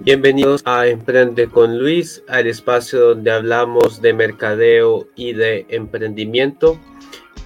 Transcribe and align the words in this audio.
Bienvenidos 0.00 0.62
a 0.64 0.86
Emprende 0.86 1.48
con 1.48 1.76
Luis, 1.76 2.22
al 2.28 2.46
espacio 2.46 3.00
donde 3.00 3.32
hablamos 3.32 4.00
de 4.00 4.14
mercadeo 4.14 5.08
y 5.16 5.32
de 5.32 5.66
emprendimiento. 5.70 6.78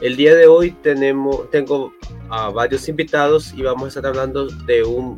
El 0.03 0.17
día 0.17 0.35
de 0.35 0.47
hoy 0.47 0.73
tenemos, 0.83 1.51
tengo 1.51 1.95
a 2.29 2.51
varios 2.51 2.89
invitados 2.91 3.55
y 3.57 3.63
vamos 3.63 3.85
a 3.85 3.89
estar 3.89 4.07
hablando 4.07 4.47
de 4.47 4.85
un 4.85 5.17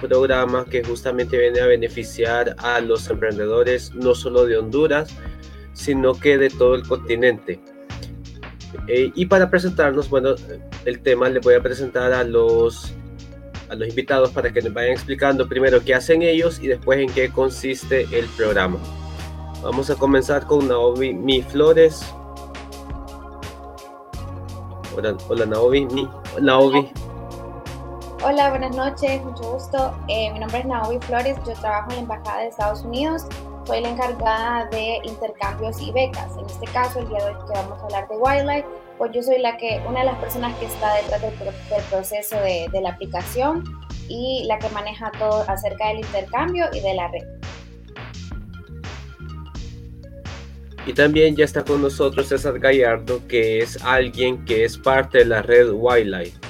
programa 0.00 0.64
que 0.64 0.82
justamente 0.82 1.38
viene 1.38 1.60
a 1.60 1.66
beneficiar 1.66 2.56
a 2.58 2.80
los 2.80 3.10
emprendedores 3.10 3.94
no 3.94 4.14
solo 4.14 4.46
de 4.46 4.56
Honduras, 4.56 5.14
sino 5.74 6.14
que 6.14 6.38
de 6.38 6.48
todo 6.48 6.74
el 6.74 6.88
continente. 6.88 7.60
Eh, 8.88 9.12
y 9.14 9.26
para 9.26 9.50
presentarnos, 9.50 10.08
bueno, 10.08 10.34
el 10.86 11.00
tema 11.00 11.28
le 11.28 11.40
voy 11.40 11.54
a 11.54 11.62
presentar 11.62 12.12
a 12.12 12.24
los 12.24 12.94
a 13.70 13.76
los 13.76 13.88
invitados 13.88 14.30
para 14.30 14.52
que 14.52 14.60
nos 14.60 14.74
vayan 14.74 14.92
explicando 14.92 15.48
primero 15.48 15.82
qué 15.84 15.94
hacen 15.94 16.22
ellos 16.22 16.58
y 16.60 16.66
después 16.66 16.98
en 16.98 17.08
qué 17.12 17.30
consiste 17.30 18.02
el 18.12 18.26
programa. 18.36 18.78
Vamos 19.62 19.88
a 19.90 19.94
comenzar 19.94 20.46
con 20.46 20.68
Naomi 20.68 21.14
Mi 21.14 21.42
Flores. 21.42 22.04
Hola, 24.96 25.16
hola 25.28 25.46
Naomi. 25.46 25.86
Mi. 25.86 26.08
Hola, 28.22 28.50
buenas 28.50 28.76
noches, 28.76 29.22
mucho 29.22 29.52
gusto. 29.52 29.94
Eh, 30.08 30.32
mi 30.32 30.40
nombre 30.40 30.58
es 30.58 30.66
Naomi 30.66 30.98
Flores, 31.00 31.38
yo 31.46 31.52
trabajo 31.54 31.90
en 31.90 31.96
la 31.96 32.02
Embajada 32.02 32.40
de 32.40 32.48
Estados 32.48 32.82
Unidos. 32.82 33.24
Soy 33.70 33.82
la 33.82 33.90
encargada 33.90 34.68
de 34.72 34.98
intercambios 35.04 35.80
y 35.80 35.92
becas. 35.92 36.36
En 36.36 36.44
este 36.44 36.66
caso, 36.72 36.98
el 36.98 37.08
día 37.08 37.18
de 37.18 37.24
hoy 37.26 37.36
que 37.46 37.52
vamos 37.52 37.78
a 37.78 37.84
hablar 37.84 38.08
de 38.08 38.16
Wildlife, 38.16 38.66
pues 38.98 39.12
yo 39.14 39.22
soy 39.22 39.38
la 39.38 39.56
que, 39.58 39.80
una 39.88 40.00
de 40.00 40.06
las 40.06 40.16
personas 40.16 40.58
que 40.58 40.66
está 40.66 40.92
detrás 40.96 41.22
del, 41.22 41.84
proceso 41.88 42.34
de, 42.38 42.66
de, 42.72 42.80
la 42.80 42.88
aplicación 42.88 43.62
y 44.08 44.42
la 44.48 44.58
que 44.58 44.68
maneja 44.70 45.12
todo 45.20 45.44
acerca 45.46 45.86
del 45.86 45.98
intercambio 45.98 46.66
y 46.72 46.80
de 46.80 46.94
la 46.94 47.12
red. 47.12 47.22
Y 50.84 50.92
también 50.92 51.36
ya 51.36 51.44
está 51.44 51.62
con 51.62 51.80
nosotros 51.80 52.26
César 52.26 52.58
Gallardo, 52.58 53.24
que 53.28 53.58
es 53.58 53.80
alguien 53.84 54.44
que 54.46 54.64
es 54.64 54.76
parte 54.76 55.18
de 55.18 55.26
la 55.26 55.42
red 55.42 55.70
Wildlife. 55.70 56.49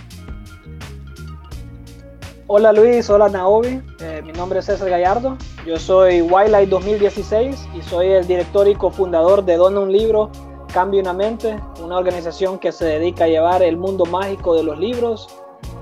Hola 2.53 2.73
Luis, 2.73 3.09
hola 3.09 3.29
Naomi, 3.29 3.81
eh, 4.01 4.23
mi 4.25 4.33
nombre 4.33 4.59
es 4.59 4.65
César 4.65 4.91
Gallardo, 4.91 5.39
yo 5.65 5.79
soy 5.79 6.20
Wildlife 6.20 6.67
2016 6.67 7.69
y 7.77 7.83
soy 7.83 8.09
el 8.09 8.27
director 8.27 8.67
y 8.67 8.75
cofundador 8.75 9.45
de 9.45 9.55
Dona 9.55 9.79
un 9.79 9.93
Libro 9.93 10.33
Cambio 10.75 11.01
una 11.01 11.12
mente, 11.12 11.61
una 11.81 11.97
organización 11.97 12.59
que 12.59 12.73
se 12.73 12.87
dedica 12.87 13.23
a 13.23 13.28
llevar 13.28 13.62
el 13.62 13.77
mundo 13.77 14.05
mágico 14.05 14.56
de 14.56 14.65
los 14.65 14.81
libros 14.81 15.28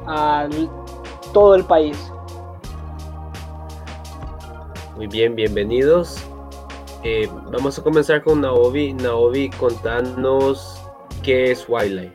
a 0.07 0.47
todo 1.33 1.55
el 1.55 1.65
país. 1.65 1.97
Muy 4.95 5.07
bien, 5.07 5.35
bienvenidos. 5.35 6.19
Eh, 7.03 7.31
vamos 7.51 7.79
a 7.79 7.83
comenzar 7.83 8.23
con 8.23 8.43
Naomi. 8.43 8.93
Naomi, 8.93 9.49
contanos 9.53 10.83
qué 11.23 11.51
es 11.51 11.67
Wildlife. 11.67 12.13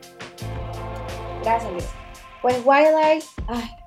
Gracias, 1.42 1.72
Luis. 1.72 1.88
Pues 2.40 2.62
Wildlife 2.64 3.33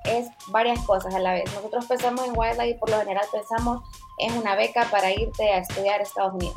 es 0.04 0.28
varias 0.48 0.84
cosas 0.84 1.14
a 1.14 1.18
la 1.18 1.32
vez. 1.32 1.52
Nosotros 1.54 1.86
pensamos 1.86 2.26
en 2.26 2.36
Wildlife 2.36 2.68
y 2.70 2.74
por 2.74 2.90
lo 2.90 2.98
general 2.98 3.24
pensamos 3.32 3.82
en 4.18 4.36
una 4.36 4.54
beca 4.54 4.86
para 4.90 5.10
irte 5.12 5.50
a 5.52 5.58
estudiar 5.58 6.00
a 6.00 6.02
Estados 6.02 6.34
Unidos. 6.34 6.56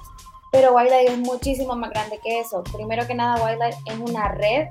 Pero 0.51 0.73
Wildlife 0.73 1.13
es 1.13 1.17
muchísimo 1.19 1.75
más 1.75 1.91
grande 1.91 2.19
que 2.23 2.39
eso. 2.39 2.63
Primero 2.63 3.07
que 3.07 3.15
nada, 3.15 3.43
Wildlife 3.43 3.77
es 3.85 3.99
una 3.99 4.29
red 4.29 4.67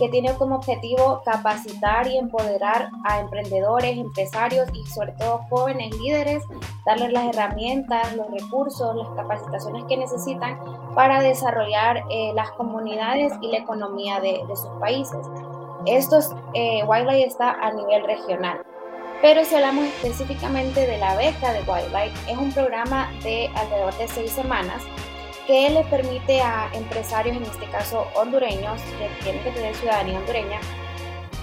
que 0.00 0.08
tiene 0.08 0.32
como 0.34 0.56
objetivo 0.56 1.20
capacitar 1.24 2.06
y 2.06 2.16
empoderar 2.16 2.90
a 3.04 3.20
emprendedores, 3.20 3.98
empresarios 3.98 4.66
y 4.72 4.86
sobre 4.86 5.12
todo 5.12 5.42
jóvenes 5.50 5.94
líderes, 6.00 6.42
darles 6.86 7.12
las 7.12 7.26
herramientas, 7.26 8.16
los 8.16 8.30
recursos, 8.30 8.96
las 8.96 9.08
capacitaciones 9.14 9.84
que 9.84 9.98
necesitan 9.98 10.58
para 10.94 11.20
desarrollar 11.20 12.02
eh, 12.10 12.32
las 12.34 12.50
comunidades 12.52 13.34
y 13.42 13.48
la 13.48 13.58
economía 13.58 14.20
de, 14.20 14.40
sus 14.56 14.70
países. 14.80 15.18
Esto 15.86 16.18
eh, 16.54 16.82
Wildlife 16.84 17.26
está 17.26 17.52
a 17.52 17.72
nivel 17.72 18.04
regional. 18.04 18.62
Pero 19.22 19.44
si 19.44 19.54
hablamos 19.54 19.84
específicamente 19.84 20.86
de 20.86 20.98
la 20.98 21.14
beca 21.16 21.52
de 21.52 21.60
Wildlife, 21.60 22.30
es 22.30 22.38
un 22.38 22.52
programa 22.52 23.10
de 23.22 23.50
alrededor 23.54 23.94
de 23.98 24.08
seis 24.08 24.30
semanas 24.32 24.82
que 25.46 25.68
le 25.68 25.82
permite 25.84 26.40
a 26.40 26.70
empresarios, 26.72 27.36
en 27.36 27.42
este 27.42 27.66
caso 27.66 28.06
hondureños, 28.14 28.80
que 28.98 29.08
tienen 29.22 29.42
que 29.42 29.50
tener 29.50 29.74
ciudadanía 29.74 30.18
hondureña, 30.18 30.60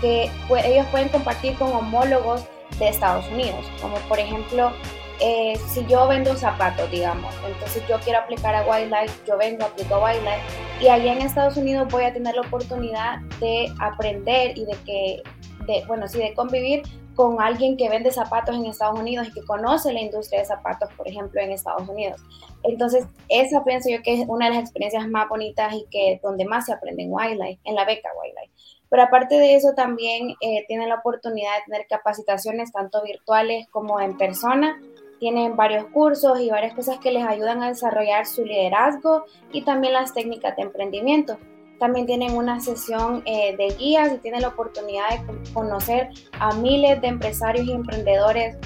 que 0.02 0.31
ellos 0.66 0.86
pueden 0.92 1.09
compartir 1.09 1.58
con 1.58 1.72
homólogos 1.74 2.46
de 2.80 2.90
Estados 2.90 3.28
Unidos, 3.30 3.66
como 3.81 3.98
por 4.08 4.19
ejemplo, 4.19 4.72
eh, 5.19 5.57
si 5.69 5.85
yo 5.88 6.07
vendo 6.07 6.35
zapatos, 6.35 6.89
digamos, 6.91 7.33
entonces 7.45 7.83
yo 7.88 8.00
quiero 8.00 8.19
aplicar 8.19 8.53
a 8.55 8.66
Wildlife, 8.67 9.13
yo 9.25 9.38
vengo, 9.38 9.66
aplico 9.66 9.95
a 9.95 10.05
Wildlife, 10.05 10.41
y 10.81 10.88
allá 10.88 11.13
en 11.13 11.22
Estados 11.22 11.57
Unidos 11.57 11.88
voy 11.91 12.03
a 12.03 12.13
tener 12.13 12.35
la 12.35 12.41
oportunidad 12.41 13.19
de 13.39 13.72
aprender 13.79 14.57
y 14.57 14.66
de 14.66 14.77
que, 14.85 15.23
de, 15.66 15.83
bueno, 15.88 16.07
sí, 16.07 16.19
de 16.19 16.33
convivir 16.33 16.83
con 17.17 17.41
alguien 17.41 17.77
que 17.77 17.89
vende 17.89 18.11
zapatos 18.11 18.56
en 18.56 18.67
Estados 18.67 19.00
Unidos 19.00 19.27
y 19.27 19.33
que 19.33 19.44
conoce 19.44 19.91
la 19.91 20.01
industria 20.01 20.39
de 20.39 20.45
zapatos, 20.45 20.88
por 20.95 21.07
ejemplo, 21.07 21.41
en 21.41 21.51
Estados 21.51 21.89
Unidos. 21.89 22.22
Entonces, 22.61 23.06
esa 23.27 23.63
pienso 23.63 23.89
yo 23.89 24.03
que 24.03 24.22
es 24.22 24.27
una 24.27 24.45
de 24.45 24.51
las 24.53 24.61
experiencias 24.61 25.07
más 25.07 25.27
bonitas 25.27 25.73
y 25.73 25.85
que 25.89 26.19
donde 26.22 26.45
más 26.45 26.67
se 26.67 26.73
aprende 26.73 27.03
en 27.03 27.11
Wildlife, 27.11 27.59
en 27.63 27.73
la 27.73 27.85
beca 27.85 28.09
Wildlife. 28.22 28.53
Pero 28.89 29.03
aparte 29.03 29.35
de 29.35 29.56
eso, 29.56 29.73
también 29.73 30.35
eh, 30.41 30.63
tienen 30.67 30.89
la 30.89 30.95
oportunidad 30.95 31.56
de 31.57 31.63
tener 31.72 31.88
capacitaciones 31.89 32.72
tanto 32.72 33.03
virtuales 33.03 33.67
como 33.69 34.00
en 34.00 34.16
persona. 34.16 34.79
Tienen 35.19 35.55
varios 35.55 35.85
cursos 35.85 36.39
y 36.39 36.50
varias 36.50 36.73
cosas 36.73 37.00
que 37.00 37.11
les 37.11 37.25
ayudan 37.25 37.63
a 37.63 37.69
desarrollar 37.69 38.25
su 38.25 38.45
liderazgo 38.45 39.25
y 39.51 39.63
también 39.63 39.94
las 39.94 40.13
técnicas 40.13 40.55
de 40.55 40.63
emprendimiento. 40.63 41.38
También 41.79 42.05
tienen 42.05 42.35
una 42.35 42.59
sesión 42.59 43.22
eh, 43.25 43.56
de 43.56 43.75
guías 43.75 44.13
y 44.13 44.17
tienen 44.17 44.41
la 44.41 44.50
oportunidad 44.50 45.09
de 45.09 45.53
conocer 45.53 46.09
a 46.39 46.53
miles 46.56 47.00
de 47.01 47.07
empresarios 47.07 47.67
y 47.67 47.72
emprendedores 47.72 48.57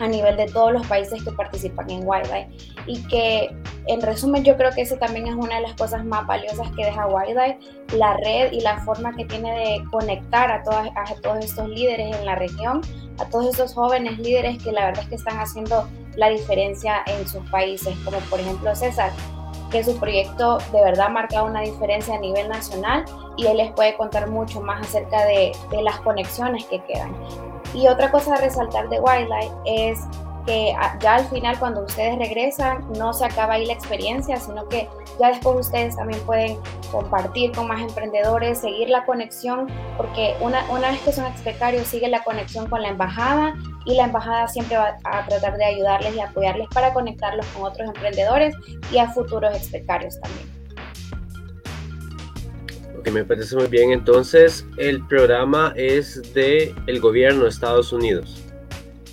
a 0.00 0.06
nivel 0.06 0.36
de 0.36 0.46
todos 0.46 0.72
los 0.72 0.86
países 0.86 1.22
que 1.22 1.32
participan 1.32 1.90
en 1.90 2.06
Wildlife 2.06 2.75
y 2.86 3.02
que 3.08 3.54
en 3.86 4.00
resumen 4.00 4.44
yo 4.44 4.56
creo 4.56 4.70
que 4.72 4.82
eso 4.82 4.96
también 4.96 5.26
es 5.26 5.34
una 5.34 5.56
de 5.56 5.62
las 5.62 5.74
cosas 5.74 6.04
más 6.04 6.26
valiosas 6.26 6.68
que 6.76 6.84
deja 6.84 7.06
Wildlife, 7.06 7.58
la 7.96 8.16
red 8.16 8.52
y 8.52 8.60
la 8.60 8.78
forma 8.80 9.14
que 9.14 9.24
tiene 9.24 9.52
de 9.52 9.84
conectar 9.90 10.50
a, 10.50 10.62
todas, 10.62 10.88
a 10.94 11.14
todos 11.22 11.44
estos 11.44 11.68
líderes 11.68 12.16
en 12.16 12.26
la 12.26 12.34
región, 12.34 12.80
a 13.18 13.24
todos 13.26 13.54
esos 13.54 13.74
jóvenes 13.74 14.18
líderes 14.18 14.62
que 14.62 14.72
la 14.72 14.86
verdad 14.86 15.04
es 15.04 15.08
que 15.08 15.14
están 15.16 15.38
haciendo 15.38 15.88
la 16.16 16.28
diferencia 16.28 17.02
en 17.06 17.26
sus 17.28 17.48
países, 17.50 17.96
como 18.04 18.18
por 18.30 18.40
ejemplo 18.40 18.74
César, 18.74 19.12
que 19.70 19.82
su 19.84 19.98
proyecto 19.98 20.58
de 20.72 20.82
verdad 20.82 21.06
ha 21.06 21.10
marcado 21.10 21.46
una 21.46 21.60
diferencia 21.60 22.14
a 22.14 22.18
nivel 22.18 22.48
nacional 22.48 23.04
y 23.36 23.46
él 23.46 23.56
les 23.58 23.72
puede 23.72 23.96
contar 23.96 24.28
mucho 24.28 24.60
más 24.60 24.86
acerca 24.86 25.24
de, 25.26 25.52
de 25.70 25.82
las 25.82 26.00
conexiones 26.00 26.64
que 26.66 26.82
quedan. 26.84 27.14
Y 27.74 27.88
otra 27.88 28.10
cosa 28.10 28.34
a 28.34 28.40
resaltar 28.40 28.88
de 28.88 29.00
Wildlife 29.00 29.52
es 29.66 30.00
que 30.46 30.72
ya 31.00 31.16
al 31.16 31.26
final 31.26 31.58
cuando 31.58 31.82
ustedes 31.82 32.16
regresan 32.18 32.86
no 32.96 33.12
se 33.12 33.24
acaba 33.24 33.54
ahí 33.54 33.66
la 33.66 33.72
experiencia, 33.72 34.36
sino 34.36 34.68
que 34.68 34.88
ya 35.20 35.28
después 35.28 35.66
ustedes 35.66 35.96
también 35.96 36.20
pueden 36.20 36.56
compartir 36.90 37.52
con 37.52 37.66
más 37.66 37.82
emprendedores, 37.82 38.60
seguir 38.60 38.88
la 38.88 39.04
conexión, 39.04 39.66
porque 39.96 40.34
una, 40.40 40.64
una 40.70 40.92
vez 40.92 41.00
que 41.00 41.12
son 41.12 41.26
expecarios 41.26 41.86
sigue 41.88 42.08
la 42.08 42.22
conexión 42.22 42.68
con 42.70 42.80
la 42.82 42.88
embajada 42.88 43.54
y 43.84 43.96
la 43.96 44.04
embajada 44.04 44.46
siempre 44.48 44.76
va 44.76 44.96
a 45.04 45.26
tratar 45.26 45.56
de 45.56 45.64
ayudarles 45.64 46.14
y 46.14 46.20
apoyarles 46.20 46.68
para 46.72 46.94
conectarlos 46.94 47.44
con 47.46 47.64
otros 47.64 47.88
emprendedores 47.88 48.54
y 48.92 48.98
a 48.98 49.10
futuros 49.10 49.54
expecarios 49.54 50.20
también. 50.20 50.56
Ok, 52.98 53.08
me 53.10 53.24
parece 53.24 53.56
muy 53.56 53.66
bien. 53.66 53.90
Entonces, 53.92 54.66
el 54.78 55.06
programa 55.06 55.72
es 55.76 56.34
de 56.34 56.74
gobierno 57.00 57.44
de 57.44 57.50
Estados 57.50 57.92
Unidos. 57.92 58.45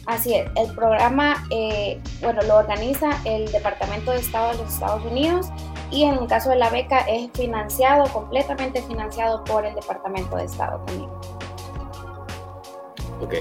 Así 0.06 0.34
es, 0.34 0.50
el 0.58 0.76
programa, 0.76 1.46
eh, 1.50 2.02
bueno, 2.22 2.42
lo 2.44 2.58
organiza 2.58 3.12
el 3.24 3.50
Departamento 3.52 4.12
de 4.12 4.18
Estado 4.18 4.52
de 4.52 4.58
los 4.58 4.74
Estados 4.74 5.06
Unidos 5.06 5.48
y 5.92 6.04
en 6.04 6.16
el 6.16 6.28
caso 6.28 6.50
de 6.50 6.58
la 6.58 6.70
beca 6.70 7.00
es 7.02 7.32
financiado, 7.34 8.04
completamente 8.12 8.82
financiado 8.82 9.44
por 9.46 9.66
el 9.66 9.74
Departamento 9.76 10.36
de 10.36 10.44
Estado 10.44 10.80
también. 10.86 11.10
Ok. 13.22 13.36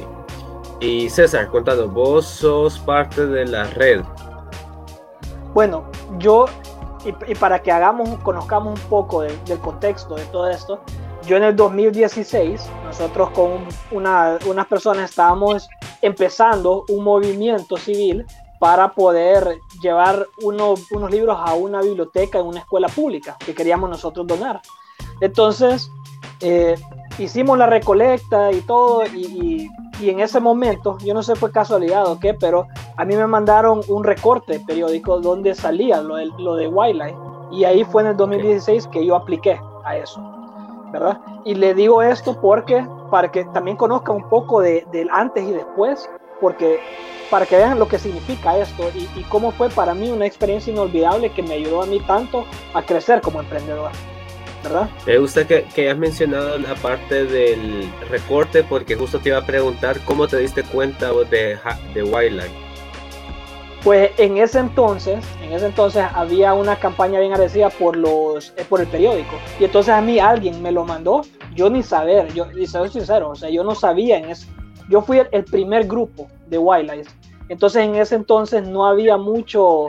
Y 0.81 1.09
César, 1.11 1.49
contando, 1.49 1.89
vos 1.89 2.27
sos 2.27 2.79
parte 2.79 3.27
de 3.27 3.45
la 3.47 3.65
red. 3.65 4.03
Bueno, 5.55 5.85
yo, 6.19 6.47
y, 7.05 7.35
para 7.35 7.61
que 7.61 7.73
hagamos, 7.73 8.09
conozcamos 8.23 8.81
un 8.81 8.89
poco 8.89 9.23
del 9.23 9.59
contexto 9.61 10.15
de 10.15 10.25
todo 10.27 10.49
esto, 10.49 10.81
yo 11.27 11.37
en 11.37 11.45
el 11.45 11.57
2016, 11.57 12.69
nosotros 12.85 13.31
con 13.31 13.67
una, 13.91 14.39
unas 14.47 14.67
personas 14.67 15.11
estábamos 15.11 15.69
empezando 16.01 16.85
un 16.89 17.05
movimiento 17.05 17.77
civil 17.77 18.27
para 18.59 18.93
poder 18.93 19.59
llevar 19.83 20.27
unos 20.43 20.81
libros 21.11 21.37
a 21.41 21.55
una 21.55 21.81
biblioteca 21.81 22.39
en 22.39 22.47
una 22.47 22.61
escuela 22.61 22.89
pública 22.89 23.37
que 23.45 23.55
queríamos 23.55 23.91
nosotros 23.91 24.27
donar. 24.27 24.61
Entonces, 25.21 25.91
eh, 26.41 26.77
hicimos 27.19 27.59
la 27.59 27.67
recolecta 27.67 28.53
y 28.53 28.61
todo, 28.61 29.05
y, 29.07 29.69
y 30.01 30.11
en 30.11 30.21
ese 30.21 30.41
momento, 30.41 30.99
yo 30.99 31.15
no 31.15 31.23
sé 31.23 31.37
fue 31.37 31.53
casualidad 31.53 32.07
o 32.07 32.19
qué, 32.19 32.35
pero 32.35 32.67
a 32.97 33.05
mí 33.05 33.15
me 33.17 33.27
mandaron 33.27 33.83
un 33.89 34.03
recorte 34.03 34.61
periódico 34.61 35.21
donde 35.21 35.55
salía 35.55 36.03
lo 36.03 36.17
de, 36.17 36.27
lo 36.39 36.57
de 36.57 36.67
Wildlife. 36.67 37.17
Y 37.53 37.65
ahí 37.65 37.85
fue 37.85 38.03
en 38.03 38.09
el 38.09 38.17
2016 38.17 38.89
que 38.89 39.05
yo 39.07 39.15
apliqué 39.15 39.61
a 39.85 39.97
eso, 39.97 40.21
¿verdad? 40.93 41.21
Y 41.45 41.55
le 41.55 41.75
digo 41.75 42.03
esto 42.03 42.41
porque, 42.41 42.87
para 43.11 43.31
que 43.31 43.45
también 43.47 43.77
conozca 43.77 44.13
un 44.13 44.29
poco 44.29 44.61
de, 44.61 44.87
del 44.93 45.09
antes 45.11 45.45
y 45.45 45.53
después, 45.53 46.09
porque 46.41 46.81
para 47.31 47.47
que 47.47 47.57
vean 47.57 47.79
lo 47.79 47.89
que 47.89 47.99
significa 47.99 48.59
esto 48.59 48.91
y, 48.95 49.09
y 49.19 49.23
cómo 49.29 49.53
fue 49.53 49.71
para 49.71 49.95
mí 49.95 50.11
una 50.11 50.27
experiencia 50.27 50.73
inolvidable 50.73 51.33
que 51.33 51.43
me 51.43 51.55
ayudó 51.55 51.83
a 51.83 51.87
mí 51.87 51.99
tanto 52.01 52.45
a 52.75 52.83
crecer 52.83 53.21
como 53.23 53.41
emprendedor. 53.41 53.91
¿verdad? 54.63 54.89
Me 55.07 55.19
gusta 55.19 55.47
que, 55.47 55.65
que 55.75 55.83
hayas 55.83 55.99
mencionado 55.99 56.59
la 56.59 56.75
parte 56.77 57.25
del 57.25 57.91
recorte 58.09 58.63
porque 58.63 58.95
justo 58.95 59.19
te 59.19 59.31
iba 59.31 59.39
a 59.39 59.47
preguntar 59.47 59.99
cómo 60.05 60.29
te 60.29 60.39
diste 60.39 60.63
cuenta 60.63 61.13
de, 61.31 61.59
de 61.95 62.03
Wildlife. 62.03 62.72
Pues 63.85 64.13
en 64.17 64.39
ese 64.39 64.61
entonces, 64.61 65.25
en 65.43 65.53
ese 65.53 65.67
entonces 65.67 66.05
había 66.15 66.55
una 66.55 66.79
campaña 66.79 67.19
bien 67.19 67.33
agradecida 67.33 67.69
por 67.69 67.97
los, 67.97 68.51
eh, 68.57 68.65
por 68.69 68.81
el 68.81 68.87
periódico. 68.87 69.35
Y 69.59 69.65
entonces 69.65 69.93
a 69.93 70.01
mí 70.01 70.21
alguien 70.21 70.63
me 70.63 70.71
lo 70.71 70.85
mandó, 70.85 71.23
yo 71.57 71.69
ni 71.69 71.83
saber, 71.83 72.33
yo, 72.33 72.47
y 72.53 72.69
soy 72.69 72.91
sincero, 72.91 73.31
o 73.31 73.35
sea, 73.35 73.51
yo 73.51 73.65
no 73.65 73.75
sabía 73.75 74.19
en 74.19 74.31
ese, 74.31 74.47
yo 74.89 75.03
fui 75.03 75.21
el, 75.33 75.45
primer 75.45 75.89
grupo 75.89 76.29
de 76.47 76.59
Wildlife. 76.59 77.11
Entonces 77.49 77.83
en 77.83 77.97
ese 77.97 78.15
entonces 78.15 78.67
no 78.69 78.87
había 78.87 79.17
mucho, 79.17 79.89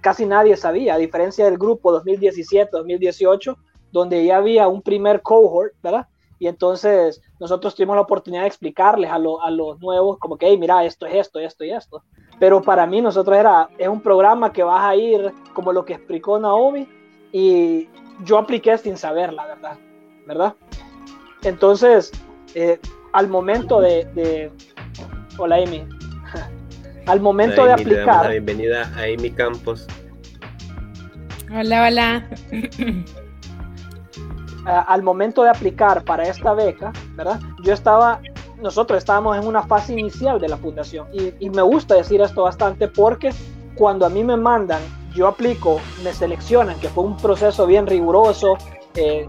casi 0.00 0.24
nadie 0.24 0.56
sabía, 0.56 0.94
a 0.94 0.98
diferencia 0.98 1.44
del 1.44 1.58
grupo 1.58 1.92
2017, 1.92 2.70
2018, 2.72 3.58
donde 3.92 4.24
ya 4.24 4.38
había 4.38 4.68
un 4.68 4.80
primer 4.80 5.20
cohort, 5.20 5.74
¿verdad? 5.82 6.06
Y 6.38 6.46
entonces 6.46 7.20
nosotros 7.38 7.74
tuvimos 7.74 7.96
la 7.96 8.02
oportunidad 8.02 8.42
de 8.42 8.48
explicarles 8.48 9.10
a, 9.10 9.16
a 9.16 9.50
los 9.50 9.80
nuevos 9.80 10.18
como 10.18 10.38
que, 10.38 10.46
hey, 10.46 10.56
mira, 10.56 10.82
esto 10.86 11.04
es 11.04 11.14
esto, 11.14 11.38
esto 11.40 11.64
y 11.64 11.72
esto. 11.72 12.02
Pero 12.38 12.62
para 12.62 12.86
mí 12.86 13.00
nosotros 13.00 13.36
era, 13.36 13.68
es 13.78 13.88
un 13.88 14.00
programa 14.00 14.52
que 14.52 14.62
vas 14.62 14.84
a 14.84 14.94
ir 14.94 15.32
como 15.52 15.72
lo 15.72 15.84
que 15.84 15.94
explicó 15.94 16.38
Naomi 16.38 16.86
y 17.32 17.88
yo 18.24 18.38
apliqué 18.38 18.78
sin 18.78 18.96
saber, 18.96 19.32
la 19.32 19.46
verdad, 19.46 19.78
¿verdad? 20.26 20.54
Entonces, 21.42 22.12
eh, 22.54 22.78
al 23.12 23.28
momento 23.28 23.80
de, 23.80 24.04
de... 24.14 24.52
Hola, 25.36 25.56
Amy. 25.56 25.86
al 27.06 27.20
momento 27.20 27.64
de 27.64 27.72
aplicar... 27.72 28.24
La 28.24 28.30
bienvenida 28.30 28.92
a 28.96 29.02
Amy 29.02 29.30
Campos. 29.30 29.86
Hola, 31.50 31.86
hola. 31.86 32.28
al 34.86 35.02
momento 35.02 35.42
de 35.42 35.50
aplicar 35.50 36.04
para 36.04 36.24
esta 36.24 36.52
beca, 36.54 36.92
¿verdad? 37.14 37.40
Yo 37.62 37.72
estaba, 37.72 38.20
nosotros 38.60 38.98
estábamos 38.98 39.36
en 39.36 39.46
una 39.46 39.62
fase 39.62 39.92
inicial 39.92 40.40
de 40.40 40.48
la 40.48 40.56
fundación 40.56 41.06
y, 41.12 41.50
me 41.50 41.62
gusta 41.62 41.94
decir 41.94 42.20
esto 42.20 42.42
bastante 42.42 42.88
porque 42.88 43.30
cuando 43.74 44.04
a 44.06 44.08
mí 44.08 44.24
me 44.24 44.36
mandan, 44.36 44.80
yo 45.14 45.26
aplico, 45.26 45.80
me 46.02 46.12
seleccionan, 46.12 46.78
que 46.80 46.88
fue 46.88 47.04
un 47.04 47.16
proceso 47.16 47.66
bien 47.66 47.86
riguroso, 47.86 48.56
eh, 48.94 49.26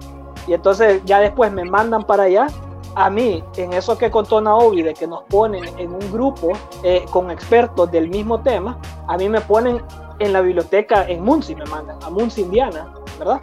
y 0.47 0.53
entonces 0.53 1.01
ya 1.05 1.19
después 1.19 1.51
me 1.51 1.63
mandan 1.65 2.03
para 2.03 2.23
allá, 2.23 2.47
a 2.95 3.09
mí, 3.09 3.43
en 3.55 3.73
eso 3.73 3.97
que 3.97 4.09
contó 4.09 4.41
Naomi, 4.41 4.81
de 4.81 4.93
que 4.93 5.07
nos 5.07 5.23
ponen 5.23 5.63
en 5.77 5.93
un 5.93 6.11
grupo 6.11 6.51
eh, 6.83 7.05
con 7.11 7.29
expertos 7.29 7.91
del 7.91 8.09
mismo 8.09 8.41
tema, 8.41 8.77
a 9.07 9.17
mí 9.17 9.29
me 9.29 9.41
ponen 9.41 9.81
en 10.19 10.33
la 10.33 10.41
biblioteca 10.41 11.07
en 11.07 11.23
Muncie, 11.23 11.55
me 11.55 11.65
mandan, 11.65 11.97
a 12.03 12.09
Muncie, 12.09 12.43
Indiana, 12.43 12.91
¿verdad? 13.17 13.39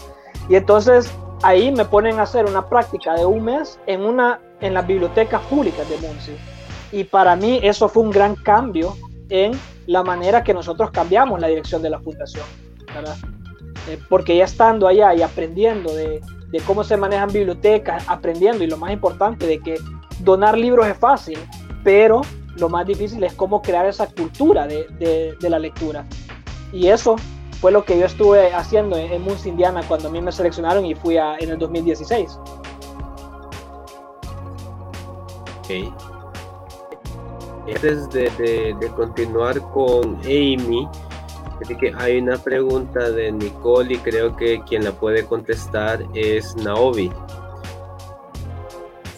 Y 0.48 0.56
entonces 0.56 1.10
ahí 1.42 1.70
me 1.72 1.84
ponen 1.84 2.18
a 2.18 2.22
hacer 2.22 2.44
una 2.46 2.66
práctica 2.66 3.14
de 3.14 3.24
un 3.24 3.44
mes 3.44 3.78
en, 3.86 4.04
una, 4.04 4.40
en 4.60 4.74
las 4.74 4.86
bibliotecas 4.86 5.42
públicas 5.42 5.88
de 5.88 5.96
Muncie. 5.98 6.36
Y 6.92 7.04
para 7.04 7.36
mí 7.36 7.60
eso 7.62 7.88
fue 7.88 8.02
un 8.02 8.10
gran 8.10 8.36
cambio 8.36 8.96
en 9.28 9.52
la 9.86 10.02
manera 10.02 10.42
que 10.42 10.54
nosotros 10.54 10.90
cambiamos 10.90 11.40
la 11.40 11.48
dirección 11.48 11.82
de 11.82 11.90
la 11.90 12.00
fundación, 12.00 12.44
eh, 13.88 13.98
porque 14.08 14.36
ya 14.36 14.44
estando 14.44 14.86
allá 14.86 15.14
y 15.14 15.22
aprendiendo 15.22 15.94
de, 15.94 16.20
cómo 16.66 16.82
se 16.84 16.96
manejan 16.96 17.30
bibliotecas, 17.30 18.04
aprendiendo 18.08 18.64
y 18.64 18.66
lo 18.66 18.78
más 18.78 18.90
importante 18.90 19.46
de 19.46 19.60
que 19.60 19.78
donar 20.20 20.56
libros 20.56 20.86
es 20.86 20.96
fácil, 20.96 21.38
pero 21.84 22.22
lo 22.56 22.70
más 22.70 22.86
difícil 22.86 23.22
es 23.24 23.34
cómo 23.34 23.60
crear 23.60 23.84
esa 23.86 24.06
cultura 24.06 24.66
de, 24.66 25.36
la 25.40 25.58
lectura. 25.58 26.06
Y 26.72 26.88
eso 26.88 27.16
fue 27.60 27.72
lo 27.72 27.84
que 27.84 27.98
yo 27.98 28.06
estuve 28.06 28.54
haciendo 28.54 28.96
en, 28.96 29.20
Moons 29.22 29.44
Indiana 29.44 29.82
cuando 29.86 30.08
a 30.08 30.10
mí 30.10 30.20
me 30.22 30.32
seleccionaron 30.32 30.86
y 30.86 30.94
fui 30.94 31.18
en 31.18 31.50
el 31.50 31.58
2016. 31.58 32.38
Ok. 35.66 35.92
Antes 37.68 38.08
de, 38.10 38.30
de, 38.80 38.88
continuar 38.94 39.60
con 39.72 40.16
Amy, 40.24 40.88
que 41.80 41.92
hay 41.98 42.18
una 42.18 42.38
pregunta 42.38 43.10
de 43.10 43.32
Nicole 43.32 43.94
y 43.94 43.98
creo 43.98 44.36
que 44.36 44.62
quien 44.62 44.84
la 44.84 44.92
puede 44.92 45.26
contestar 45.26 46.04
es 46.14 46.54
Naomi. 46.56 47.10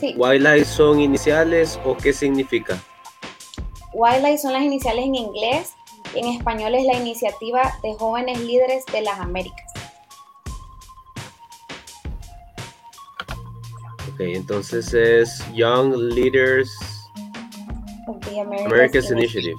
Sí. 0.01 0.15
¿Wildlife 0.17 0.65
son 0.65 1.01
iniciales 1.01 1.79
o 1.85 1.95
qué 1.95 2.15
significa? 2.15 2.79
Wildlife 3.93 4.39
son 4.39 4.55
las 4.55 4.63
iniciales 4.63 5.05
en 5.05 5.15
inglés 5.15 5.75
en 6.15 6.27
español 6.27 6.75
es 6.75 6.85
la 6.85 6.95
Iniciativa 6.95 7.75
de 7.83 7.95
Jóvenes 7.95 8.41
Líderes 8.41 8.85
de 8.87 9.03
las 9.03 9.19
Américas. 9.21 9.68
Ok, 14.19 14.25
entonces 14.25 14.93
es 14.95 15.45
Young 15.55 15.95
Leaders 15.95 16.77
of 18.09 18.19
the 18.27 18.41
Americas, 18.41 19.13
Initiative. 19.13 19.55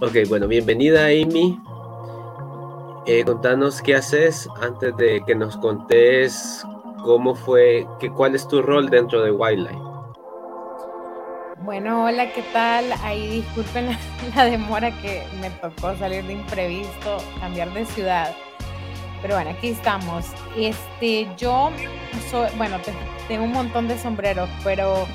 Ok, 0.00 0.28
bueno, 0.28 0.46
bienvenida 0.46 1.06
Amy. 1.06 1.60
Eh, 3.06 3.24
contanos 3.24 3.82
qué 3.82 3.96
haces 3.96 4.48
antes 4.62 4.96
de 4.98 5.20
que 5.26 5.34
nos 5.34 5.56
contés 5.56 6.64
cómo 7.02 7.34
fue, 7.34 7.88
que, 7.98 8.08
cuál 8.08 8.36
es 8.36 8.46
tu 8.46 8.62
rol 8.62 8.88
dentro 8.88 9.20
de 9.24 9.32
Wildlife. 9.32 9.82
Bueno, 11.64 12.04
hola, 12.04 12.32
¿qué 12.32 12.44
tal? 12.52 12.84
Ahí 13.02 13.40
disculpen 13.40 13.88
la, 14.36 14.44
demora 14.44 14.92
que 15.02 15.24
me 15.40 15.50
tocó 15.50 15.96
salir 15.96 16.24
de 16.24 16.34
imprevisto, 16.34 17.16
cambiar 17.40 17.72
de 17.74 17.84
ciudad. 17.86 18.32
Pero 19.22 19.34
bueno, 19.34 19.50
aquí 19.50 19.68
estamos. 19.68 20.26
Este, 20.56 21.28
yo 21.36 21.70
soy, 22.30 22.48
bueno, 22.56 22.78
tengo 23.28 23.44
un 23.44 23.52
montón 23.52 23.88
de 23.88 23.98
sombreros, 23.98 24.48
pero 24.62 25.06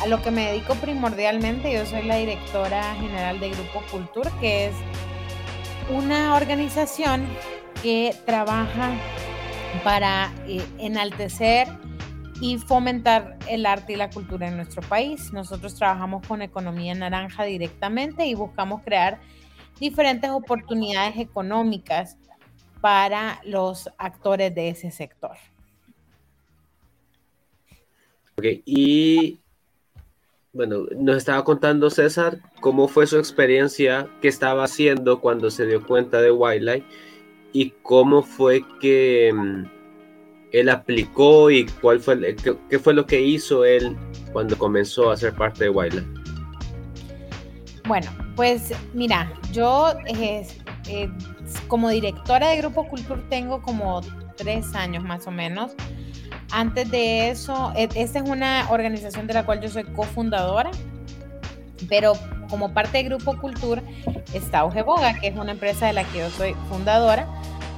a 0.00 0.06
lo 0.06 0.22
que 0.22 0.30
me 0.30 0.46
dedico 0.46 0.74
primordialmente, 0.76 1.72
yo 1.72 1.84
soy 1.84 2.02
la 2.02 2.16
directora 2.16 2.94
general 2.94 3.38
de 3.38 3.50
Grupo 3.50 3.82
Cultura, 3.90 4.30
que 4.40 4.66
es 4.66 4.74
una 5.90 6.36
organización 6.36 7.26
que 7.82 8.14
trabaja 8.24 8.92
para 9.84 10.32
eh, 10.46 10.62
enaltecer 10.78 11.68
y 12.40 12.56
fomentar 12.58 13.38
el 13.48 13.66
arte 13.66 13.92
y 13.92 13.96
la 13.96 14.08
cultura 14.08 14.48
en 14.48 14.56
nuestro 14.56 14.82
país. 14.82 15.32
Nosotros 15.32 15.74
trabajamos 15.74 16.26
con 16.26 16.40
economía 16.40 16.94
naranja 16.94 17.44
directamente 17.44 18.26
y 18.26 18.34
buscamos 18.34 18.82
crear 18.82 19.20
diferentes 19.78 20.30
oportunidades 20.30 21.18
económicas 21.18 22.16
para 22.80 23.40
los 23.44 23.88
actores 23.98 24.54
de 24.54 24.70
ese 24.70 24.90
sector. 24.90 25.36
Ok, 28.36 28.44
y 28.64 29.40
bueno, 30.52 30.86
nos 30.96 31.18
estaba 31.18 31.44
contando 31.44 31.90
César 31.90 32.38
cómo 32.60 32.88
fue 32.88 33.06
su 33.06 33.18
experiencia, 33.18 34.08
qué 34.20 34.28
estaba 34.28 34.64
haciendo 34.64 35.20
cuando 35.20 35.50
se 35.50 35.66
dio 35.66 35.86
cuenta 35.86 36.20
de 36.20 36.32
Wildlife 36.32 36.86
y 37.52 37.70
cómo 37.82 38.22
fue 38.22 38.62
que 38.80 39.32
mm, 39.32 39.64
él 40.52 40.68
aplicó 40.68 41.50
y 41.50 41.66
cuál 41.80 42.00
fue, 42.00 42.34
qué, 42.68 42.78
fue 42.78 42.94
lo 42.94 43.06
que 43.06 43.20
hizo 43.20 43.64
él 43.64 43.96
cuando 44.32 44.58
comenzó 44.58 45.10
a 45.10 45.16
ser 45.16 45.34
parte 45.34 45.64
de 45.64 45.70
Wildlife? 45.70 46.08
Bueno, 47.86 48.10
pues 48.36 48.72
mira, 48.94 49.32
yo 49.52 49.92
eh, 50.06 50.46
como 51.68 51.88
directora 51.88 52.48
de 52.48 52.56
Grupo 52.58 52.86
Cultura 52.88 53.22
tengo 53.28 53.62
como 53.62 54.00
tres 54.36 54.74
años 54.74 55.04
más 55.04 55.26
o 55.26 55.30
menos. 55.30 55.72
Antes 56.52 56.90
de 56.90 57.30
eso, 57.30 57.72
e, 57.76 57.88
esta 57.94 58.18
es 58.18 58.28
una 58.28 58.66
organización 58.70 59.26
de 59.26 59.34
la 59.34 59.46
cual 59.46 59.60
yo 59.60 59.68
soy 59.68 59.84
cofundadora, 59.84 60.70
pero 61.88 62.14
como 62.48 62.72
parte 62.72 62.98
de 62.98 63.04
Grupo 63.04 63.38
Cultura 63.38 63.82
está 64.34 64.64
Boga, 64.64 65.18
que 65.20 65.28
es 65.28 65.36
una 65.36 65.52
empresa 65.52 65.86
de 65.86 65.92
la 65.92 66.04
que 66.04 66.18
yo 66.18 66.30
soy 66.30 66.54
fundadora 66.68 67.26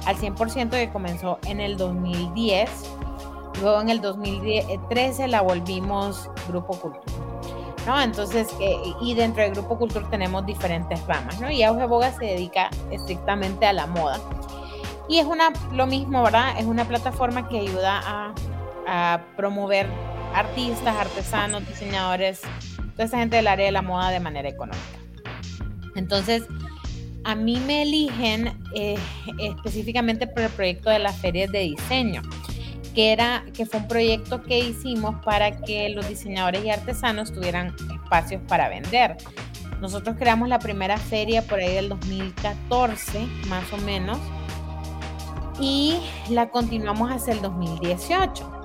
al 0.05 0.15
100% 0.17 0.71
que 0.71 0.89
comenzó 0.89 1.39
en 1.45 1.59
el 1.59 1.77
2010. 1.77 2.69
Luego 3.61 3.81
en 3.81 3.89
el 3.89 4.01
2013 4.01 5.27
la 5.27 5.41
volvimos 5.41 6.29
Grupo 6.47 6.73
Cultura. 6.79 7.32
Entonces, 8.03 8.47
eh, 8.59 8.75
y 9.01 9.13
dentro 9.13 9.43
del 9.43 9.53
Grupo 9.53 9.77
Cultura 9.77 10.07
tenemos 10.09 10.45
diferentes 10.45 11.05
ramas, 11.05 11.39
¿no? 11.39 11.51
Y 11.51 11.63
Auge 11.63 11.85
Boga 11.85 12.11
se 12.11 12.25
dedica 12.25 12.69
estrictamente 12.91 13.65
a 13.65 13.73
la 13.73 13.87
moda. 13.87 14.19
Y 15.09 15.19
es 15.19 15.25
una, 15.25 15.51
lo 15.71 15.85
mismo, 15.85 16.23
¿verdad? 16.23 16.57
Es 16.57 16.65
una 16.65 16.85
plataforma 16.85 17.47
que 17.49 17.59
ayuda 17.59 18.01
a, 18.05 18.33
a 18.87 19.21
promover 19.35 19.87
artistas, 20.33 20.95
artesanos, 20.95 21.67
diseñadores, 21.67 22.41
toda 22.93 23.05
esa 23.05 23.17
gente 23.19 23.35
del 23.35 23.47
área 23.47 23.65
de 23.65 23.71
la 23.71 23.81
moda 23.81 24.09
de 24.09 24.19
manera 24.19 24.49
económica. 24.49 24.99
Entonces, 25.95 26.43
a 27.23 27.35
mí 27.35 27.61
me 27.65 27.83
eligen 27.83 28.57
eh, 28.75 28.97
específicamente 29.39 30.27
por 30.27 30.43
el 30.43 30.49
proyecto 30.49 30.89
de 30.89 30.99
las 30.99 31.17
ferias 31.17 31.51
de 31.51 31.59
diseño, 31.59 32.21
que, 32.93 33.11
era, 33.11 33.43
que 33.53 33.65
fue 33.65 33.79
un 33.79 33.87
proyecto 33.87 34.41
que 34.43 34.59
hicimos 34.59 35.15
para 35.23 35.51
que 35.61 35.89
los 35.89 36.07
diseñadores 36.07 36.63
y 36.63 36.69
artesanos 36.69 37.33
tuvieran 37.33 37.75
espacios 38.03 38.41
para 38.47 38.69
vender. 38.69 39.17
Nosotros 39.81 40.15
creamos 40.17 40.47
la 40.47 40.59
primera 40.59 40.97
feria 40.97 41.41
por 41.41 41.59
ahí 41.59 41.75
del 41.75 41.89
2014, 41.89 43.27
más 43.47 43.71
o 43.73 43.77
menos, 43.77 44.17
y 45.59 45.99
la 46.29 46.49
continuamos 46.49 47.11
hasta 47.11 47.31
el 47.31 47.41
2018. 47.41 48.61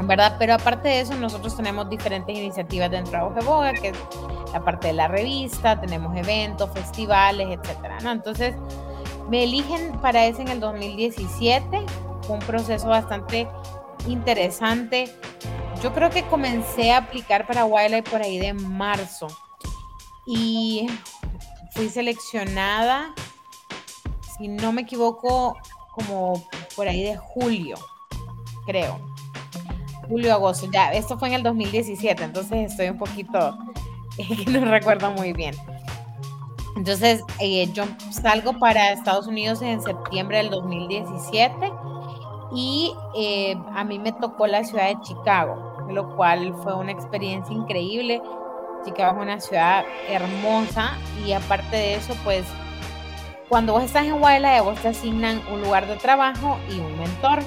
¿verdad? 0.00 0.36
Pero 0.38 0.54
aparte 0.54 0.88
de 0.88 1.00
eso, 1.00 1.14
nosotros 1.14 1.56
tenemos 1.56 1.90
diferentes 1.90 2.36
iniciativas 2.36 2.90
dentro 2.90 3.12
de 3.12 3.18
Auge 3.18 3.40
Boga, 3.44 3.72
que 3.72 3.88
es 3.88 3.98
la 4.52 4.62
parte 4.62 4.88
de 4.88 4.92
la 4.92 5.08
revista, 5.08 5.80
tenemos 5.80 6.16
eventos, 6.16 6.70
festivales, 6.70 7.48
etcétera, 7.50 7.98
¿no? 8.02 8.12
Entonces, 8.12 8.54
me 9.28 9.44
eligen 9.44 9.98
para 10.00 10.24
ese 10.26 10.42
en 10.42 10.48
el 10.48 10.60
2017, 10.60 11.84
un 12.34 12.40
proceso 12.40 12.88
bastante 12.88 13.48
interesante. 14.06 15.12
Yo 15.82 15.92
creo 15.92 16.10
que 16.10 16.24
comencé 16.24 16.92
a 16.92 16.98
aplicar 16.98 17.46
para 17.46 17.64
Wildlife 17.64 18.10
por 18.10 18.22
ahí 18.22 18.38
de 18.38 18.52
marzo 18.52 19.28
y 20.26 20.88
fui 21.72 21.88
seleccionada, 21.88 23.14
si 24.36 24.48
no 24.48 24.72
me 24.72 24.82
equivoco, 24.82 25.56
como 25.92 26.48
por 26.74 26.88
ahí 26.88 27.02
de 27.02 27.16
julio, 27.16 27.76
creo 28.66 29.00
julio, 30.08 30.32
agosto, 30.34 30.68
ya, 30.72 30.92
esto 30.92 31.18
fue 31.18 31.28
en 31.28 31.34
el 31.34 31.42
2017, 31.42 32.24
entonces 32.24 32.70
estoy 32.72 32.88
un 32.88 32.98
poquito, 32.98 33.58
no 34.48 34.64
recuerdo 34.64 35.10
muy 35.12 35.32
bien. 35.32 35.54
Entonces, 36.76 37.22
eh, 37.40 37.70
yo 37.72 37.84
salgo 38.10 38.58
para 38.58 38.92
Estados 38.92 39.26
Unidos 39.26 39.62
en 39.62 39.82
septiembre 39.82 40.38
del 40.38 40.50
2017 40.50 41.72
y 42.52 42.94
eh, 43.14 43.56
a 43.74 43.84
mí 43.84 43.98
me 43.98 44.12
tocó 44.12 44.46
la 44.46 44.64
ciudad 44.64 44.88
de 44.88 45.00
Chicago, 45.02 45.76
lo 45.90 46.16
cual 46.16 46.54
fue 46.62 46.74
una 46.74 46.92
experiencia 46.92 47.54
increíble. 47.54 48.22
Chicago 48.84 49.16
es 49.18 49.22
una 49.22 49.40
ciudad 49.40 49.84
hermosa 50.08 50.96
y 51.26 51.32
aparte 51.32 51.76
de 51.76 51.94
eso, 51.96 52.14
pues 52.24 52.44
cuando 53.48 53.72
vos 53.72 53.82
estás 53.82 54.04
en 54.04 54.22
Wildlife, 54.22 54.60
vos 54.60 54.78
te 54.80 54.88
asignan 54.88 55.42
un 55.52 55.62
lugar 55.62 55.86
de 55.86 55.96
trabajo 55.96 56.58
y 56.70 56.80
un 56.80 56.98
mentor. 56.98 57.40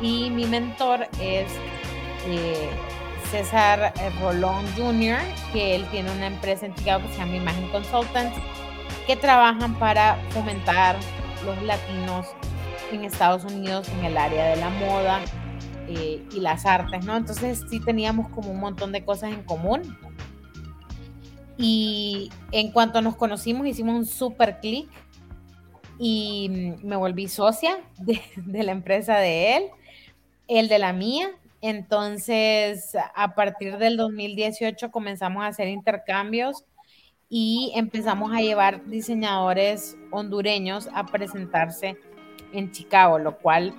Y 0.00 0.30
mi 0.30 0.46
mentor 0.46 1.06
es 1.20 1.46
eh, 2.26 2.70
César 3.30 3.92
Rolón 4.20 4.64
Jr., 4.76 5.18
que 5.52 5.76
él 5.76 5.86
tiene 5.90 6.10
una 6.10 6.26
empresa 6.26 6.66
en 6.66 6.74
Chicago 6.74 7.06
que 7.06 7.12
se 7.12 7.18
llama 7.18 7.36
Imagen 7.36 7.68
Consultants, 7.68 8.36
que 9.06 9.16
trabajan 9.16 9.74
para 9.74 10.16
fomentar 10.30 10.96
los 11.44 11.62
latinos 11.62 12.26
en 12.94 13.04
Estados 13.04 13.44
Unidos 13.44 13.88
en 13.88 14.04
el 14.04 14.16
área 14.16 14.50
de 14.50 14.56
la 14.56 14.70
moda 14.70 15.20
eh, 15.88 16.22
y 16.32 16.40
las 16.40 16.66
artes, 16.66 17.04
¿no? 17.04 17.16
Entonces 17.16 17.62
sí 17.70 17.80
teníamos 17.80 18.28
como 18.30 18.50
un 18.50 18.60
montón 18.60 18.92
de 18.92 19.04
cosas 19.04 19.32
en 19.32 19.42
común. 19.42 19.96
Y 21.56 22.30
en 22.50 22.72
cuanto 22.72 23.00
nos 23.00 23.16
conocimos, 23.16 23.66
hicimos 23.66 23.94
un 23.94 24.06
super 24.06 24.58
clic 24.60 24.88
y 25.98 26.74
me 26.82 26.96
volví 26.96 27.28
socia 27.28 27.78
de, 27.98 28.20
de 28.36 28.62
la 28.62 28.72
empresa 28.72 29.18
de 29.18 29.56
él, 29.56 29.64
el 30.48 30.68
de 30.68 30.78
la 30.78 30.92
mía, 30.92 31.30
entonces, 31.66 32.94
a 33.14 33.34
partir 33.34 33.78
del 33.78 33.96
2018 33.96 34.90
comenzamos 34.90 35.44
a 35.44 35.46
hacer 35.46 35.66
intercambios 35.68 36.66
y 37.30 37.72
empezamos 37.74 38.34
a 38.34 38.42
llevar 38.42 38.84
diseñadores 38.84 39.96
hondureños 40.10 40.90
a 40.92 41.06
presentarse 41.06 41.96
en 42.54 42.72
Chicago, 42.72 43.18
lo 43.18 43.36
cual 43.38 43.74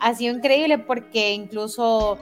ha 0.00 0.14
sido 0.14 0.34
increíble 0.36 0.78
porque 0.78 1.32
incluso 1.32 2.18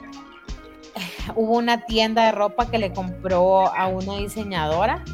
hubo 1.37 1.57
una 1.57 1.85
tienda 1.85 2.27
de 2.27 2.33
ropa 2.33 2.71
que 2.71 2.79
le 2.79 2.93
compró 2.93 3.69
a 3.75 3.87
una 3.87 4.17
diseñadora 4.17 5.05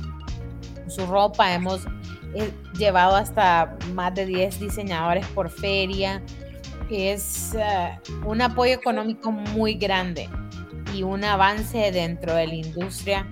su 0.86 1.06
ropa. 1.06 1.52
Hemos 1.52 1.86
eh, 2.34 2.52
llevado 2.78 3.16
hasta 3.16 3.76
más 3.94 4.14
de 4.14 4.26
10 4.26 4.60
diseñadores 4.60 5.26
por 5.28 5.50
feria 5.50 6.22
es 6.90 7.54
eh, 7.54 7.98
un 8.24 8.42
apoyo 8.42 8.74
económico 8.74 9.32
muy 9.32 9.74
grande 9.74 10.28
y 10.94 11.02
un 11.02 11.24
avance 11.24 11.90
dentro 11.92 12.34
de 12.34 12.46
la 12.46 12.54
industria 12.54 13.26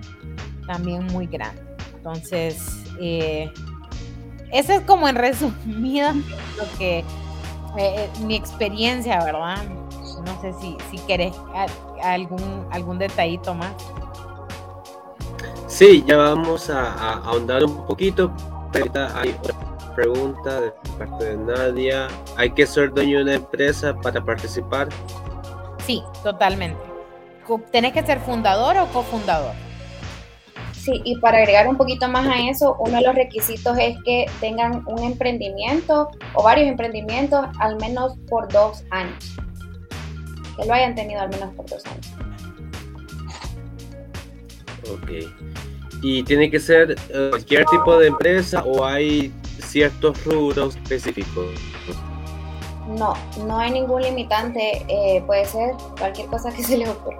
también 0.67 1.05
muy 1.07 1.27
grande. 1.27 1.61
Entonces, 1.95 2.83
eh, 2.99 3.51
eso 4.51 4.73
es 4.73 4.81
como 4.81 5.07
en 5.07 5.15
resumido 5.15 6.11
lo 6.13 6.77
que 6.77 7.03
eh, 7.77 8.09
mi 8.21 8.35
experiencia, 8.35 9.23
¿verdad? 9.23 9.63
No 10.25 10.41
sé 10.41 10.53
si, 10.59 10.77
si 10.89 10.97
querés 10.99 11.33
algún, 12.01 12.65
algún 12.71 12.99
detallito 12.99 13.53
más. 13.53 13.73
Sí, 15.67 16.03
ya 16.07 16.17
vamos 16.17 16.69
a, 16.69 16.93
a 16.93 17.13
ahondar 17.25 17.63
un 17.63 17.85
poquito. 17.85 18.31
Ahorita 18.73 19.19
hay 19.19 19.35
pregunta 19.95 20.61
de 20.61 20.71
parte 20.97 21.35
de 21.35 21.37
Nadia. 21.37 22.07
¿Hay 22.37 22.51
que 22.51 22.65
ser 22.65 22.93
dueño 22.93 23.17
de 23.17 23.23
una 23.23 23.33
empresa 23.35 23.93
para 23.95 24.23
participar? 24.23 24.89
Sí, 25.85 26.03
totalmente. 26.23 26.81
¿Tenés 27.71 27.93
que 27.93 28.05
ser 28.05 28.19
fundador 28.19 28.77
o 28.77 28.87
cofundador? 28.87 29.53
Sí, 30.83 31.01
y 31.05 31.15
para 31.19 31.37
agregar 31.37 31.69
un 31.69 31.77
poquito 31.77 32.09
más 32.09 32.27
a 32.27 32.49
eso, 32.49 32.75
uno 32.77 32.97
de 32.97 33.03
los 33.03 33.15
requisitos 33.15 33.77
es 33.79 33.95
que 34.03 34.25
tengan 34.41 34.83
un 34.85 35.01
emprendimiento 35.01 36.09
o 36.33 36.43
varios 36.43 36.67
emprendimientos 36.67 37.45
al 37.61 37.77
menos 37.77 38.17
por 38.29 38.51
dos 38.51 38.83
años. 38.89 39.37
Que 40.57 40.65
lo 40.65 40.73
hayan 40.73 40.93
tenido 40.93 41.21
al 41.21 41.29
menos 41.29 41.55
por 41.55 41.69
dos 41.69 41.85
años. 41.85 42.11
Ok. 44.91 45.09
¿Y 46.01 46.21
tiene 46.23 46.51
que 46.51 46.59
ser 46.59 46.97
eh, 47.09 47.27
cualquier 47.29 47.63
tipo 47.67 47.97
de 47.97 48.07
empresa 48.07 48.61
o 48.65 48.83
hay 48.83 49.31
ciertos 49.59 50.21
rubros 50.25 50.75
específicos? 50.75 51.47
No, 52.89 53.13
no 53.47 53.57
hay 53.57 53.71
ningún 53.71 54.01
limitante. 54.01 54.85
Eh, 54.89 55.23
puede 55.25 55.45
ser 55.45 55.71
cualquier 55.97 56.27
cosa 56.27 56.51
que 56.51 56.61
se 56.61 56.77
le 56.77 56.89
ocurra. 56.89 57.19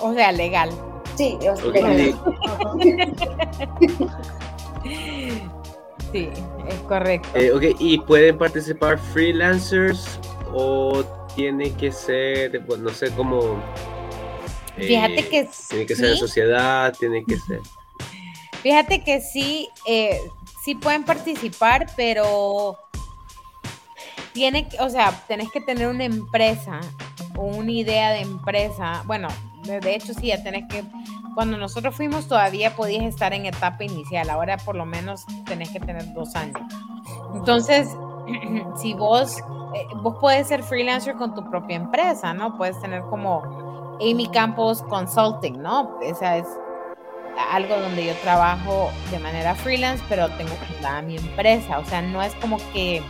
O 0.00 0.14
sea, 0.14 0.32
legal. 0.32 0.70
Sí, 1.16 1.36
legal. 1.72 2.18
sí, 6.12 6.28
es 6.68 6.74
correcto. 6.88 7.28
Eh, 7.34 7.52
okay. 7.52 7.74
¿Y 7.78 7.98
pueden 7.98 8.38
participar 8.38 8.98
freelancers 8.98 10.18
o 10.52 11.04
tiene 11.34 11.72
que 11.72 11.92
ser, 11.92 12.62
no 12.78 12.90
sé 12.90 13.10
cómo... 13.10 13.62
Fíjate 14.76 15.20
eh, 15.20 15.28
que 15.28 15.48
Tiene 15.68 15.86
que 15.86 15.96
ser 15.96 16.16
sociedad, 16.16 16.94
tiene 16.98 17.24
que 17.24 17.36
ser... 17.46 17.60
Fíjate 18.62 19.04
que 19.04 19.20
sí, 19.20 19.68
eh, 19.86 20.20
sí 20.64 20.74
pueden 20.74 21.04
participar, 21.04 21.86
pero 21.96 22.78
tiene, 24.32 24.68
o 24.80 24.90
sea, 24.90 25.12
tenés 25.26 25.50
que 25.50 25.60
tener 25.60 25.88
una 25.88 26.04
empresa 26.04 26.80
o 27.36 27.44
una 27.44 27.70
idea 27.70 28.10
de 28.10 28.20
empresa. 28.20 29.02
Bueno, 29.06 29.28
de 29.62 29.94
hecho 29.94 30.14
sí, 30.14 30.28
ya 30.28 30.42
tenés 30.42 30.66
que, 30.68 30.84
cuando 31.34 31.56
nosotros 31.56 31.94
fuimos 31.94 32.26
todavía 32.26 32.74
podías 32.74 33.04
estar 33.04 33.32
en 33.32 33.46
etapa 33.46 33.84
inicial, 33.84 34.30
ahora 34.30 34.56
por 34.58 34.76
lo 34.76 34.86
menos 34.86 35.24
tenés 35.46 35.70
que 35.70 35.80
tener 35.80 36.12
dos 36.12 36.34
años. 36.34 36.60
Entonces, 37.34 37.88
si 38.76 38.94
vos, 38.94 39.38
eh, 39.74 39.86
vos 40.02 40.16
puedes 40.20 40.48
ser 40.48 40.62
freelancer 40.62 41.14
con 41.16 41.34
tu 41.34 41.48
propia 41.48 41.76
empresa, 41.76 42.32
¿no? 42.32 42.56
Puedes 42.56 42.80
tener 42.80 43.02
como 43.02 43.42
Amy 44.00 44.28
Campos 44.32 44.82
Consulting, 44.82 45.60
¿no? 45.60 45.98
Esa 46.02 46.38
es 46.38 46.46
algo 47.50 47.76
donde 47.78 48.06
yo 48.06 48.14
trabajo 48.16 48.90
de 49.10 49.18
manera 49.18 49.54
freelance, 49.54 50.02
pero 50.08 50.28
tengo 50.30 50.54
fundada 50.54 51.02
mi 51.02 51.16
empresa. 51.16 51.78
O 51.78 51.84
sea, 51.84 52.02
no 52.02 52.22
es 52.22 52.34
como 52.36 52.58
que 52.72 53.02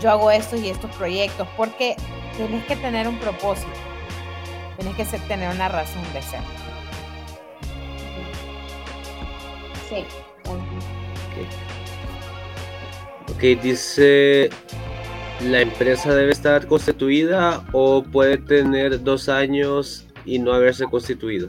yo 0.00 0.10
hago 0.10 0.30
esto 0.30 0.56
y 0.56 0.68
estos 0.68 0.94
proyectos, 0.96 1.48
porque 1.56 1.96
tienes 2.36 2.64
que 2.66 2.76
tener 2.76 3.08
un 3.08 3.18
propósito, 3.18 3.70
tienes 4.76 4.96
que 4.96 5.18
tener 5.20 5.54
una 5.54 5.68
razón 5.68 6.02
de 6.12 6.22
ser. 6.22 6.40
Sí. 9.88 10.04
ok, 13.30 13.62
dice, 13.62 14.50
¿la 15.40 15.60
empresa 15.60 16.14
debe 16.14 16.32
estar 16.32 16.66
constituida 16.66 17.64
o 17.72 18.02
puede 18.02 18.38
tener 18.38 19.02
dos 19.02 19.28
años 19.28 20.06
y 20.24 20.38
no 20.38 20.52
haberse 20.52 20.86
constituido? 20.86 21.48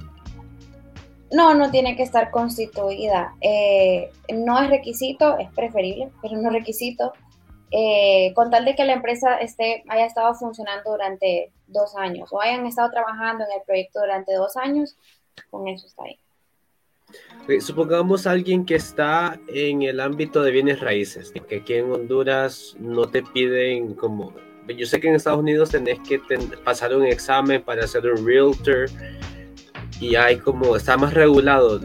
No, 1.32 1.54
no 1.54 1.72
tiene 1.72 1.96
que 1.96 2.04
estar 2.04 2.32
constituida. 2.32 3.34
Eh, 3.42 4.12
no 4.34 4.62
es 4.62 4.70
requisito, 4.70 5.38
es 5.38 5.52
preferible, 5.52 6.10
pero 6.22 6.38
no 6.38 6.50
es 6.50 6.54
requisito. 6.54 7.12
Eh, 7.72 8.32
con 8.34 8.50
tal 8.50 8.64
de 8.64 8.76
que 8.76 8.86
la 8.86 8.94
empresa 8.94 9.38
esté, 9.40 9.84
haya 9.90 10.06
estado 10.06 10.34
funcionando 10.36 10.92
durante 10.92 11.52
dos 11.68 11.98
años 11.98 12.30
o 12.32 12.40
hayan 12.40 12.66
estado 12.66 12.90
trabajando 12.92 13.44
en 13.44 13.52
el 13.60 13.66
proyecto 13.66 14.00
durante 14.00 14.34
dos 14.36 14.56
años, 14.56 14.96
con 15.50 15.68
eso 15.68 15.86
está 15.86 16.04
ahí. 16.04 17.60
supongamos 17.60 18.26
alguien 18.26 18.66
que 18.66 18.76
está 18.76 19.38
en 19.48 19.82
el 19.82 20.00
ámbito 20.00 20.44
de 20.44 20.52
bienes 20.52 20.80
raíces, 20.80 21.32
que 21.32 21.58
aquí 21.58 21.74
en 21.74 21.92
Honduras 21.92 22.76
no 22.80 23.10
te 23.10 23.22
piden 23.22 23.96
como, 23.96 24.34
yo 24.68 24.86
sé 24.86 25.02
que 25.02 25.10
en 25.10 25.16
Estados 25.16 25.40
Unidos 25.40 25.72
tenés 25.72 26.00
que 26.08 26.22
pasar 26.64 26.96
un 26.96 27.06
examen 27.06 27.62
para 27.62 27.86
ser 27.86 28.06
un 28.06 28.26
realtor 28.26 28.90
y 30.00 30.16
hay 30.16 30.38
como, 30.38 30.78
está 30.78 30.96
más 30.96 31.14
regulado 31.14 31.82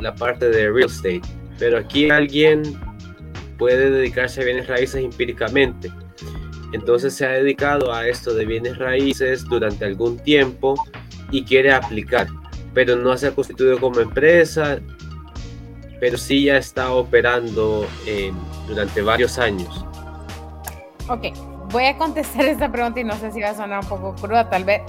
la 0.00 0.14
parte 0.16 0.48
de 0.48 0.68
real 0.70 0.88
estate, 0.88 1.22
pero 1.60 1.78
aquí 1.78 2.10
alguien 2.10 2.62
puede 3.58 3.90
dedicarse 3.90 4.42
a 4.42 4.44
bienes 4.44 4.66
raíces 4.66 5.02
empíricamente. 5.02 5.90
Entonces 6.72 7.14
se 7.14 7.24
ha 7.24 7.30
dedicado 7.30 7.92
a 7.92 8.08
esto 8.08 8.34
de 8.34 8.44
bienes 8.44 8.78
raíces 8.78 9.44
durante 9.44 9.84
algún 9.84 10.18
tiempo 10.18 10.74
y 11.30 11.44
quiere 11.44 11.72
aplicar, 11.72 12.26
pero 12.72 12.96
no 12.96 13.16
se 13.16 13.28
ha 13.28 13.30
constituido 13.34 13.78
como 13.78 14.00
empresa, 14.00 14.80
pero 16.00 16.18
sí 16.18 16.44
ya 16.44 16.56
está 16.56 16.92
operando 16.92 17.86
eh, 18.06 18.32
durante 18.66 19.02
varios 19.02 19.38
años. 19.38 19.84
Ok, 21.08 21.28
voy 21.70 21.84
a 21.84 21.96
contestar 21.96 22.44
esta 22.46 22.70
pregunta 22.70 23.00
y 23.00 23.04
no 23.04 23.16
sé 23.16 23.30
si 23.32 23.40
va 23.40 23.50
a 23.50 23.54
sonar 23.54 23.80
un 23.80 23.88
poco 23.88 24.14
cruda, 24.14 24.50
tal 24.50 24.64
vez. 24.64 24.82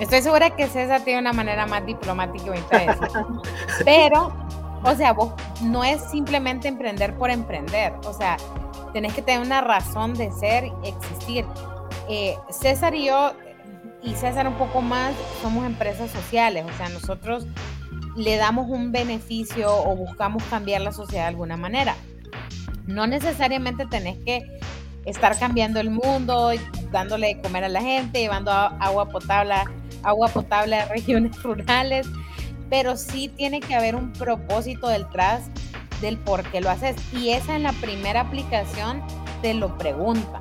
Estoy 0.00 0.22
segura 0.22 0.50
que 0.50 0.66
César 0.66 1.02
tiene 1.04 1.20
una 1.20 1.32
manera 1.32 1.66
más 1.66 1.84
diplomática 1.84 2.52
de 2.52 2.86
decirlo. 2.86 3.42
Pero 3.84 4.41
o 4.84 4.94
sea, 4.94 5.12
vos 5.12 5.32
no 5.62 5.84
es 5.84 6.02
simplemente 6.10 6.68
emprender 6.68 7.14
por 7.16 7.30
emprender, 7.30 7.92
o 8.04 8.12
sea, 8.12 8.36
tenés 8.92 9.14
que 9.14 9.22
tener 9.22 9.40
una 9.40 9.60
razón 9.60 10.14
de 10.14 10.30
ser 10.32 10.70
existir. 10.84 11.44
Eh, 12.08 12.36
César 12.50 12.94
y 12.94 13.06
yo, 13.06 13.32
y 14.02 14.14
César 14.14 14.46
un 14.48 14.54
poco 14.54 14.82
más, 14.82 15.14
somos 15.40 15.64
empresas 15.64 16.10
sociales, 16.10 16.64
o 16.68 16.76
sea, 16.76 16.88
nosotros 16.88 17.46
le 18.16 18.36
damos 18.36 18.68
un 18.68 18.92
beneficio 18.92 19.74
o 19.74 19.96
buscamos 19.96 20.42
cambiar 20.44 20.82
la 20.82 20.92
sociedad 20.92 21.24
de 21.24 21.28
alguna 21.28 21.56
manera. 21.56 21.94
No 22.86 23.06
necesariamente 23.06 23.86
tenés 23.86 24.18
que 24.24 24.42
estar 25.04 25.38
cambiando 25.38 25.80
el 25.80 25.90
mundo, 25.90 26.50
dándole 26.90 27.28
de 27.28 27.40
comer 27.40 27.64
a 27.64 27.68
la 27.68 27.80
gente, 27.80 28.20
llevando 28.20 28.50
agua 28.50 29.08
potable, 29.08 29.54
agua 30.02 30.28
potable 30.28 30.76
a 30.76 30.86
regiones 30.86 31.40
rurales 31.42 32.06
pero 32.72 32.96
sí 32.96 33.28
tiene 33.28 33.60
que 33.60 33.74
haber 33.74 33.94
un 33.94 34.14
propósito 34.14 34.88
detrás 34.88 35.42
del 36.00 36.16
por 36.16 36.42
qué 36.44 36.62
lo 36.62 36.70
haces. 36.70 36.96
Y 37.12 37.28
esa 37.28 37.54
en 37.54 37.64
la 37.64 37.72
primera 37.74 38.22
aplicación 38.22 39.02
te 39.42 39.52
lo 39.52 39.76
pregunta. 39.76 40.40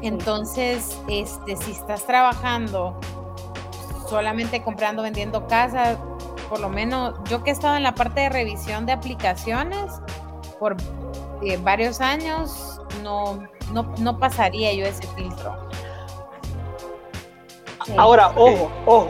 Entonces, 0.00 0.98
este, 1.08 1.56
si 1.56 1.72
estás 1.72 2.06
trabajando 2.06 2.98
solamente 4.08 4.62
comprando, 4.62 5.02
vendiendo 5.02 5.46
casas, 5.46 5.98
por 6.48 6.58
lo 6.58 6.70
menos 6.70 7.18
yo 7.28 7.42
que 7.42 7.50
he 7.50 7.52
estado 7.52 7.76
en 7.76 7.82
la 7.82 7.94
parte 7.94 8.22
de 8.22 8.28
revisión 8.30 8.86
de 8.86 8.92
aplicaciones 8.92 9.92
por 10.58 10.74
eh, 11.42 11.58
varios 11.58 12.00
años, 12.00 12.80
no, 13.02 13.46
no, 13.74 14.18
pasaría 14.18 14.72
yo 14.72 14.86
ese 14.86 15.06
filtro. 15.08 15.54
Ahora, 17.98 18.28
ojo, 18.30 18.70
ojo, 18.86 19.08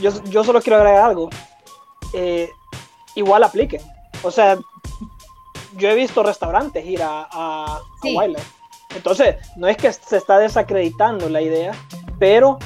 yo, 0.00 0.44
solo 0.44 0.60
quiero 0.60 0.78
agregar 0.78 1.04
algo. 1.04 1.30
Eh, 2.12 2.50
igual 3.14 3.42
aplique. 3.44 3.80
O 4.22 4.30
sea, 4.30 4.58
yo 5.76 5.88
he 5.88 5.94
visto 5.94 6.22
restaurantes 6.22 6.84
ir 6.84 7.02
a, 7.02 7.28
a, 7.30 7.80
Entonces, 8.94 9.36
no 9.56 9.66
es 9.68 9.76
que 9.76 9.92
se 9.92 10.16
está 10.16 10.38
desacreditando 10.38 11.28
la 11.28 11.40
idea, 11.40 11.72
pero 12.18 12.58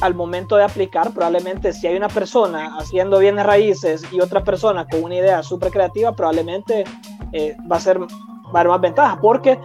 al 0.00 0.14
momento 0.14 0.56
de 0.56 0.64
aplicar, 0.64 1.12
probablemente 1.12 1.72
si 1.72 1.86
hay 1.86 1.96
una 1.96 2.08
persona 2.08 2.76
haciendo 2.78 3.18
bienes 3.18 3.46
raíces 3.46 4.04
y 4.12 4.20
otra 4.20 4.44
persona 4.44 4.86
con 4.86 5.04
una 5.04 5.16
idea 5.16 5.42
súper 5.42 5.70
creativa, 5.70 6.12
probablemente 6.12 6.84
eh, 7.32 7.56
va, 7.70 7.76
a 7.76 7.80
ser, 7.80 8.00
va 8.00 8.06
a 8.06 8.60
haber 8.60 8.68
más 8.68 8.80
ventaja, 8.80 9.18
porque 9.20 9.58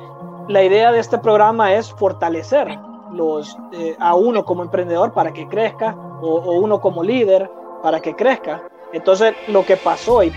la 0.47 0.63
idea 0.63 0.91
de 0.91 0.99
este 0.99 1.17
programa 1.17 1.73
es 1.73 1.91
fortalecer 1.91 2.79
los, 3.11 3.57
eh, 3.73 3.95
a 3.99 4.15
uno 4.15 4.45
como 4.45 4.63
emprendedor 4.63 5.11
para 5.11 5.33
que 5.33 5.47
crezca 5.47 5.95
o, 6.21 6.51
uno 6.51 6.79
como 6.79 7.03
líder 7.03 7.49
para 7.81 7.99
que 7.99 8.15
crezca. 8.15 8.63
Entonces 8.93 9.33
lo 9.47 9.65
que 9.65 9.77
pasó, 9.77 10.23
y, 10.23 10.31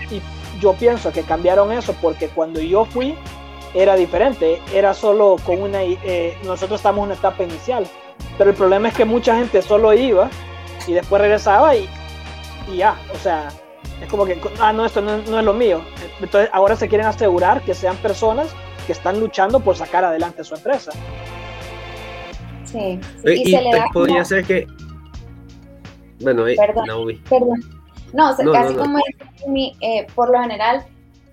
yo 0.59 0.73
pienso 0.73 1.11
que 1.11 1.23
cambiaron 1.23 1.71
eso 1.71 1.93
porque 2.01 2.29
cuando 2.29 2.61
yo 2.61 2.85
fui 2.85 3.15
era 3.73 3.95
diferente, 3.95 4.61
era 4.73 4.93
solo 4.93 5.35
con 5.45 5.61
una, 5.61 5.83
eh, 5.83 6.37
nosotros 6.45 6.79
estamos 6.79 6.99
en 6.99 7.05
una 7.05 7.15
etapa 7.15 7.43
inicial, 7.43 7.85
pero 8.37 8.51
el 8.51 8.55
problema 8.55 8.87
es 8.87 8.93
que 8.93 9.03
mucha 9.03 9.35
gente 9.35 9.61
solo 9.61 9.93
iba 9.93 10.29
y 10.87 10.93
después 10.93 11.21
regresaba 11.21 11.75
y, 11.75 11.89
y 12.71 12.77
ya, 12.77 12.95
o 13.13 13.17
sea, 13.17 13.49
es 14.01 14.07
como 14.09 14.25
que, 14.25 14.39
ah, 14.59 14.71
no, 14.71 14.85
esto 14.85 15.01
no, 15.01 15.17
no, 15.17 15.39
es 15.39 15.45
lo 15.45 15.53
mío. 15.53 15.81
Entonces 16.21 16.49
ahora 16.53 16.75
se 16.75 16.87
quieren 16.87 17.07
asegurar 17.07 17.61
que 17.61 17.73
sean 17.73 17.97
personas 17.97 18.47
que 18.85 18.91
están 18.91 19.19
luchando 19.19 19.59
por 19.59 19.75
sacar 19.75 20.03
adelante 20.03 20.43
su 20.43 20.55
empresa. 20.55 20.91
Sí. 22.65 22.99
Y, 23.25 23.51
se 23.51 23.61
le 23.61 23.71
da 23.71 23.85
podría 23.93 24.23
ser 24.25 24.45
que 24.45 24.67
bueno, 26.19 26.43
perdón, 26.55 27.21
perdón. 27.29 27.61
No, 28.13 28.35
casi 28.53 28.75
como 28.75 28.99
eh, 29.81 30.07
por 30.15 30.29
lo 30.29 30.41
general, 30.41 30.85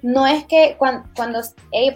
no 0.02 0.26
es 0.26 0.44
que 0.46 0.74
cuando, 0.78 1.08
cuando 1.14 1.40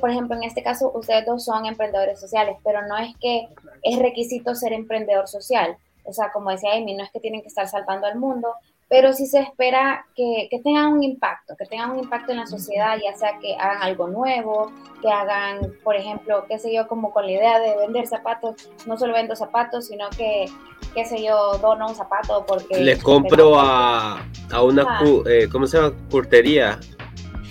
por 0.01 0.11
ejemplo, 0.11 0.37
en 0.37 0.45
este 0.45 0.63
caso, 0.63 0.93
ustedes 0.95 1.27
dos 1.27 1.45
son 1.45 1.67
emprendedores 1.67 2.21
sociales, 2.21 2.57
pero 2.65 2.87
no 2.87 2.97
es 2.97 3.15
que 3.21 3.49
es 3.83 3.99
requisito 3.99 4.55
ser 4.55 4.73
emprendedor 4.73 5.27
social. 5.27 5.77
O 6.05 6.13
sea, 6.13 6.31
como 6.33 6.51
decía 6.51 6.75
Amy, 6.75 6.95
no 6.95 7.03
es 7.03 7.11
que 7.11 7.19
tienen 7.19 7.43
que 7.43 7.49
estar 7.49 7.67
salvando 7.69 8.07
al 8.07 8.17
mundo, 8.17 8.55
pero 8.89 9.13
sí 9.13 9.27
se 9.27 9.41
espera 9.41 10.07
que, 10.15 10.47
que, 10.49 10.61
tengan 10.61 10.93
un 10.93 11.03
impacto, 11.03 11.57
que 11.57 11.67
tengan 11.67 11.91
un 11.91 11.99
impacto 11.99 12.31
en 12.31 12.39
la 12.39 12.47
sociedad, 12.47 12.97
ya 13.03 13.17
sea 13.17 13.39
que 13.41 13.57
hagan 13.57 13.83
algo 13.83 14.07
nuevo, 14.07 14.71
que 15.03 15.11
hagan, 15.11 15.73
por 15.83 15.97
ejemplo, 15.97 16.45
qué 16.49 16.59
sé 16.59 16.73
yo, 16.73 16.87
como 16.87 17.11
con 17.11 17.27
la 17.27 17.33
idea 17.33 17.59
de 17.59 17.77
vender 17.77 18.07
zapatos, 18.07 18.71
no 18.87 18.97
solo 18.97 19.13
vendo 19.15 19.35
zapatos, 19.35 19.89
sino 19.89 20.09
que, 20.11 20.47
qué 20.95 21.05
sé 21.05 21.23
yo, 21.23 21.59
dono 21.59 21.89
un 21.89 21.97
zapato 21.97 22.45
porque... 22.47 22.79
Le 22.79 22.97
compro 22.99 23.59
a, 23.59 24.25
a 24.53 24.63
una, 24.63 25.01
eh, 25.29 25.49
¿cómo 25.51 25.67
se 25.67 25.79
llama? 25.79 25.93
Curtería. 26.09 26.79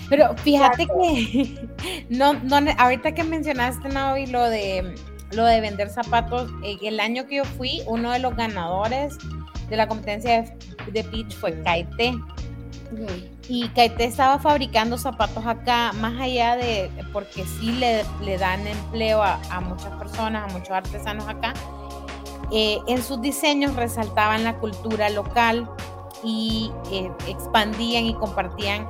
Pero 0.08 0.34
fíjate 0.38 0.86
que, 0.86 1.68
no, 2.08 2.32
no, 2.32 2.58
ahorita 2.78 3.12
que 3.12 3.24
mencionaste, 3.24 3.90
Navi, 3.90 4.26
lo 4.26 4.42
de, 4.44 4.94
lo 5.32 5.44
de 5.44 5.60
vender 5.60 5.90
zapatos, 5.90 6.50
eh, 6.64 6.78
el 6.82 6.98
año 6.98 7.26
que 7.26 7.36
yo 7.36 7.44
fui, 7.44 7.82
uno 7.86 8.12
de 8.12 8.20
los 8.20 8.34
ganadores 8.36 9.18
de 9.68 9.76
la 9.76 9.88
competencia 9.88 10.44
de, 10.92 11.04
pitch 11.04 11.34
fue 11.36 11.60
Kaite. 11.62 12.14
Y 13.48 13.68
Kaite 13.70 14.04
estaba 14.04 14.38
fabricando 14.38 14.96
zapatos 14.96 15.44
acá, 15.44 15.92
más 15.94 16.20
allá 16.20 16.56
de, 16.56 16.90
porque 17.12 17.44
sí 17.44 17.72
le, 17.72 18.04
le 18.22 18.38
dan 18.38 18.66
empleo 18.66 19.22
a, 19.22 19.60
muchas 19.60 19.92
personas, 19.94 20.50
a 20.50 20.52
muchos 20.52 20.70
artesanos 20.70 21.26
acá. 21.28 21.52
Eh, 22.52 22.78
en 22.86 23.02
sus 23.02 23.20
diseños 23.20 23.74
resaltaban 23.74 24.44
la 24.44 24.56
cultura 24.58 25.10
local 25.10 25.68
y 26.22 26.70
eh, 26.92 27.10
expandían 27.26 28.04
y 28.04 28.14
compartían 28.14 28.86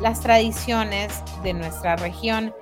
las 0.00 0.20
tradiciones 0.20 1.22
de 1.42 1.54
nuestra 1.54 1.96
región. 1.96 2.54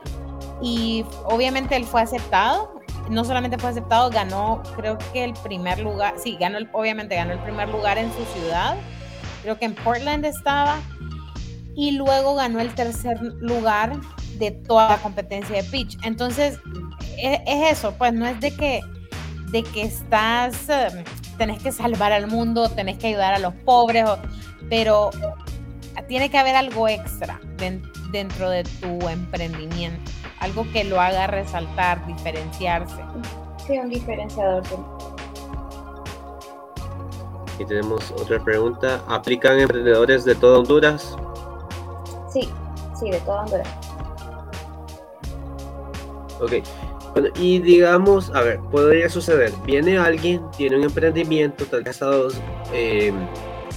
Y 0.62 1.04
obviamente 1.24 1.76
él 1.76 1.84
fue 1.84 2.02
aceptado 2.02 2.77
no 3.10 3.24
solamente 3.24 3.58
fue 3.58 3.70
aceptado, 3.70 4.10
ganó 4.10 4.62
creo 4.76 4.98
que 5.12 5.24
el 5.24 5.34
primer 5.34 5.78
lugar, 5.78 6.14
sí, 6.22 6.36
ganó 6.38 6.58
el, 6.58 6.68
obviamente 6.72 7.14
ganó 7.16 7.32
el 7.32 7.38
primer 7.38 7.68
lugar 7.68 7.98
en 7.98 8.12
su 8.12 8.24
ciudad, 8.38 8.76
creo 9.42 9.58
que 9.58 9.64
en 9.64 9.74
Portland 9.74 10.24
estaba, 10.24 10.78
y 11.74 11.92
luego 11.92 12.34
ganó 12.34 12.60
el 12.60 12.74
tercer 12.74 13.20
lugar 13.22 13.96
de 14.38 14.50
toda 14.50 14.88
la 14.88 14.96
competencia 14.98 15.56
de 15.56 15.62
pitch. 15.62 15.96
Entonces, 16.04 16.58
es, 17.16 17.40
eso, 17.46 17.94
pues 17.96 18.12
no 18.12 18.26
es 18.26 18.40
de 18.40 18.50
que, 18.50 18.80
de 19.50 19.62
que 19.62 19.82
estás, 19.82 20.68
em, 20.68 21.04
tenés 21.36 21.62
que 21.62 21.70
salvar 21.70 22.10
al 22.10 22.26
mundo, 22.26 22.68
tenés 22.68 22.98
que 22.98 23.08
ayudar 23.08 23.32
a 23.32 23.38
los 23.38 23.54
pobres, 23.54 24.04
pero 24.68 25.10
tiene 26.08 26.30
que 26.30 26.38
haber 26.38 26.56
algo 26.56 26.88
extra 26.88 27.40
dentro 28.10 28.50
de 28.50 28.64
tu 28.64 29.08
emprendimiento 29.08 30.10
algo 30.40 30.64
que 30.72 30.84
lo 30.84 31.00
haga 31.00 31.26
resaltar, 31.26 32.06
diferenciarse. 32.06 33.02
Sí, 33.66 33.78
un 33.78 33.90
diferenciador. 33.90 34.62
Y 37.58 37.64
tenemos 37.64 38.10
otra 38.12 38.42
pregunta. 38.42 39.02
¿Aplican 39.08 39.58
emprendedores 39.58 40.24
de 40.24 40.34
toda 40.34 40.58
Honduras? 40.58 41.16
Sí, 42.32 42.48
sí, 42.98 43.10
de 43.10 43.20
toda 43.20 43.42
Honduras. 43.42 43.68
Ok. 46.40 46.52
Bueno, 47.12 47.28
y 47.36 47.58
digamos, 47.58 48.30
a 48.34 48.42
ver, 48.42 48.60
podría 48.70 49.08
suceder, 49.08 49.52
viene 49.64 49.98
alguien, 49.98 50.42
tiene 50.56 50.76
un 50.76 50.84
emprendimiento, 50.84 51.64
tal 51.64 51.82
vez 51.82 51.88
ha 51.88 51.90
estado 51.90 52.28
eh, 52.72 53.12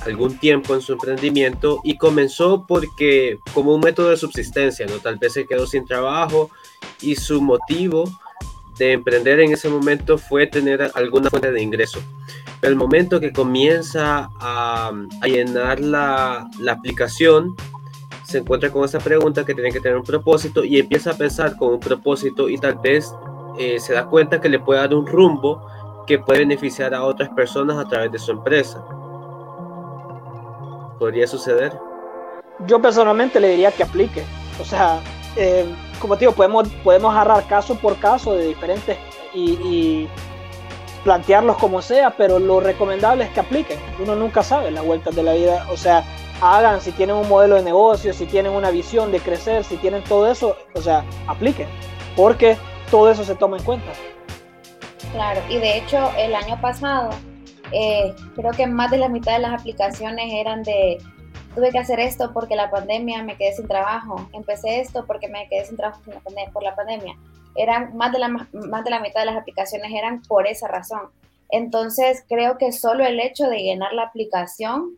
algún 0.05 0.37
tiempo 0.37 0.73
en 0.75 0.81
su 0.81 0.93
emprendimiento 0.93 1.79
y 1.83 1.97
comenzó 1.97 2.65
porque 2.67 3.39
como 3.53 3.75
un 3.75 3.81
método 3.81 4.09
de 4.09 4.17
subsistencia, 4.17 4.85
¿no? 4.85 4.97
Tal 4.99 5.17
vez 5.17 5.33
se 5.33 5.45
quedó 5.45 5.67
sin 5.67 5.85
trabajo 5.85 6.49
y 7.01 7.15
su 7.15 7.41
motivo 7.41 8.05
de 8.77 8.93
emprender 8.93 9.39
en 9.39 9.51
ese 9.53 9.69
momento 9.69 10.17
fue 10.17 10.47
tener 10.47 10.91
alguna 10.95 11.29
fuente 11.29 11.51
de 11.51 11.61
ingreso. 11.61 11.99
Pero 12.59 12.71
el 12.71 12.77
momento 12.77 13.19
que 13.19 13.31
comienza 13.31 14.29
a, 14.39 14.91
llenar 15.23 15.79
la, 15.79 16.47
la, 16.59 16.71
aplicación, 16.71 17.55
se 18.23 18.39
encuentra 18.39 18.71
con 18.71 18.85
esa 18.85 18.99
pregunta 18.99 19.45
que 19.45 19.53
tiene 19.53 19.71
que 19.71 19.79
tener 19.79 19.97
un 19.97 20.03
propósito 20.03 20.63
y 20.63 20.79
empieza 20.79 21.11
a 21.11 21.13
pensar 21.13 21.57
con 21.57 21.73
un 21.73 21.79
propósito 21.79 22.49
y 22.49 22.57
tal 22.57 22.75
vez 22.75 23.13
eh, 23.59 23.79
se 23.79 23.93
da 23.93 24.05
cuenta 24.05 24.39
que 24.39 24.49
le 24.49 24.59
puede 24.59 24.79
dar 24.79 24.93
un 24.93 25.05
rumbo 25.05 25.61
que 26.07 26.19
puede 26.19 26.39
beneficiar 26.39 26.93
a 26.93 27.03
otras 27.03 27.29
personas 27.29 27.77
a 27.77 27.87
través 27.87 28.11
de 28.11 28.19
su 28.19 28.31
empresa. 28.31 28.83
¿Podría 31.01 31.25
suceder? 31.25 31.73
Yo 32.67 32.79
personalmente 32.79 33.39
le 33.39 33.49
diría 33.49 33.71
que 33.71 33.81
aplique. 33.81 34.23
O 34.59 34.63
sea, 34.63 34.99
eh, 35.35 35.65
como 35.99 36.15
te 36.15 36.19
digo, 36.19 36.33
podemos, 36.33 36.69
podemos 36.83 37.11
agarrar 37.11 37.47
caso 37.47 37.73
por 37.73 37.97
caso 37.97 38.35
de 38.35 38.45
diferentes 38.45 38.99
y, 39.33 40.07
plantearlos 41.03 41.57
como 41.57 41.81
sea, 41.81 42.11
pero 42.11 42.37
lo 42.37 42.59
recomendable 42.59 43.23
es 43.23 43.31
que 43.31 43.39
apliquen. 43.39 43.79
Uno 43.99 44.15
nunca 44.15 44.43
sabe 44.43 44.69
las 44.69 44.85
vueltas 44.85 45.15
de 45.15 45.23
la 45.23 45.33
vida. 45.33 45.65
O 45.71 45.75
sea, 45.75 46.03
hagan 46.39 46.79
si 46.81 46.91
tienen 46.91 47.15
un 47.15 47.27
modelo 47.27 47.55
de 47.55 47.63
negocio, 47.63 48.13
si 48.13 48.27
tienen 48.27 48.51
una 48.51 48.69
visión 48.69 49.11
de 49.11 49.21
crecer, 49.21 49.63
si 49.63 49.77
tienen 49.77 50.03
todo 50.03 50.31
eso, 50.31 50.55
o 50.75 50.81
sea, 50.81 51.03
apliquen. 51.25 51.67
Porque 52.15 52.57
todo 52.91 53.09
eso 53.09 53.23
se 53.23 53.33
toma 53.33 53.57
en 53.57 53.63
cuenta. 53.63 53.91
Claro, 55.13 55.41
y 55.49 55.57
de 55.57 55.79
hecho 55.79 56.11
el 56.15 56.35
año 56.35 56.61
pasado 56.61 57.09
eh, 57.71 58.13
creo 58.35 58.51
que 58.51 58.67
más 58.67 58.91
de 58.91 58.97
la 58.97 59.09
mitad 59.09 59.33
de 59.33 59.39
las 59.39 59.59
aplicaciones 59.59 60.31
eran 60.33 60.63
de 60.63 60.97
tuve 61.55 61.71
que 61.71 61.79
hacer 61.79 61.99
esto 61.99 62.31
porque 62.33 62.55
la 62.55 62.69
pandemia 62.69 63.23
me 63.23 63.35
quedé 63.35 63.53
sin 63.53 63.67
trabajo, 63.67 64.29
empecé 64.33 64.79
esto 64.79 65.05
porque 65.05 65.27
me 65.27 65.47
quedé 65.49 65.65
sin 65.65 65.77
trabajo 65.77 66.01
por 66.53 66.63
la 66.63 66.75
pandemia. 66.75 67.17
Eran 67.55 67.95
más 67.97 68.11
de 68.11 68.19
la, 68.19 68.29
más 68.29 68.83
de 68.83 68.89
la 68.89 69.01
mitad 69.01 69.21
de 69.21 69.25
las 69.25 69.37
aplicaciones 69.37 69.91
eran 69.93 70.21
por 70.23 70.47
esa 70.47 70.67
razón. 70.67 71.09
Entonces 71.49 72.23
creo 72.29 72.57
que 72.57 72.71
solo 72.71 73.05
el 73.05 73.19
hecho 73.19 73.47
de 73.47 73.61
llenar 73.61 73.93
la 73.93 74.03
aplicación 74.03 74.97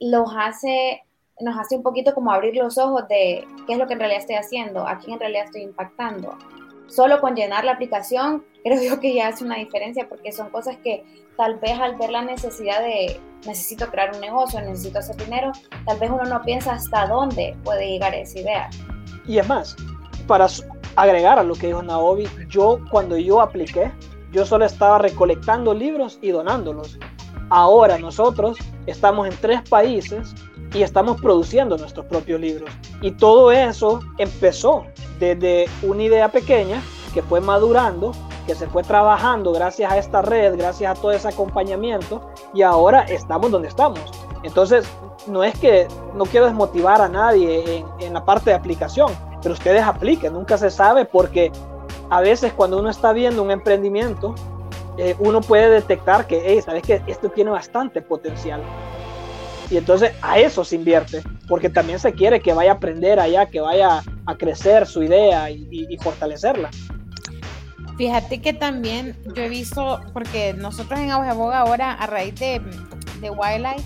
los 0.00 0.30
hace, 0.36 1.02
nos 1.40 1.58
hace 1.58 1.76
un 1.76 1.82
poquito 1.82 2.14
como 2.14 2.32
abrir 2.32 2.56
los 2.56 2.78
ojos 2.78 3.06
de 3.08 3.46
qué 3.66 3.74
es 3.74 3.78
lo 3.78 3.86
que 3.86 3.92
en 3.92 3.98
realidad 3.98 4.20
estoy 4.20 4.36
haciendo, 4.36 4.86
a 4.86 4.98
quién 4.98 5.14
en 5.14 5.20
realidad 5.20 5.44
estoy 5.44 5.62
impactando. 5.62 6.36
Solo 6.86 7.20
con 7.20 7.34
llenar 7.34 7.64
la 7.64 7.72
aplicación 7.72 8.44
creo 8.64 8.82
yo 8.82 9.00
que 9.00 9.14
ya 9.14 9.28
hace 9.28 9.44
una 9.44 9.56
diferencia 9.56 10.08
porque 10.08 10.32
son 10.32 10.48
cosas 10.48 10.78
que 10.78 11.04
tal 11.38 11.54
vez 11.60 11.78
al 11.78 11.94
ver 11.96 12.10
la 12.10 12.22
necesidad 12.22 12.80
de 12.80 13.18
necesito 13.46 13.86
crear 13.86 14.12
un 14.12 14.20
negocio, 14.20 14.60
necesito 14.60 14.98
hacer 14.98 15.16
dinero, 15.16 15.52
tal 15.86 15.98
vez 15.98 16.10
uno 16.10 16.24
no 16.24 16.42
piensa 16.42 16.72
hasta 16.72 17.06
dónde 17.06 17.56
puede 17.62 17.88
llegar 17.88 18.12
esa 18.12 18.40
idea. 18.40 18.70
Y 19.24 19.38
es 19.38 19.48
más, 19.48 19.76
para 20.26 20.48
agregar 20.96 21.38
a 21.38 21.44
lo 21.44 21.54
que 21.54 21.68
dijo 21.68 21.80
Naomi, 21.80 22.24
yo 22.48 22.80
cuando 22.90 23.16
yo 23.16 23.40
apliqué, 23.40 23.92
yo 24.32 24.44
solo 24.44 24.64
estaba 24.64 24.98
recolectando 24.98 25.72
libros 25.72 26.18
y 26.20 26.30
donándolos. 26.30 26.98
Ahora 27.50 27.98
nosotros 27.98 28.58
estamos 28.86 29.28
en 29.28 29.36
tres 29.40 29.62
países 29.70 30.34
y 30.74 30.82
estamos 30.82 31.20
produciendo 31.20 31.78
nuestros 31.78 32.04
propios 32.06 32.40
libros. 32.40 32.68
Y 33.00 33.12
todo 33.12 33.52
eso 33.52 34.00
empezó 34.18 34.86
desde 35.20 35.66
una 35.82 36.02
idea 36.02 36.28
pequeña 36.28 36.82
que 37.14 37.22
fue 37.22 37.40
madurando 37.40 38.12
que 38.48 38.54
se 38.54 38.66
fue 38.66 38.82
trabajando 38.82 39.52
gracias 39.52 39.92
a 39.92 39.98
esta 39.98 40.22
red, 40.22 40.56
gracias 40.56 40.90
a 40.90 40.98
todo 40.98 41.12
ese 41.12 41.28
acompañamiento 41.28 42.32
y 42.54 42.62
ahora 42.62 43.02
estamos 43.02 43.50
donde 43.50 43.68
estamos. 43.68 44.00
Entonces, 44.42 44.88
no 45.26 45.44
es 45.44 45.56
que 45.58 45.86
no 46.14 46.24
quiero 46.24 46.46
desmotivar 46.46 47.02
a 47.02 47.08
nadie 47.08 47.84
en, 48.00 48.14
la 48.14 48.24
parte 48.24 48.48
de 48.48 48.56
aplicación, 48.56 49.12
pero 49.42 49.52
ustedes 49.52 49.82
apliquen, 49.82 50.32
nunca 50.32 50.56
se 50.56 50.70
sabe 50.70 51.04
porque 51.04 51.52
a 52.08 52.22
veces 52.22 52.54
cuando 52.54 52.78
uno 52.78 52.88
está 52.88 53.12
viendo 53.12 53.42
un 53.42 53.50
emprendimiento, 53.50 54.34
eh, 54.96 55.14
uno 55.18 55.42
puede 55.42 55.68
detectar 55.68 56.26
que, 56.26 56.62
sabes 56.62 56.82
que 56.84 57.02
esto 57.06 57.28
tiene 57.28 57.50
bastante 57.50 58.00
potencial. 58.00 58.62
Y 59.70 59.76
entonces 59.76 60.12
a 60.22 60.38
eso 60.38 60.64
se 60.64 60.76
invierte, 60.76 61.22
porque 61.46 61.68
también 61.68 61.98
se 61.98 62.14
quiere 62.14 62.40
que 62.40 62.54
vaya 62.54 62.70
a 62.70 62.74
aprender 62.76 63.20
allá, 63.20 63.44
que 63.44 63.60
vaya 63.60 64.02
a 64.24 64.34
crecer 64.36 64.86
su 64.86 65.02
idea 65.02 65.50
y 65.50 65.98
fortalecerla. 66.00 66.70
Fíjate 67.98 68.40
que 68.40 68.52
también 68.52 69.16
yo 69.34 69.42
he 69.42 69.48
visto, 69.48 70.00
porque 70.12 70.54
nosotros 70.54 71.00
en 71.00 71.08
Boga 71.36 71.58
ahora, 71.58 71.92
a 71.92 72.06
raíz 72.06 72.36
de, 72.36 72.62
de 73.20 73.30
Wildlife, 73.30 73.82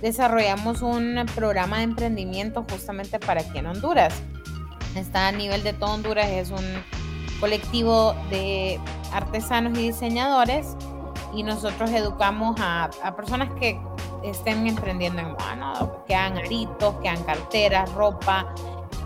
desarrollamos 0.00 0.80
un 0.80 1.26
programa 1.34 1.76
de 1.78 1.82
emprendimiento 1.84 2.64
justamente 2.70 3.18
para 3.18 3.42
aquí 3.42 3.58
en 3.58 3.66
Honduras. 3.66 4.14
Está 4.94 5.28
a 5.28 5.32
nivel 5.32 5.62
de 5.62 5.74
todo 5.74 5.92
Honduras, 5.92 6.28
es 6.30 6.50
un 6.50 6.64
colectivo 7.38 8.14
de 8.30 8.80
artesanos 9.12 9.78
y 9.78 9.88
diseñadores 9.88 10.74
y 11.34 11.42
nosotros 11.42 11.90
educamos 11.90 12.56
a, 12.58 12.88
personas 13.16 13.50
que 13.60 13.78
estén 14.24 14.66
emprendiendo 14.66 15.20
en 15.20 15.32
moda, 15.32 16.04
que 16.06 16.14
hagan 16.14 16.38
aritos, 16.38 16.94
que 17.02 17.08
hagan 17.10 17.22
carteras, 17.24 17.92
ropa, 17.92 18.46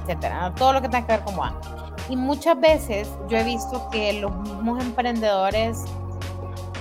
etcétera, 0.03 0.53
todo 0.57 0.75
lo 0.75 0.83
que 0.83 0.89
tenga 0.89 1.05
que 1.05 1.13
ver 1.15 1.25
con 1.25 1.35
moda. 1.35 1.90
Y 2.09 2.17
muchas 2.17 2.59
veces 2.61 3.09
yo 3.29 3.39
he 3.39 3.45
visto 3.45 3.89
que 3.91 4.15
los 4.15 4.35
mismos 4.37 4.83
emprendedores 4.83 5.85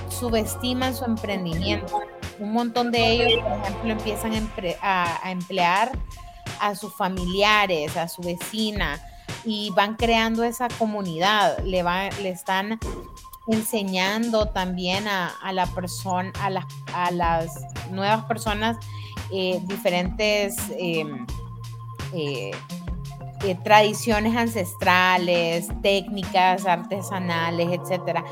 subestiman 0.10 0.96
su 0.96 1.06
emprendimiento. 1.06 2.02
Un 2.40 2.54
montón 2.54 2.92
de 2.92 3.12
ellos, 3.12 3.44
por 3.44 3.58
ejemplo, 3.60 3.92
empiezan 3.92 4.52
a, 4.82 5.32
emplear 5.32 5.92
a 6.60 6.76
sus 6.76 6.94
familiares, 6.94 7.98
a 7.98 8.08
su 8.08 8.22
vecina, 8.22 9.00
y 9.46 9.72
van 9.72 9.96
creando 9.96 10.44
esa 10.44 10.68
comunidad, 10.68 11.60
le, 11.64 11.84
le 12.22 12.30
están 12.30 12.80
enseñando 13.48 14.48
también 14.48 15.08
a, 15.08 15.52
la 15.52 15.66
persona, 15.68 16.32
a 16.42 16.50
las, 16.50 16.66
a 16.94 17.12
las 17.12 17.60
nuevas 17.90 18.26
personas 18.26 18.78
eh, 19.32 19.60
diferentes 19.64 20.56
em, 20.78 21.26
eh, 22.14 22.52
eh, 23.44 23.56
tradiciones 23.64 24.36
ancestrales, 24.36 25.70
técnicas 25.82 26.66
artesanales, 26.66 27.70
etcétera. 27.72 28.24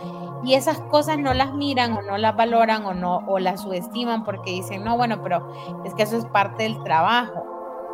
Y 0.44 0.54
esas 0.54 0.80
cosas 0.80 1.18
no 1.18 1.34
las 1.34 1.54
miran 1.54 1.94
o 1.94 2.02
no 2.02 2.18
las 2.18 2.36
valoran 2.36 2.86
o 2.86 2.94
no 2.94 3.18
o 3.28 3.40
las 3.40 3.62
subestiman 3.62 4.24
porque 4.24 4.52
dicen, 4.52 4.84
"No, 4.84 4.98
bueno, 4.98 5.22
pero 5.24 5.52
es 5.86 5.94
que 5.94 6.04
eso 6.04 6.18
es 6.18 6.26
parte 6.26 6.64
del 6.64 6.82
trabajo", 6.84 7.46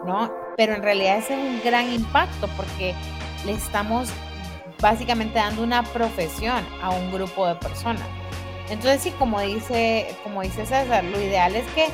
¿no? 0.06 0.32
Pero 0.58 0.76
en 0.76 0.84
realidad 0.84 1.18
ese 1.18 1.34
es 1.34 1.40
un 1.40 1.62
gran 1.64 1.92
impacto 1.92 2.48
porque 2.58 2.96
le 3.46 3.54
estamos 3.54 4.10
básicamente 4.82 5.36
dando 5.40 5.64
una 5.64 5.84
profesión 5.84 6.64
a 6.82 6.90
un 6.90 7.12
grupo 7.12 7.48
de 7.48 7.56
personas. 7.56 8.08
Entonces, 8.70 9.02
sí, 9.02 9.12
como 9.12 9.40
dice, 9.42 10.16
como 10.24 10.42
dice 10.42 10.66
César, 10.66 11.04
lo 11.04 11.20
ideal 11.20 11.56
es 11.56 11.66
que 11.72 11.88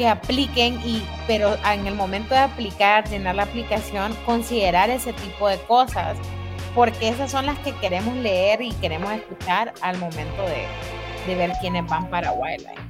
que 0.00 0.08
apliquen 0.08 0.80
y 0.82 1.02
pero 1.26 1.58
en 1.70 1.86
el 1.86 1.94
momento 1.94 2.32
de 2.32 2.40
aplicar, 2.40 3.06
llenar 3.10 3.34
la 3.34 3.42
aplicación, 3.42 4.14
considerar 4.24 4.88
ese 4.88 5.12
tipo 5.12 5.46
de 5.46 5.58
cosas, 5.68 6.16
porque 6.74 7.10
esas 7.10 7.30
son 7.30 7.44
las 7.44 7.58
que 7.58 7.72
queremos 7.72 8.16
leer 8.16 8.62
y 8.62 8.72
queremos 8.80 9.12
escuchar 9.12 9.74
al 9.82 9.98
momento 9.98 10.40
de, 10.44 10.64
de 11.26 11.34
ver 11.36 11.52
quiénes 11.60 11.86
van 11.86 12.08
para 12.08 12.32
Wildlife. 12.32 12.80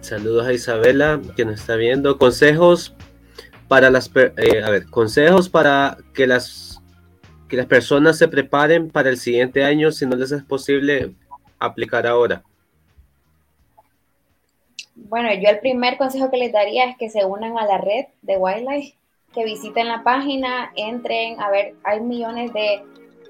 Saludos 0.00 0.46
a 0.46 0.54
Isabela 0.54 1.20
que 1.36 1.44
nos 1.44 1.60
está 1.60 1.76
viendo. 1.76 2.16
Consejos 2.16 2.94
para 3.68 3.90
las 3.90 4.10
eh, 4.14 4.62
a 4.64 4.70
ver, 4.70 4.86
consejos 4.86 5.50
para 5.50 5.98
que 6.14 6.26
las 6.26 6.80
que 7.50 7.58
las 7.58 7.66
personas 7.66 8.16
se 8.16 8.28
preparen 8.28 8.88
para 8.88 9.10
el 9.10 9.18
siguiente 9.18 9.62
año 9.62 9.92
si 9.92 10.06
no 10.06 10.16
les 10.16 10.32
es 10.32 10.42
posible 10.42 11.12
aplicar 11.58 12.06
ahora. 12.06 12.42
Bueno, 14.94 15.32
yo 15.32 15.48
el 15.48 15.60
primer 15.60 15.96
consejo 15.96 16.30
que 16.30 16.36
les 16.36 16.52
daría 16.52 16.84
es 16.84 16.96
que 16.96 17.08
se 17.08 17.24
unan 17.24 17.58
a 17.58 17.66
la 17.66 17.78
red 17.78 18.06
de 18.22 18.36
Wildlife, 18.36 18.94
que 19.32 19.44
visiten 19.44 19.88
la 19.88 20.02
página, 20.02 20.70
entren, 20.76 21.40
a 21.40 21.50
ver, 21.50 21.74
hay 21.84 22.00
millones 22.00 22.52
de 22.52 22.82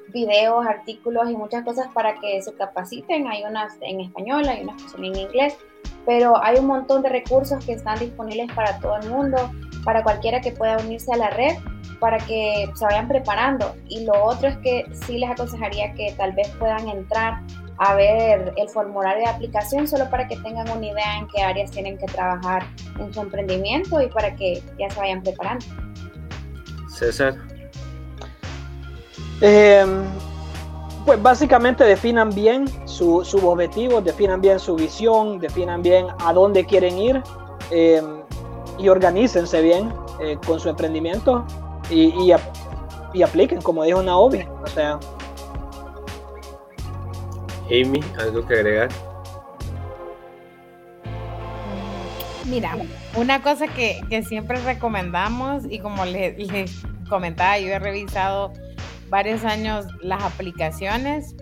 videos, 0.08 0.66
artículos 0.66 1.30
y 1.30 1.36
muchas 1.36 1.64
cosas 1.64 1.88
para 1.92 2.18
que 2.20 2.42
se 2.42 2.52
capaciten. 2.54 3.26
Hay 3.28 3.44
unas 3.44 3.76
en 3.80 4.00
español, 4.00 4.48
hay 4.48 4.62
unas 4.62 4.82
que 4.82 4.88
son 4.88 5.04
en 5.04 5.16
inglés, 5.16 5.56
pero 6.04 6.42
hay 6.42 6.58
un 6.58 6.66
montón 6.66 7.02
de 7.02 7.08
recursos 7.08 7.64
que 7.64 7.72
están 7.72 7.98
disponibles 7.98 8.52
para 8.52 8.78
todo 8.80 8.96
el 8.96 9.08
mundo, 9.08 9.50
para 9.84 10.02
cualquiera 10.02 10.40
que 10.40 10.52
pueda 10.52 10.78
unirse 10.78 11.12
a 11.12 11.16
la 11.16 11.30
red, 11.30 11.56
para 12.00 12.18
que 12.18 12.68
se 12.74 12.84
vayan 12.84 13.06
preparando. 13.06 13.74
Y 13.88 14.04
lo 14.04 14.24
otro 14.24 14.48
es 14.48 14.56
que 14.58 14.84
sí 15.06 15.18
les 15.18 15.30
aconsejaría 15.30 15.94
que 15.94 16.12
tal 16.16 16.32
vez 16.32 16.48
puedan 16.58 16.88
entrar 16.88 17.40
a 17.84 17.96
ver 17.96 18.54
el 18.56 18.68
formulario 18.68 19.24
de 19.24 19.28
aplicación 19.28 19.88
solo 19.88 20.08
para 20.08 20.28
que 20.28 20.36
tengan 20.36 20.70
una 20.70 20.86
idea 20.86 21.18
en 21.18 21.26
qué 21.26 21.42
áreas 21.42 21.72
tienen 21.72 21.98
que 21.98 22.06
trabajar 22.06 22.64
en 23.00 23.12
su 23.12 23.20
emprendimiento 23.20 24.00
y 24.00 24.06
para 24.06 24.36
que 24.36 24.62
ya 24.78 24.88
se 24.88 25.00
vayan 25.00 25.20
preparando. 25.20 25.66
César. 26.88 27.34
Em, 29.40 30.04
pues 31.04 31.20
básicamente 31.20 31.82
definan 31.82 32.30
bien 32.30 32.68
sus 32.86 33.26
su 33.26 33.48
objetivos, 33.48 34.04
definan 34.04 34.40
bien 34.40 34.60
su 34.60 34.76
visión, 34.76 35.40
definan 35.40 35.82
bien 35.82 36.06
a 36.20 36.32
dónde 36.32 36.64
quieren 36.64 36.96
ir 36.96 37.20
em, 37.72 38.22
y 38.78 38.88
organícense 38.88 39.60
bien 39.60 39.92
eh, 40.20 40.38
con 40.46 40.60
su 40.60 40.68
emprendimiento 40.68 41.44
y, 41.90 42.32
y 43.12 43.22
apliquen, 43.22 43.60
como 43.60 43.82
dijo 43.82 44.00
Naomi. 44.00 44.46
O 44.62 44.66
sea. 44.68 45.00
Amy, 47.72 48.00
¿algo 48.18 48.46
que 48.46 48.54
agregar? 48.54 48.90
Mira, 52.44 52.76
una 53.16 53.40
cosa 53.40 53.66
que, 53.66 54.22
siempre 54.28 54.60
recomendamos 54.60 55.64
y 55.70 55.78
como 55.78 56.04
les, 56.04 56.82
comentaba, 57.08 57.58
yo 57.58 57.68
he 57.68 57.78
revisado 57.78 58.52
varios 59.08 59.44
años 59.44 59.86
las 60.02 60.22
aplicaciones 60.22 61.34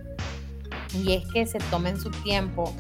y 0.95 1.15
es 1.15 1.25
que 1.33 1.47
se 1.47 1.59
tomen 1.71 2.01
su 2.01 2.11
tiempo 2.11 2.73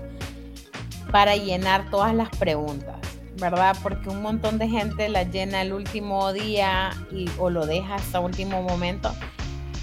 para 1.11 1.35
llenar 1.35 1.91
todas 1.91 2.15
las 2.15 2.29
preguntas, 2.31 2.99
¿verdad? 3.37 3.77
Porque 3.83 4.11
un 4.11 4.23
montón 4.23 4.59
de 4.59 4.69
gente 4.69 5.09
las 5.09 5.29
llena 5.33 5.63
el 5.63 5.73
último 5.73 6.33
día 6.33 6.91
y, 7.11 7.29
o 7.39 7.51
lo 7.51 7.67
deja 7.67 7.97
hasta 7.97 8.21
último 8.21 8.63
momento. 8.63 9.13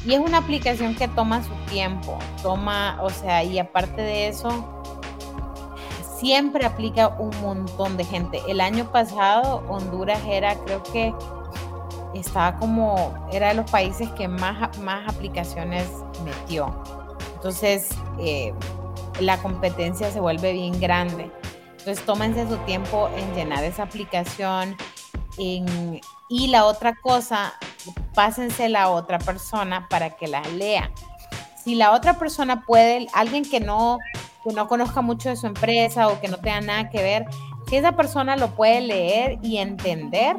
Y 0.08 0.14
es 0.14 0.22
una 0.22 0.38
aplicación 0.38 0.96
que 0.96 1.10
toma 1.10 1.44
su 1.44 1.54
tiempo, 1.70 2.18
toma, 2.42 2.98
o 3.02 3.10
sea, 3.10 3.44
y 3.44 3.60
aparte 3.60 4.02
de 4.02 4.30
eso, 4.30 4.48
siempre 6.18 6.66
aplica 6.66 7.10
un 7.10 7.30
montón 7.42 7.98
de 7.98 8.06
gente. 8.06 8.42
El 8.48 8.62
año 8.62 8.90
pasado 8.90 9.66
Honduras 9.68 10.22
era, 10.26 10.56
creo 10.64 10.82
que 10.82 11.14
estaba 12.14 12.58
como, 12.58 13.28
era 13.34 13.50
de 13.50 13.56
los 13.56 13.70
países 13.70 14.10
que 14.12 14.30
más, 14.30 14.78
más 14.78 15.14
aplicaciones 15.14 15.86
metió. 16.24 16.74
Entonces, 17.36 17.90
eh, 18.18 18.54
la 19.20 19.38
competencia 19.40 20.10
se 20.10 20.22
vuelve 20.22 20.54
bien 20.54 20.80
grande. 20.80 21.30
Entonces, 21.80 22.00
tómense 22.06 22.48
su 22.48 22.56
tiempo 22.60 23.10
en 23.18 23.36
llenar 23.36 23.62
esa 23.66 23.84
aplicación. 23.84 24.78
y 25.38 26.48
la 26.48 26.66
otra 26.66 26.96
cosa, 26.96 27.54
pásense 28.14 28.76
a 28.76 28.90
otra 28.90 29.20
persona 29.20 29.88
para 29.90 30.12
que 30.12 30.28
la 30.28 30.42
lea. 30.42 30.92
Si 31.64 31.76
la 31.76 31.92
otra 31.92 32.18
persona 32.18 32.64
puede, 32.66 33.08
alguien 33.14 33.44
que 33.44 33.60
no 33.60 34.00
que 34.48 34.54
no 34.54 34.68
conozca 34.68 35.02
mucho 35.02 35.30
de 35.30 35.36
su 35.36 35.48
empresa 35.48 36.08
o 36.08 36.22
que 36.22 36.28
no 36.28 36.38
tenga 36.38 36.62
nada 36.62 36.90
que 36.90 37.02
ver, 37.02 37.26
si 37.68 37.76
esa 37.76 37.94
persona 37.98 38.38
lo 38.38 38.50
puede 38.56 38.82
leer 38.82 39.40
y 39.42 39.58
entender, 39.58 40.38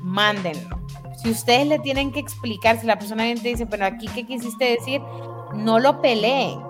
mándenlo. 0.00 0.78
Si 1.20 1.30
ustedes 1.30 1.66
le 1.66 1.78
tienen 1.80 2.12
que 2.12 2.20
explicar, 2.20 2.80
si 2.80 2.86
la 2.86 2.98
persona 2.98 3.24
te 3.24 3.48
dice, 3.48 3.66
pero 3.66 3.84
aquí 3.84 4.06
qué 4.08 4.24
quisiste 4.24 4.64
decir, 4.64 5.02
no 5.54 5.78
lo 5.78 6.00
peleen. 6.00 6.60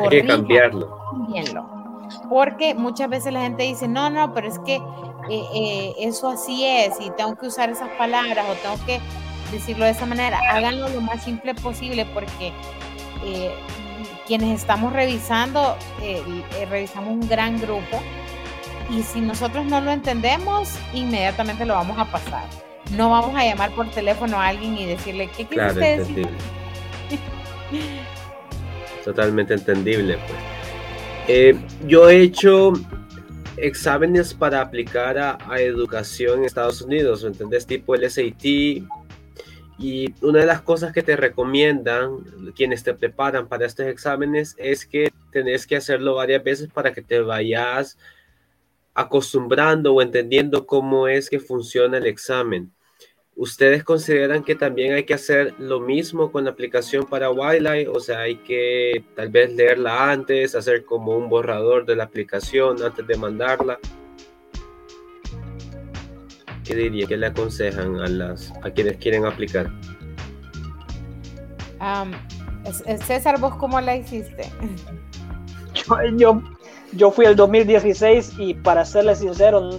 Hay 0.00 0.08
que 0.08 0.26
cambiarlo. 0.26 1.77
Porque 2.28 2.74
muchas 2.74 3.08
veces 3.08 3.32
la 3.32 3.40
gente 3.40 3.62
dice, 3.62 3.88
no, 3.88 4.10
no, 4.10 4.34
pero 4.34 4.48
es 4.48 4.58
que 4.60 4.76
eh, 4.76 5.44
eh, 5.54 5.94
eso 6.00 6.28
así 6.28 6.64
es 6.64 7.00
y 7.00 7.10
tengo 7.10 7.36
que 7.36 7.46
usar 7.46 7.70
esas 7.70 7.90
palabras 7.90 8.46
o 8.50 8.54
tengo 8.54 8.76
que 8.86 9.00
decirlo 9.52 9.84
de 9.84 9.92
esa 9.92 10.06
manera. 10.06 10.40
Háganlo 10.50 10.88
lo 10.88 11.00
más 11.00 11.24
simple 11.24 11.54
posible 11.54 12.06
porque 12.12 12.52
eh, 13.24 13.54
quienes 14.26 14.60
estamos 14.60 14.92
revisando, 14.92 15.76
eh, 16.02 16.22
revisamos 16.70 17.14
un 17.14 17.28
gran 17.28 17.60
grupo 17.60 18.00
y 18.90 19.02
si 19.02 19.20
nosotros 19.20 19.64
no 19.66 19.80
lo 19.80 19.90
entendemos, 19.90 20.70
inmediatamente 20.92 21.64
lo 21.64 21.74
vamos 21.74 21.98
a 21.98 22.04
pasar. 22.04 22.44
No 22.96 23.10
vamos 23.10 23.34
a 23.34 23.44
llamar 23.44 23.70
por 23.72 23.90
teléfono 23.90 24.40
a 24.40 24.48
alguien 24.48 24.78
y 24.78 24.86
decirle, 24.86 25.28
¿qué 25.36 25.46
quiere 25.46 25.66
usted 25.68 25.98
decir? 25.98 26.28
Totalmente 29.04 29.54
entendible. 29.54 30.18
Pues. 30.18 30.57
Eh, 31.28 31.54
yo 31.86 32.08
he 32.08 32.22
hecho 32.22 32.72
exámenes 33.58 34.32
para 34.32 34.62
aplicar 34.62 35.18
a, 35.18 35.38
educación 35.60 36.38
en 36.38 36.44
Estados 36.46 36.80
Unidos, 36.80 37.22
¿entendés? 37.22 37.66
Tipo 37.66 37.94
el 37.94 38.10
SAT, 38.10 38.44
y 39.78 40.14
una 40.22 40.40
de 40.40 40.46
las 40.46 40.62
cosas 40.62 40.92
que 40.92 41.02
te 41.02 41.16
recomiendan 41.16 42.18
quienes 42.56 42.82
te 42.82 42.94
preparan 42.94 43.46
para 43.46 43.66
estos 43.66 43.86
exámenes 43.86 44.56
es 44.58 44.86
que 44.86 45.12
tenés 45.30 45.66
que 45.66 45.76
hacerlo 45.76 46.14
varias 46.14 46.42
veces 46.42 46.68
para 46.72 46.92
que 46.92 47.02
te 47.02 47.20
vayas 47.20 47.98
acostumbrando 48.94 49.94
o 49.94 50.02
entendiendo 50.02 50.66
cómo 50.66 51.06
es 51.06 51.30
que 51.30 51.38
funciona 51.38 51.98
el 51.98 52.06
examen. 52.06 52.72
¿Ustedes 53.38 53.84
consideran 53.84 54.42
que 54.42 54.56
también 54.56 54.94
hay 54.94 55.04
que 55.04 55.14
hacer 55.14 55.54
lo 55.58 55.78
mismo 55.78 56.32
con 56.32 56.42
la 56.44 56.50
aplicación 56.50 57.06
para 57.06 57.30
Wildlife? 57.30 57.88
O 57.88 58.00
sea, 58.00 58.22
hay 58.22 58.34
que 58.36 59.04
tal 59.14 59.28
vez 59.28 59.54
leerla 59.54 60.10
antes, 60.10 60.56
hacer 60.56 60.84
como 60.84 61.16
un 61.16 61.28
borrador 61.28 61.86
de 61.86 61.94
la 61.94 62.04
aplicación 62.04 62.82
antes 62.82 63.06
de 63.06 63.16
mandarla. 63.16 63.78
¿qué 66.68 66.74
diría? 66.74 67.06
¿Qué 67.06 67.16
le 67.16 67.26
aconsejan 67.26 67.96
a, 68.00 68.08
las, 68.08 68.52
a 68.62 68.70
quienes 68.70 68.98
quieren 68.98 69.24
aplicar? 69.24 69.70
César, 73.06 73.40
¿vos 73.40 73.54
cómo 73.56 73.80
la 73.80 73.96
hiciste? 73.96 74.50
Yo, 76.16 76.42
yo, 76.92 77.10
fui 77.10 77.24
el 77.24 77.36
2016 77.36 78.34
y 78.38 78.54
para 78.54 78.84
serle 78.84 79.14
sincero, 79.14 79.70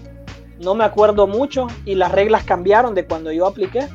no 0.60 0.76
me 0.76 0.84
acuerdo 0.84 1.28
mucho 1.28 1.68
y 1.86 1.96
las 1.96 2.12
reglas 2.12 2.44
cambiaron 2.44 2.94
de 2.94 3.06
cuando 3.06 3.32
yo 3.32 3.48
apliqué. 3.48 3.88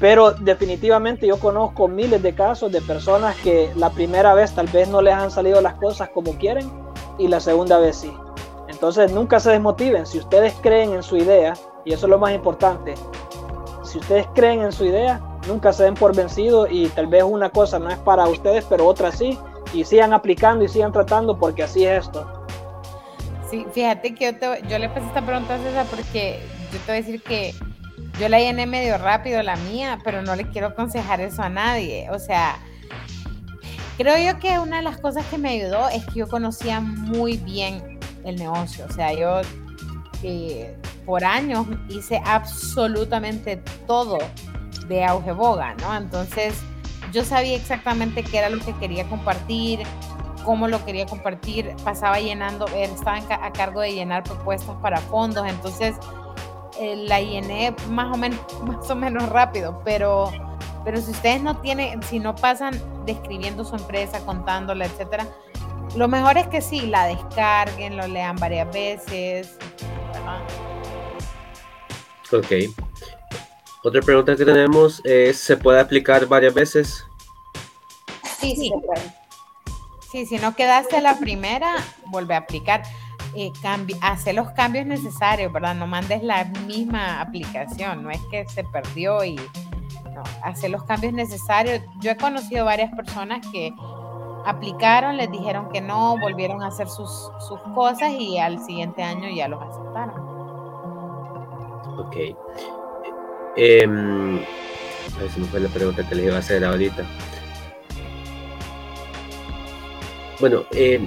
Pero 0.00 0.30
definitivamente 0.30 1.26
yo 1.26 1.40
conozco 1.40 1.88
miles 1.88 2.22
de 2.22 2.32
casos 2.32 2.70
de 2.70 2.80
personas 2.80 3.34
que 3.36 3.72
la 3.74 3.90
primera 3.90 4.32
vez 4.32 4.54
tal 4.54 4.68
vez 4.68 4.88
no 4.88 5.02
les 5.02 5.14
han 5.14 5.30
salido 5.30 5.60
las 5.60 5.74
cosas 5.74 6.08
como 6.10 6.34
quieren 6.34 6.70
y 7.18 7.26
la 7.26 7.40
segunda 7.40 7.78
vez 7.78 7.96
sí. 7.96 8.12
Entonces 8.68 9.10
nunca 9.10 9.40
se 9.40 9.50
desmotiven. 9.50 10.06
Si 10.06 10.18
ustedes 10.18 10.54
creen 10.62 10.92
en 10.92 11.02
su 11.02 11.16
idea, 11.16 11.54
y 11.84 11.92
eso 11.92 12.06
es 12.06 12.10
lo 12.10 12.18
más 12.18 12.32
importante. 12.32 12.94
Si 13.82 13.98
ustedes 13.98 14.26
creen 14.34 14.60
en 14.62 14.70
su 14.70 14.84
idea, 14.84 15.20
nunca 15.48 15.72
se 15.72 15.84
den 15.84 15.94
por 15.94 16.14
vencidos 16.14 16.68
y 16.70 16.88
tal 16.90 17.08
vez 17.08 17.24
una 17.24 17.50
cosa 17.50 17.80
no 17.80 17.90
es 17.90 17.98
para 17.98 18.28
ustedes, 18.28 18.64
pero 18.68 18.86
otra 18.86 19.10
sí. 19.10 19.36
Y 19.74 19.84
sigan 19.84 20.12
aplicando 20.12 20.64
y 20.64 20.68
sigan 20.68 20.92
tratando 20.92 21.36
porque 21.36 21.64
así 21.64 21.84
es 21.84 22.04
esto. 22.04 22.37
Sí, 23.50 23.66
fíjate 23.72 24.14
que 24.14 24.32
yo, 24.32 24.68
yo 24.68 24.78
le 24.78 24.88
pasé 24.88 25.06
esta 25.06 25.24
pregunta 25.24 25.54
a 25.54 25.58
César 25.58 25.86
porque 25.86 26.40
yo 26.72 26.78
te 26.80 26.92
voy 26.92 26.96
a 26.96 27.02
decir 27.02 27.22
que 27.22 27.54
yo 28.20 28.28
la 28.28 28.38
llené 28.38 28.66
medio 28.66 28.98
rápido 28.98 29.42
la 29.42 29.56
mía, 29.56 29.98
pero 30.04 30.22
no 30.22 30.36
le 30.36 30.48
quiero 30.48 30.68
aconsejar 30.68 31.20
eso 31.20 31.42
a 31.42 31.48
nadie. 31.48 32.08
O 32.10 32.18
sea, 32.18 32.58
creo 33.96 34.18
yo 34.18 34.38
que 34.38 34.58
una 34.58 34.78
de 34.78 34.82
las 34.82 34.98
cosas 34.98 35.24
que 35.26 35.38
me 35.38 35.50
ayudó 35.50 35.88
es 35.88 36.04
que 36.06 36.20
yo 36.20 36.28
conocía 36.28 36.80
muy 36.80 37.36
bien 37.38 37.98
el 38.24 38.36
negocio. 38.36 38.84
O 38.88 38.92
sea, 38.92 39.12
yo 39.12 39.40
eh, 40.22 40.76
por 41.06 41.24
años 41.24 41.66
hice 41.88 42.20
absolutamente 42.24 43.62
todo 43.86 44.18
de 44.88 45.04
auge 45.04 45.32
boga, 45.32 45.74
¿no? 45.80 45.96
Entonces 45.96 46.54
yo 47.12 47.24
sabía 47.24 47.56
exactamente 47.56 48.22
qué 48.22 48.38
era 48.38 48.50
lo 48.50 48.58
que 48.62 48.74
quería 48.74 49.04
compartir, 49.04 49.80
cómo 50.48 50.66
lo 50.66 50.82
quería 50.82 51.04
compartir, 51.04 51.76
pasaba 51.84 52.20
llenando, 52.20 52.64
estaba 52.68 53.18
a 53.18 53.52
cargo 53.52 53.82
de 53.82 53.92
llenar 53.92 54.24
propuestas 54.24 54.74
para 54.76 54.96
fondos, 54.96 55.46
entonces 55.46 55.94
eh, 56.80 56.96
la 56.96 57.20
llené 57.20 57.76
más 57.90 58.10
o 58.14 58.16
menos, 58.16 58.40
más 58.64 58.90
o 58.90 58.96
menos 58.96 59.28
rápido, 59.28 59.82
pero, 59.84 60.32
pero 60.86 61.02
si 61.02 61.10
ustedes 61.10 61.42
no 61.42 61.58
tienen, 61.58 62.02
si 62.02 62.18
no 62.18 62.34
pasan 62.34 62.80
describiendo 63.04 63.62
su 63.62 63.76
empresa, 63.76 64.24
contándola, 64.24 64.86
etcétera, 64.86 65.28
lo 65.94 66.08
mejor 66.08 66.38
es 66.38 66.46
que 66.46 66.62
sí, 66.62 66.86
la 66.86 67.04
descarguen, 67.08 67.98
lo 67.98 68.06
lean 68.06 68.36
varias 68.36 68.72
veces, 68.72 69.54
¿verdad? 70.14 70.40
Ok. 72.32 72.74
Otra 73.84 74.00
pregunta 74.00 74.34
que 74.34 74.46
tenemos 74.46 75.02
es, 75.04 75.36
¿se 75.36 75.58
puede 75.58 75.78
aplicar 75.78 76.24
varias 76.24 76.54
veces? 76.54 77.04
Sí, 78.40 78.56
sí, 78.56 78.70
se 78.70 78.86
puede. 78.86 79.27
Sí, 80.10 80.24
si 80.24 80.38
no 80.38 80.54
quedaste 80.54 81.02
la 81.02 81.18
primera, 81.18 81.74
vuelve 82.06 82.34
a 82.34 82.38
aplicar. 82.38 82.82
Eh, 83.34 83.52
hace 84.00 84.32
los 84.32 84.50
cambios 84.52 84.86
necesarios, 84.86 85.52
¿verdad? 85.52 85.74
No 85.74 85.86
mandes 85.86 86.22
la 86.22 86.44
misma 86.66 87.20
aplicación, 87.20 88.02
no 88.02 88.10
es 88.10 88.20
que 88.30 88.48
se 88.48 88.64
perdió 88.64 89.22
y 89.22 89.36
no, 89.36 90.22
hace 90.42 90.70
los 90.70 90.84
cambios 90.84 91.12
necesarios. 91.12 91.82
Yo 92.00 92.10
he 92.10 92.16
conocido 92.16 92.64
varias 92.64 92.90
personas 92.94 93.46
que 93.52 93.74
aplicaron, 94.46 95.18
les 95.18 95.30
dijeron 95.30 95.68
que 95.70 95.82
no, 95.82 96.16
volvieron 96.18 96.62
a 96.62 96.68
hacer 96.68 96.88
sus, 96.88 97.30
sus 97.46 97.60
cosas 97.74 98.10
y 98.18 98.38
al 98.38 98.64
siguiente 98.64 99.02
año 99.02 99.28
ya 99.28 99.46
los 99.46 99.60
aceptaron. 99.62 100.26
Ok. 101.98 102.16
Eh, 103.56 103.84
a 103.84 105.20
ver 105.20 105.30
si 105.30 105.40
me 105.40 105.46
fue 105.48 105.60
la 105.60 105.68
pregunta 105.68 106.08
que 106.08 106.14
les 106.14 106.26
iba 106.26 106.36
a 106.36 106.38
hacer 106.38 106.64
ahorita. 106.64 107.04
Bueno, 110.40 110.64
em, 110.72 111.06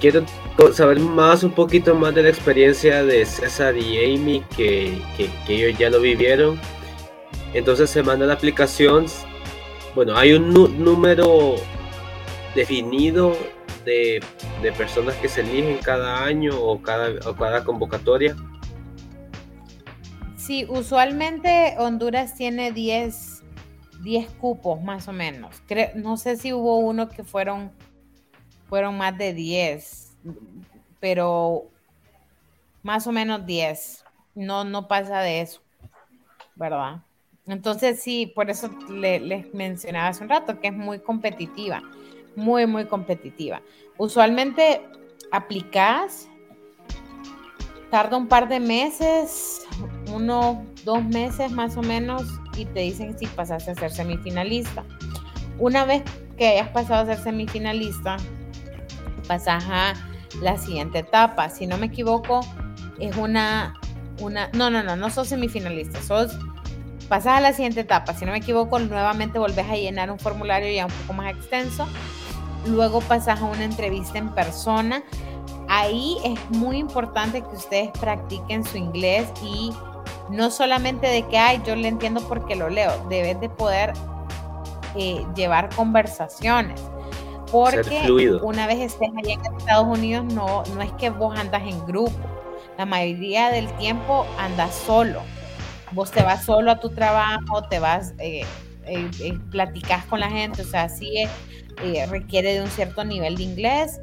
quiero 0.00 0.24
saber 0.72 1.00
más, 1.00 1.42
un 1.42 1.52
poquito 1.52 1.94
más 1.94 2.14
de 2.14 2.22
la 2.22 2.28
experiencia 2.28 3.02
de 3.04 3.24
César 3.24 3.76
y 3.76 4.14
Amy, 4.14 4.44
que, 4.56 4.98
ellos 5.48 5.78
ya 5.78 5.90
lo 5.90 6.00
vivieron. 6.00 6.60
Entonces 7.54 7.90
se 7.90 8.02
manda 8.02 8.26
la 8.26 8.34
aplicación. 8.34 9.06
Bueno, 9.94 10.16
hay 10.16 10.32
un 10.32 10.52
número 10.52 11.56
definido 12.54 13.36
de, 13.84 14.22
de, 14.62 14.72
personas 14.72 15.14
que 15.16 15.28
se 15.28 15.40
eligen 15.40 15.78
cada 15.78 16.24
año 16.24 16.58
o 16.58 16.80
cada, 16.80 17.10
o 17.28 17.34
cada 17.34 17.64
convocatoria. 17.64 18.36
Sí, 20.42 20.66
usualmente 20.68 21.76
Honduras 21.78 22.34
tiene 22.34 22.72
10, 22.72 23.44
10 24.02 24.30
cupos 24.32 24.82
más 24.82 25.06
o 25.06 25.12
menos. 25.12 25.62
no 25.94 26.16
sé 26.16 26.36
si 26.36 26.52
hubo 26.52 26.78
uno 26.78 27.08
que 27.08 27.22
fueron, 27.22 27.70
fueron 28.72 28.96
más 28.96 29.18
de 29.18 29.34
10, 29.34 30.16
pero 30.98 31.64
más 32.82 33.06
o 33.06 33.12
menos 33.12 33.44
10. 33.44 34.02
No, 34.34 34.64
no 34.64 34.88
pasa 34.88 35.20
de 35.20 35.42
eso, 35.42 35.60
¿verdad? 36.54 37.02
Entonces 37.46 38.02
sí, 38.02 38.32
por 38.34 38.48
eso 38.48 38.70
les 38.88 39.52
mencionaba 39.52 40.08
hace 40.08 40.24
un 40.24 40.30
rato 40.30 40.58
que 40.58 40.68
es 40.68 40.72
muy 40.72 41.00
competitiva, 41.00 41.82
muy, 42.34 42.66
muy 42.66 42.86
competitiva. 42.86 43.60
Usualmente 43.98 44.80
aplicas, 45.30 46.30
tarda 47.90 48.16
un 48.16 48.26
par 48.26 48.48
de 48.48 48.58
meses, 48.58 49.66
uno, 50.10 50.64
dos 50.86 51.04
meses 51.04 51.52
más 51.52 51.76
o 51.76 51.82
menos, 51.82 52.22
y 52.56 52.64
te 52.64 52.80
dicen 52.80 53.18
si 53.18 53.26
pasaste 53.26 53.72
a 53.72 53.74
ser 53.74 53.90
semifinalista. 53.90 54.82
Una 55.58 55.84
vez 55.84 56.02
que 56.38 56.48
hayas 56.48 56.68
pasado 56.68 57.02
a 57.02 57.14
ser 57.14 57.22
semifinalista, 57.22 58.16
pasas 59.26 59.64
a 59.68 59.94
la 60.40 60.56
siguiente 60.58 61.00
etapa. 61.00 61.48
Si 61.48 61.66
no 61.66 61.78
me 61.78 61.86
equivoco, 61.86 62.40
es 62.98 63.16
una, 63.16 63.74
una, 64.20 64.48
no, 64.52 64.70
no, 64.70 64.82
no, 64.82 64.96
no 64.96 65.10
sos 65.10 65.28
semifinalista, 65.28 66.02
sos 66.02 66.36
pasas 67.08 67.38
a 67.38 67.40
la 67.40 67.52
siguiente 67.52 67.80
etapa, 67.80 68.14
si 68.14 68.24
no 68.24 68.32
me 68.32 68.38
equivoco, 68.38 68.78
nuevamente 68.78 69.38
volvés 69.38 69.68
a 69.68 69.74
llenar 69.74 70.10
un 70.10 70.18
formulario 70.18 70.72
ya 70.72 70.86
un 70.86 70.92
poco 70.92 71.12
más 71.12 71.30
extenso, 71.30 71.86
luego 72.66 73.00
pasas 73.02 73.40
a 73.42 73.44
una 73.44 73.64
entrevista 73.64 74.18
en 74.18 74.30
persona. 74.30 75.02
Ahí 75.68 76.16
es 76.24 76.38
muy 76.56 76.78
importante 76.78 77.42
que 77.42 77.56
ustedes 77.56 77.90
practiquen 78.00 78.64
su 78.64 78.78
inglés 78.78 79.28
y 79.42 79.72
no 80.30 80.50
solamente 80.50 81.06
de 81.06 81.26
que, 81.28 81.38
ay, 81.38 81.62
yo 81.66 81.76
le 81.76 81.88
entiendo 81.88 82.26
porque 82.28 82.56
lo 82.56 82.70
leo, 82.70 83.06
debes 83.08 83.38
de 83.40 83.50
poder 83.50 83.92
eh, 84.96 85.24
llevar 85.34 85.74
conversaciones. 85.74 86.80
Porque 87.52 88.38
una 88.42 88.66
vez 88.66 88.80
estés 88.80 89.10
allá 89.16 89.34
en 89.34 89.56
Estados 89.56 89.86
Unidos, 89.86 90.24
no, 90.32 90.64
no 90.74 90.82
es 90.82 90.90
que 90.92 91.10
vos 91.10 91.38
andas 91.38 91.62
en 91.62 91.84
grupo. 91.86 92.18
La 92.78 92.86
mayoría 92.86 93.50
del 93.50 93.70
tiempo 93.76 94.26
andas 94.38 94.74
solo 94.74 95.20
vos 95.92 96.10
te 96.10 96.22
vas 96.22 96.44
solo 96.44 96.70
a 96.70 96.80
tu 96.80 96.90
trabajo, 96.90 97.62
te 97.68 97.78
vas, 97.78 98.14
eh, 98.18 98.44
eh, 98.86 99.10
eh 99.20 99.38
platicas 99.50 100.04
con 100.06 100.20
la 100.20 100.30
gente, 100.30 100.62
o 100.62 100.64
sea, 100.64 100.88
sí 100.88 101.12
eh, 101.82 102.06
requiere 102.06 102.54
de 102.54 102.62
un 102.62 102.68
cierto 102.68 103.04
nivel 103.04 103.36
de 103.36 103.42
inglés. 103.44 104.00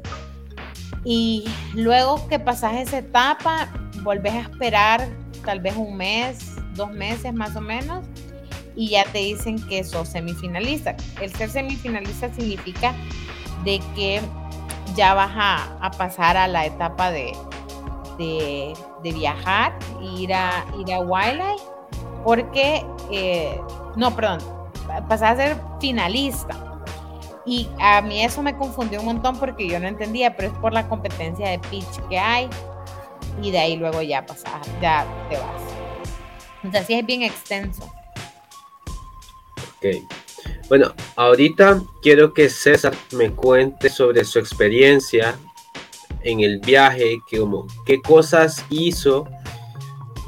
Y 1.04 1.44
luego 1.74 2.26
que 2.28 2.38
pasas 2.38 2.74
esa 2.74 2.98
etapa, 2.98 3.68
volvés 4.02 4.34
a 4.34 4.40
esperar 4.40 5.08
tal 5.44 5.60
vez 5.60 5.74
un 5.76 5.96
mes, 5.96 6.56
dos 6.74 6.90
meses 6.90 7.32
más 7.32 7.56
o 7.56 7.60
menos, 7.60 8.04
y 8.76 8.90
ya 8.90 9.04
te 9.04 9.18
dicen 9.18 9.60
que 9.66 9.82
sos 9.82 10.10
semifinalista. 10.10 10.94
El 11.20 11.34
ser 11.34 11.50
semifinalista 11.50 12.32
significa 12.32 12.94
de 13.64 13.80
que 13.94 14.20
ya 14.94 15.14
vas 15.14 15.32
a, 15.34 15.90
pasar 15.96 16.36
a 16.36 16.48
la 16.48 16.66
etapa 16.66 17.10
de, 17.10 17.32
de, 18.18 19.12
viajar, 19.12 19.78
ir 20.02 20.32
a, 20.34 20.64
ir 20.78 20.92
a 20.92 21.00
Wildlife 21.00 21.64
porque, 22.24 22.84
eh, 23.10 23.60
no, 23.96 24.14
perdón, 24.14 24.40
pasé 25.08 25.26
a 25.26 25.36
ser 25.36 25.56
finalista. 25.80 26.56
Y 27.46 27.68
a 27.80 28.02
mí 28.02 28.22
eso 28.22 28.42
me 28.42 28.56
confundió 28.56 29.00
un 29.00 29.06
montón 29.06 29.38
porque 29.38 29.66
yo 29.66 29.80
no 29.80 29.88
entendía, 29.88 30.36
pero 30.36 30.52
es 30.52 30.58
por 30.58 30.72
la 30.72 30.88
competencia 30.88 31.48
de 31.48 31.58
pitch 31.58 32.00
que 32.08 32.18
hay. 32.18 32.48
Y 33.42 33.50
de 33.50 33.58
ahí 33.58 33.76
luego 33.76 34.02
ya 34.02 34.26
pasas, 34.26 34.68
ya 34.80 35.06
te 35.28 35.36
vas. 35.36 35.62
O 36.68 36.70
sea, 36.70 36.84
sí 36.84 36.94
es 36.94 37.06
bien 37.06 37.22
extenso. 37.22 37.90
Ok. 39.78 40.19
Bueno, 40.70 40.94
ahorita 41.16 41.82
quiero 42.00 42.32
que 42.32 42.48
César 42.48 42.94
me 43.10 43.32
cuente 43.32 43.90
sobre 43.90 44.24
su 44.24 44.38
experiencia 44.38 45.36
en 46.22 46.40
el 46.40 46.60
viaje, 46.60 47.20
que 47.28 47.40
como, 47.40 47.66
qué 47.84 48.00
cosas 48.00 48.64
hizo 48.70 49.26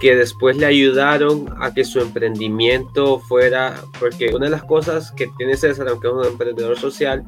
que 0.00 0.16
después 0.16 0.56
le 0.56 0.66
ayudaron 0.66 1.54
a 1.60 1.72
que 1.72 1.84
su 1.84 2.00
emprendimiento 2.00 3.20
fuera, 3.20 3.84
porque 4.00 4.34
una 4.34 4.46
de 4.46 4.50
las 4.50 4.64
cosas 4.64 5.12
que 5.12 5.28
tiene 5.38 5.56
César, 5.56 5.86
aunque 5.86 6.08
es 6.08 6.12
un 6.12 6.24
emprendedor 6.24 6.76
social, 6.76 7.24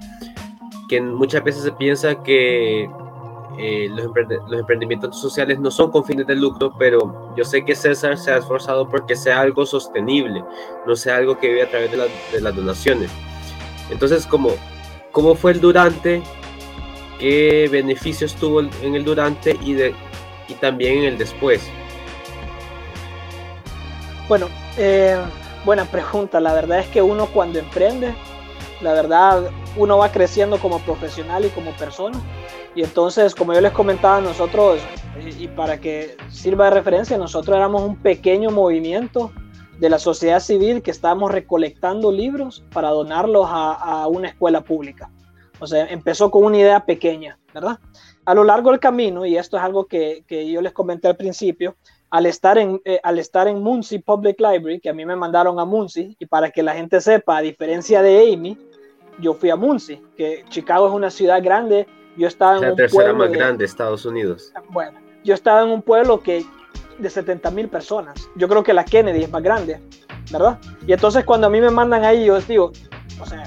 que 0.89 1.01
muchas 1.01 1.45
veces 1.45 1.63
se 1.63 1.71
piensa 1.71 2.21
que 2.25 2.91
eh, 3.59 3.89
los, 3.91 4.07
emprendimientos 4.59 5.21
sociales 5.21 5.59
no 5.59 5.71
son 5.71 5.91
con 5.91 6.05
fines 6.05 6.27
de 6.27 6.35
lucro, 6.35 6.75
pero 6.79 7.35
yo 7.37 7.45
sé 7.45 7.65
que 7.65 7.75
César 7.75 8.17
se 8.19 8.33
ha 8.33 8.39
esforzado 8.39 8.89
porque 8.89 9.15
sea 9.15 9.41
algo 9.41 9.65
sostenible, 9.65 10.45
no 10.87 10.97
sea 10.97 11.17
algo 11.17 11.39
que 11.39 11.49
vive 11.49 11.63
a 11.63 11.71
través 11.71 11.91
de, 11.91 12.41
las 12.41 12.57
donaciones. 12.57 13.11
Entonces, 13.91 14.27
¿cómo, 14.27 14.51
¿cómo 15.13 15.35
fue 15.35 15.53
el 15.53 15.61
durante? 15.61 16.23
¿Qué 17.19 17.69
beneficios 17.71 18.35
tuvo 18.35 18.61
en 18.61 18.95
el 18.95 19.05
durante 19.05 19.57
y, 19.63 19.75
de, 19.75 19.95
y 20.49 20.55
también 20.55 20.99
en 20.99 21.05
el 21.05 21.19
después? 21.19 21.71
Bueno, 24.29 24.49
eh, 24.79 25.17
buena 25.65 25.85
pregunta. 25.85 26.41
La 26.41 26.55
verdad 26.55 26.81
es 26.81 26.89
que 26.89 27.03
uno 27.03 27.27
cuando 27.27 27.59
emprende, 27.59 28.15
la 28.81 28.93
verdad, 28.93 29.51
uno 29.77 29.99
va 29.99 30.11
creciendo 30.11 30.59
como 30.59 30.79
profesional 30.81 31.45
y 31.45 31.49
como 31.51 31.73
persona. 31.73 32.19
Y 32.75 32.83
entonces, 32.83 33.35
como 33.35 33.55
yo 33.55 33.61
les 33.61 33.73
comentaba, 33.73 34.21
nosotros, 34.21 34.81
y 35.39 35.49
para 35.49 35.79
que 35.79 36.17
sirva 36.29 36.67
de 36.67 36.73
referencia, 36.73 37.17
nosotros 37.17 37.57
éramos 37.57 37.83
un 37.83 37.97
pequeño 37.97 38.51
movimiento 38.51 39.33
de 39.79 39.91
la 39.91 39.99
sociedad 39.99 40.41
civil 40.41 40.83
que 40.83 40.91
estábamos 40.91 41.31
recolectando 41.31 42.11
libros 42.11 42.65
para 42.73 42.89
donarlos 42.89 43.47
a, 43.49 44.07
una 44.09 44.29
escuela 44.29 44.63
pública. 44.63 45.11
O 45.61 45.67
sea, 45.67 45.87
empezó 45.87 46.31
con 46.31 46.45
una 46.45 46.59
idea 46.59 46.81
pequeña, 46.85 47.39
¿verdad? 47.53 47.79
A 48.25 48.35
lo 48.35 48.43
largo 48.43 48.71
del 48.71 48.81
camino, 48.81 49.25
y 49.25 49.37
esto 49.37 49.57
es 49.57 49.63
algo 49.63 49.87
que, 49.87 50.25
que 50.27 50.51
yo 50.51 50.61
les 50.61 50.73
comenté 50.73 51.09
al 51.09 51.17
principio, 51.17 51.77
al 52.11 52.27
estar 52.27 52.59
en, 52.59 52.81
eh, 52.85 53.01
al 53.03 53.19
estar 53.19 53.49
en 53.49 53.63
Muncie 53.63 54.01
Public 54.01 54.39
Library, 54.39 54.81
que 54.81 54.89
a 54.89 54.93
mí 54.93 55.05
me 55.05 55.17
mandaron 55.17 55.59
a 55.59 55.65
Muncie, 55.65 56.15
y 56.19 56.27
para 56.27 56.51
que 56.51 56.63
la 56.63 56.75
gente 56.75 57.01
sepa, 57.01 57.39
a 57.39 57.41
diferencia 57.41 58.03
de 58.03 58.33
Amy, 58.33 58.59
yo 59.19 59.35
fui 59.35 59.51
a 59.51 59.57
Muncie, 59.57 60.01
que 60.17 60.45
Chicago 60.49 60.89
es 60.89 60.95
una 60.95 61.11
ciudad 61.11 61.43
grande, 61.43 61.87
yo 62.17 62.29
estaba 62.29 62.57
en 62.57 62.63
la 62.63 62.75
tercera 62.75 63.13
más 63.13 63.31
grande 63.31 63.59
de 63.59 63.65
Estados 63.65 64.05
Unidos. 64.05 64.53
Bueno, 64.71 64.99
yo 65.25 65.35
estaba 65.35 65.63
en 65.63 65.71
un 65.71 65.83
pueblo 65.83 66.21
que 66.21 66.45
de 66.99 67.11
70 67.11 67.51
mil 67.51 67.69
personas. 67.69 68.29
Yo 68.37 68.49
creo 68.49 68.63
que 68.63 68.73
la 68.73 68.85
Kennedy 68.85 69.25
es 69.25 69.31
más 69.31 69.43
grande, 69.43 69.81
¿verdad? 70.31 70.59
Y 70.87 70.93
entonces 70.93 71.25
cuando 71.25 71.49
a 71.49 71.51
mí 71.51 71.61
me 71.61 71.71
mandan 71.71 72.05
ahí, 72.05 72.25
yo 72.25 72.37
les 72.37 72.47
digo, 72.47 72.73
o 73.21 73.27
sea, 73.27 73.45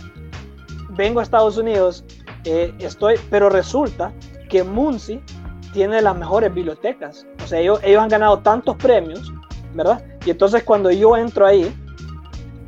vengo 0.89 1.19
a 1.19 1.23
Estados 1.23 1.57
Unidos, 1.57 2.03
eh, 2.43 2.73
estoy, 2.79 3.15
pero 3.29 3.49
resulta 3.49 4.11
que 4.49 4.63
Muncie 4.63 5.21
tiene 5.73 6.01
las 6.01 6.17
mejores 6.17 6.53
bibliotecas. 6.53 7.25
O 7.43 7.47
sea, 7.47 7.59
ellos, 7.59 7.79
ellos 7.83 8.01
han 8.01 8.09
ganado 8.09 8.39
tantos 8.39 8.75
premios, 8.77 9.31
¿verdad? 9.73 10.03
Y 10.25 10.31
entonces 10.31 10.63
cuando 10.63 10.91
yo 10.91 11.15
entro 11.15 11.45
ahí 11.45 11.73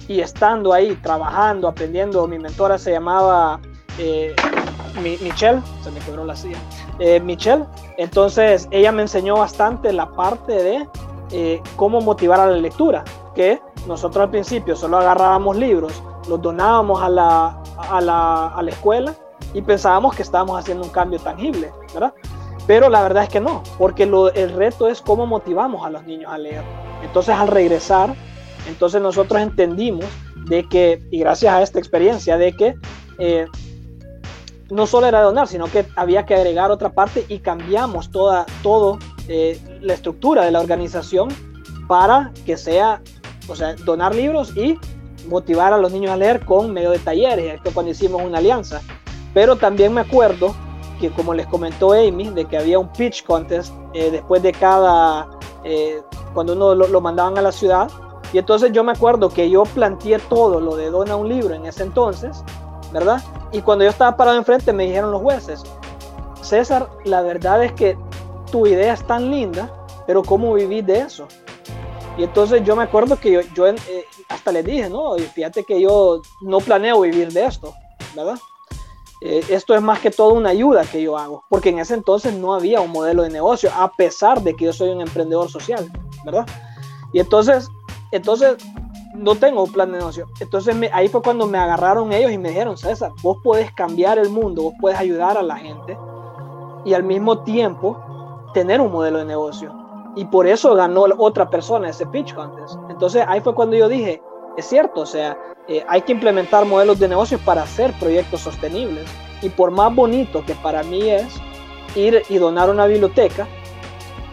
y 0.07 0.21
estando 0.21 0.73
ahí, 0.73 0.95
trabajando, 1.01 1.67
aprendiendo, 1.67 2.27
mi 2.27 2.39
mentora 2.39 2.77
se 2.77 2.91
llamaba 2.91 3.59
eh, 3.97 4.35
Michelle, 5.01 5.61
se 5.83 5.91
me 5.91 5.99
quebró 5.99 6.25
la 6.25 6.35
silla, 6.35 6.57
eh, 6.99 7.19
Michelle, 7.19 7.65
entonces 7.97 8.67
ella 8.71 8.91
me 8.91 9.03
enseñó 9.03 9.37
bastante 9.37 9.93
la 9.93 10.09
parte 10.11 10.53
de 10.53 10.87
eh, 11.31 11.61
cómo 11.75 12.01
motivar 12.01 12.39
a 12.39 12.47
la 12.47 12.57
lectura, 12.57 13.03
que 13.35 13.61
nosotros 13.87 14.23
al 14.23 14.31
principio 14.31 14.75
solo 14.75 14.97
agarrábamos 14.97 15.57
libros, 15.57 16.03
los 16.27 16.41
donábamos 16.41 17.01
a 17.01 17.09
la, 17.09 17.61
a 17.77 18.01
la, 18.01 18.47
a 18.47 18.61
la 18.61 18.71
escuela 18.71 19.15
y 19.53 19.61
pensábamos 19.61 20.15
que 20.15 20.21
estábamos 20.21 20.59
haciendo 20.59 20.83
un 20.83 20.89
cambio 20.89 21.19
tangible, 21.19 21.71
¿verdad? 21.93 22.13
Pero 22.67 22.87
la 22.87 23.01
verdad 23.01 23.23
es 23.23 23.29
que 23.29 23.39
no, 23.39 23.63
porque 23.79 24.03
el 24.03 24.53
reto 24.53 24.87
es 24.87 25.01
cómo 25.01 25.25
motivamos 25.25 25.83
a 25.83 25.89
los 25.89 26.03
niños 26.03 26.31
a 26.31 26.37
leer. 26.37 26.63
Entonces 27.03 27.35
al 27.35 27.47
regresar, 27.47 28.13
entonces 28.67 29.01
nosotros 29.01 29.41
entendimos 29.41 30.05
de 30.45 30.67
que, 30.69 31.03
y 31.09 31.19
gracias 31.19 31.51
a 31.51 31.63
esta 31.63 31.79
experiencia, 31.79 32.37
de 32.37 32.55
que 32.55 32.75
eh, 33.17 33.47
no 34.69 34.85
solo 34.87 35.07
era 35.07 35.21
donar, 35.21 35.47
sino 35.47 35.65
que 35.65 35.85
había 35.95 36.25
que 36.25 36.35
agregar 36.35 36.71
otra 36.71 36.89
parte 36.89 37.25
y 37.27 37.39
cambiamos 37.39 38.11
toda 38.11 38.45
todo, 38.61 38.99
eh, 39.27 39.59
la 39.81 39.93
estructura 39.93 40.43
de 40.43 40.51
la 40.51 40.59
organización 40.59 41.29
para 41.87 42.31
que 42.45 42.57
sea, 42.57 43.01
o 43.47 43.55
sea, 43.55 43.75
donar 43.75 44.13
libros 44.13 44.55
y 44.55 44.77
motivar 45.27 45.73
a 45.73 45.77
los 45.77 45.91
niños 45.91 46.11
a 46.11 46.17
leer 46.17 46.45
con 46.45 46.71
medio 46.71 46.91
de 46.91 46.99
talleres, 46.99 47.55
esto 47.55 47.71
cuando 47.73 47.91
hicimos 47.91 48.21
una 48.21 48.37
alianza. 48.37 48.81
Pero 49.33 49.55
también 49.55 49.93
me 49.93 50.01
acuerdo 50.01 50.55
que 50.99 51.09
como 51.11 51.33
les 51.33 51.47
comentó 51.47 51.93
Amy, 51.93 52.29
de 52.29 52.45
que 52.45 52.57
había 52.57 52.77
un 52.77 52.91
pitch 52.91 53.23
contest 53.23 53.73
eh, 53.93 54.11
después 54.11 54.43
de 54.43 54.51
cada, 54.51 55.27
eh, 55.63 56.01
cuando 56.33 56.53
uno 56.53 56.75
lo, 56.75 57.01
mandaban 57.01 57.37
a 57.37 57.41
la 57.41 57.51
ciudad. 57.51 57.89
Y 58.33 58.37
entonces 58.37 58.71
yo 58.71 58.83
me 58.83 58.91
acuerdo 58.91 59.29
que 59.29 59.49
yo 59.49 59.63
planteé 59.63 60.19
todo 60.19 60.59
lo 60.59 60.75
de 60.75 60.91
dona 60.91 61.15
un 61.15 61.29
libro 61.29 61.55
en 61.55 61.65
ese 61.65 61.83
entonces, 61.83 62.43
¿verdad? 62.91 63.21
Y 63.51 63.61
cuando 63.61 63.83
yo 63.83 63.89
estaba 63.89 64.15
parado 64.15 64.37
enfrente 64.37 64.73
me 64.73 64.85
dijeron 64.85 65.11
los 65.11 65.21
jueces, 65.21 65.63
César, 66.41 66.89
la 67.05 67.21
verdad 67.21 67.63
es 67.63 67.73
que 67.73 67.97
tu 68.51 68.67
idea 68.67 68.93
es 68.93 69.05
tan 69.05 69.29
linda, 69.31 69.71
pero 70.07 70.23
¿cómo 70.23 70.53
vivís 70.53 70.85
de 70.85 70.99
eso? 70.99 71.27
Y 72.17 72.23
entonces 72.23 72.63
yo 72.63 72.75
me 72.75 72.83
acuerdo 72.83 73.19
que 73.19 73.45
yo, 73.55 73.67
eh, 73.67 74.05
hasta 74.27 74.51
les 74.51 74.65
dije, 74.65 74.89
no, 74.89 75.15
fíjate 75.15 75.63
que 75.63 75.81
yo 75.81 76.21
no 76.41 76.59
planeo 76.59 77.01
vivir 77.01 77.31
de 77.31 77.45
esto, 77.45 77.73
¿verdad? 78.15 78.37
Eh, 79.21 79.43
esto 79.49 79.75
es 79.75 79.81
más 79.81 79.99
que 79.99 80.11
todo 80.11 80.33
una 80.33 80.49
ayuda 80.49 80.83
que 80.85 81.01
yo 81.01 81.17
hago, 81.17 81.43
porque 81.49 81.69
en 81.69 81.79
ese 81.79 81.93
entonces 81.93 82.33
no 82.33 82.53
había 82.53 82.81
un 82.81 82.91
modelo 82.91 83.23
de 83.23 83.29
negocio, 83.29 83.69
a 83.75 83.91
pesar 83.91 84.41
de 84.41 84.55
que 84.55 84.65
yo 84.65 84.73
soy 84.73 84.89
un 84.89 85.01
emprendedor 85.01 85.49
social, 85.49 85.91
¿verdad? 86.25 86.45
Y 87.13 87.19
entonces, 87.19 87.69
entonces 88.11 88.57
no 89.19 89.35
tengo 89.35 89.63
un 89.63 89.71
plan 89.71 89.91
de 89.91 89.97
negocio. 89.99 90.27
Entonces 90.39 90.75
ahí 90.93 91.07
fue 91.07 91.21
cuando 91.21 91.45
me 91.45 91.57
agarraron 91.57 92.11
ellos 92.13 92.31
y 92.31 92.37
me 92.37 92.49
dijeron, 92.49 92.77
César, 92.77 93.11
vos 93.21 93.37
puedes 93.43 93.71
cambiar 93.73 94.17
el 94.17 94.29
mundo, 94.29 94.63
vos 94.63 94.73
puedes 94.79 94.97
ayudar 94.97 95.37
a 95.37 95.43
la 95.43 95.57
gente 95.57 95.97
y 96.85 96.93
al 96.93 97.03
mismo 97.03 97.39
tiempo 97.43 97.97
tener 98.53 98.81
un 98.81 98.91
modelo 98.91 99.19
de 99.19 99.25
negocio. 99.25 99.73
Y 100.15 100.25
por 100.25 100.47
eso 100.47 100.73
ganó 100.73 101.05
otra 101.17 101.49
persona 101.49 101.89
ese 101.89 102.05
pitch 102.07 102.33
contest. 102.33 102.75
Entonces 102.89 103.23
ahí 103.27 103.41
fue 103.41 103.53
cuando 103.53 103.75
yo 103.75 103.87
dije, 103.87 104.21
es 104.57 104.65
cierto, 104.65 105.01
o 105.01 105.05
sea, 105.05 105.37
eh, 105.67 105.83
hay 105.87 106.01
que 106.01 106.13
implementar 106.13 106.65
modelos 106.65 106.99
de 106.99 107.07
negocios 107.07 107.39
para 107.41 107.63
hacer 107.63 107.93
proyectos 107.99 108.41
sostenibles. 108.41 109.07
Y 109.41 109.49
por 109.49 109.71
más 109.71 109.93
bonito 109.93 110.43
que 110.45 110.55
para 110.55 110.83
mí 110.83 111.09
es 111.09 111.39
ir 111.95 112.23
y 112.29 112.37
donar 112.37 112.69
una 112.69 112.85
biblioteca, 112.85 113.47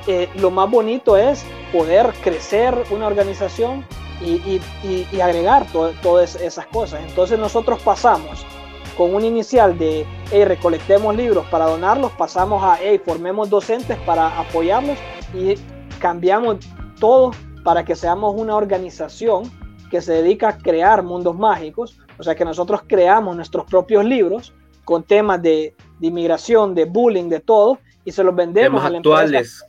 eh, 0.06 0.28
lo 0.36 0.50
más 0.50 0.70
bonito 0.70 1.16
es 1.16 1.44
poder 1.72 2.12
crecer 2.22 2.74
una 2.90 3.06
organización 3.06 3.84
y, 4.20 5.20
agregar 5.20 5.66
todas 6.02 6.36
esas 6.36 6.66
cosas. 6.66 7.00
Entonces 7.06 7.38
nosotros 7.38 7.80
pasamos 7.82 8.46
con 8.96 9.14
un 9.14 9.24
inicial 9.24 9.78
de, 9.78 10.06
hey, 10.30 10.44
recolectemos 10.44 11.14
libros 11.14 11.44
para 11.50 11.66
donarlos, 11.66 12.12
pasamos 12.12 12.62
a, 12.62 12.78
hey, 12.80 13.00
formemos 13.04 13.50
docentes 13.50 13.98
para 14.06 14.40
apoyarlos 14.40 14.96
y 15.34 15.54
cambiamos 15.98 16.58
todo 16.98 17.32
para 17.62 17.84
que 17.84 17.94
seamos 17.94 18.34
una 18.36 18.56
organización 18.56 19.50
que 19.90 20.00
se 20.00 20.14
dedica 20.14 20.48
a 20.48 20.58
crear 20.58 21.02
mundos 21.02 21.36
mágicos, 21.36 21.98
o 22.18 22.22
sea 22.22 22.34
que 22.34 22.44
nosotros 22.44 22.82
creamos 22.86 23.36
nuestros 23.36 23.66
propios 23.66 24.04
libros 24.04 24.54
con 24.84 25.02
temas 25.02 25.42
de, 25.42 25.74
inmigración, 26.00 26.74
de 26.74 26.84
bullying, 26.84 27.28
de 27.28 27.40
todo, 27.40 27.78
y 28.04 28.12
se 28.12 28.22
los 28.22 28.34
vendemos 28.34 28.84
a 28.84 28.90
la 28.90 28.98
actuales, 28.98 29.64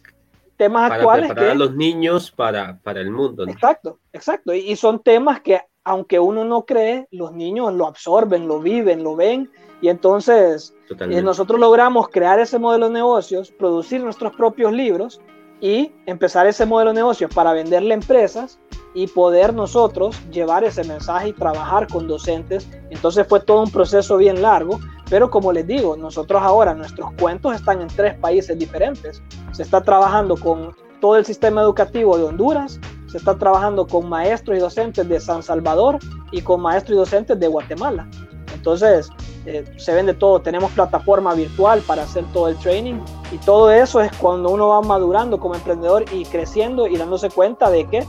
Temas 0.57 0.91
actuales. 0.91 1.33
Para 1.33 1.53
los 1.53 1.75
niños 1.75 2.31
para, 2.31 2.79
para 2.83 2.99
el 2.99 3.11
mundo. 3.11 3.47
Exacto, 3.47 3.99
exacto. 4.11 4.53
Y, 4.53 4.75
son 4.75 5.01
temas 5.01 5.41
que, 5.41 5.61
aunque 5.83 6.19
uno 6.19 6.43
no 6.43 6.65
cree, 6.65 7.07
los 7.11 7.31
niños 7.31 7.73
lo 7.73 7.85
absorben, 7.85 8.47
lo 8.47 8.59
viven, 8.59 9.03
lo 9.03 9.15
ven, 9.15 9.51
y 9.81 9.89
entonces 9.89 10.73
eh, 10.89 11.21
nosotros 11.21 11.59
logramos 11.59 12.09
crear 12.09 12.39
ese 12.39 12.57
modelo 12.57 12.87
de 12.87 12.93
negocios, 12.93 13.51
producir 13.51 14.03
nuestros 14.03 14.35
propios 14.35 14.73
libros 14.73 15.21
y 15.61 15.91
empezar 16.07 16.47
ese 16.47 16.65
modelo 16.65 16.91
de 16.91 16.95
negocios 16.95 17.31
para 17.33 17.53
venderle 17.53 17.93
a 17.93 17.97
empresas 17.97 18.59
y 18.97 19.05
poder 19.05 19.53
nosotros 19.53 20.19
llevar 20.31 20.63
ese 20.63 20.83
mensaje 20.83 21.29
y 21.29 21.33
trabajar 21.33 21.87
con 21.87 22.07
docentes. 22.07 22.67
Entonces 22.89 23.27
fue 23.27 23.39
todo 23.39 23.61
un 23.61 23.69
proceso 23.69 24.17
bien 24.17 24.41
largo, 24.41 24.79
pero 25.07 25.29
como 25.29 25.53
les 25.53 25.67
digo, 25.67 25.95
nosotros 25.95 26.41
ahora 26.41 26.73
nuestros 26.73 27.11
cuentos 27.13 27.53
están 27.53 27.79
en 27.79 27.89
tres 27.89 28.15
países 28.17 28.57
diferentes. 28.57 29.21
Se 29.51 29.61
está 29.61 29.83
trabajando 29.83 30.35
con 30.35 30.75
todo 30.99 31.15
el 31.15 31.25
sistema 31.25 31.61
educativo 31.61 32.17
de 32.17 32.23
Honduras, 32.23 32.79
se 33.05 33.19
está 33.19 33.37
trabajando 33.37 33.85
con 33.85 34.09
maestros 34.09 34.57
y 34.57 34.61
docentes 34.61 35.07
de 35.07 35.19
San 35.19 35.43
Salvador 35.43 35.99
y 36.31 36.41
con 36.41 36.61
maestros 36.61 36.95
y 36.95 36.97
docentes 36.97 37.39
de 37.39 37.47
Guatemala. 37.47 38.09
Entonces, 38.55 39.11
eh, 39.45 39.63
se 39.77 39.93
vende 39.93 40.15
todo. 40.15 40.41
Tenemos 40.41 40.71
plataforma 40.71 41.35
virtual 41.35 41.81
para 41.81 42.01
hacer 42.01 42.25
todo 42.33 42.47
el 42.47 42.57
training 42.57 42.95
y 43.31 43.37
todo 43.37 43.69
eso 43.69 44.01
es 44.01 44.11
cuando 44.17 44.49
uno 44.49 44.69
va 44.69 44.81
madurando 44.81 45.39
como 45.39 45.53
emprendedor 45.53 46.03
y 46.11 46.25
creciendo 46.25 46.87
y 46.87 46.97
dándose 46.97 47.29
cuenta 47.29 47.69
de 47.69 47.85
que 47.85 48.03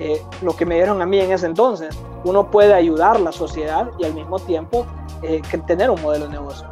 eh, 0.00 0.22
lo 0.40 0.56
que 0.56 0.64
me 0.64 0.76
dieron 0.76 1.02
a 1.02 1.06
mí 1.06 1.20
en 1.20 1.30
ese 1.30 1.44
entonces. 1.44 1.94
Uno 2.24 2.50
puede 2.50 2.72
ayudar 2.72 3.16
a 3.16 3.18
la 3.18 3.32
sociedad 3.32 3.90
y 3.98 4.06
al 4.06 4.14
mismo 4.14 4.38
tiempo 4.38 4.86
eh, 5.22 5.42
tener 5.66 5.90
un 5.90 6.00
modelo 6.00 6.24
de 6.24 6.32
negocio. 6.32 6.66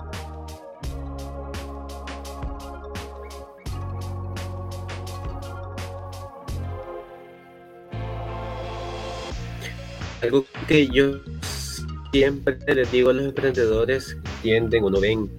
Algo 10.23 10.45
que 10.67 10.89
yo 10.89 11.19
siempre 12.11 12.57
les 12.75 12.91
digo 12.91 13.11
a 13.11 13.13
los 13.13 13.27
emprendedores 13.27 14.15
que 14.15 14.31
tienden 14.43 14.85
o 14.85 14.91
no 14.91 15.01
ven 15.01 15.31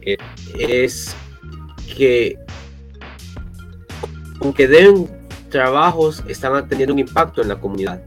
eh, 0.00 0.16
es 0.58 1.14
que 1.94 2.38
aunque 4.40 4.66
deben 4.66 5.17
trabajos 5.50 6.22
están 6.28 6.68
teniendo 6.68 6.94
un 6.94 7.00
impacto 7.00 7.42
en 7.42 7.48
la 7.48 7.56
comunidad. 7.60 8.02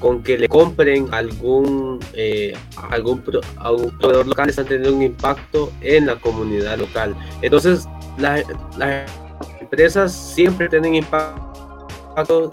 Con 0.00 0.22
que 0.22 0.36
le 0.36 0.48
compren 0.48 1.12
algún, 1.14 2.00
eh, 2.12 2.54
algún, 2.90 3.20
proveedor 3.20 4.26
local 4.26 4.48
están 4.50 4.66
teniendo 4.66 4.94
un 4.94 5.02
impacto 5.02 5.72
en 5.80 6.06
la 6.06 6.16
comunidad 6.16 6.78
local. 6.78 7.16
Entonces, 7.40 7.88
las 8.18 8.44
empresas 9.60 10.12
siempre 10.12 10.68
tienen 10.68 10.96
impacto 10.96 12.50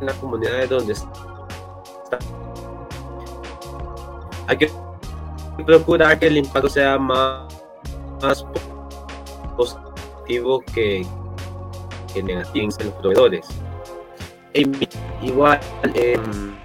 en 0.00 0.06
las 0.06 0.16
comunidades 0.16 0.70
donde 0.70 0.92
están. 0.92 1.08
Hay 4.48 4.56
que 4.56 4.70
procurar 5.64 6.18
que 6.18 6.26
el 6.26 6.38
impacto 6.38 6.68
sea 6.68 6.98
más, 6.98 7.46
más 8.20 8.44
positivo 9.56 10.62
que, 10.74 11.06
que 12.12 12.22
negativos 12.22 12.78
en 12.80 12.86
los 12.86 12.94
proveedores. 12.96 13.46
igual, 15.22 15.58
em, 15.94 16.56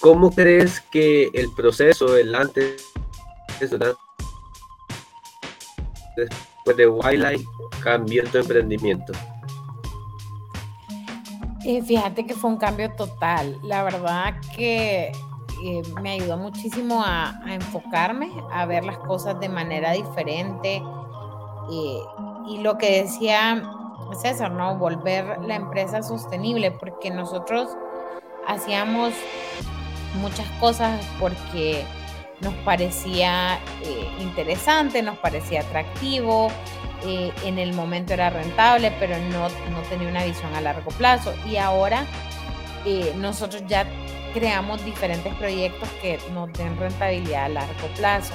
¿cómo 0.00 0.30
crees 0.30 0.80
que 0.80 1.30
el 1.34 1.52
proceso, 1.54 2.16
el 2.16 2.34
antes, 2.34 2.92
después 6.16 6.76
de 6.76 6.88
Wildlife, 6.88 7.44
cambió 7.82 8.24
tu 8.24 8.38
emprendimiento? 8.38 9.12
Eh, 11.64 11.82
fíjate 11.82 12.26
que 12.26 12.34
fue 12.34 12.50
un 12.50 12.56
cambio 12.56 12.92
total. 12.94 13.58
La 13.62 13.84
verdad 13.84 14.34
que 14.56 15.12
eh, 15.64 15.82
me 16.02 16.12
ayudó 16.12 16.36
muchísimo 16.36 17.02
a, 17.04 17.40
enfocarme, 17.46 18.32
a 18.50 18.66
ver 18.66 18.84
las 18.84 18.98
cosas 18.98 19.38
de 19.38 19.48
manera 19.48 19.92
diferente, 19.92 20.82
y 22.48 22.58
lo 22.58 22.76
que 22.78 23.02
decía 23.02 23.62
César, 24.14 24.52
¿no? 24.52 24.76
Volver 24.76 25.38
la 25.42 25.56
empresa 25.56 26.02
sostenible, 26.02 26.70
porque 26.70 27.10
nosotros 27.10 27.70
hacíamos 28.46 29.12
muchas 30.20 30.46
cosas 30.60 31.00
porque 31.18 31.84
nos 32.40 32.54
parecía 32.64 33.58
eh, 33.82 34.08
interesante, 34.20 35.02
nos 35.02 35.16
parecía 35.18 35.60
atractivo, 35.60 36.48
eh, 37.04 37.32
en 37.44 37.58
el 37.58 37.72
momento 37.72 38.12
era 38.12 38.30
rentable, 38.30 38.92
pero 38.98 39.16
no, 39.18 39.48
no, 39.70 39.82
tenía 39.88 40.08
una 40.08 40.24
visión 40.24 40.54
a 40.54 40.60
largo 40.60 40.90
plazo. 40.92 41.32
Y 41.48 41.56
ahora 41.56 42.04
eh, 42.84 43.14
nosotros 43.16 43.62
ya 43.66 43.86
creamos 44.34 44.84
diferentes 44.84 45.34
proyectos 45.34 45.88
que 46.00 46.18
nos 46.32 46.52
den 46.52 46.76
rentabilidad 46.78 47.44
a 47.44 47.48
largo 47.48 47.86
plazo. 47.96 48.34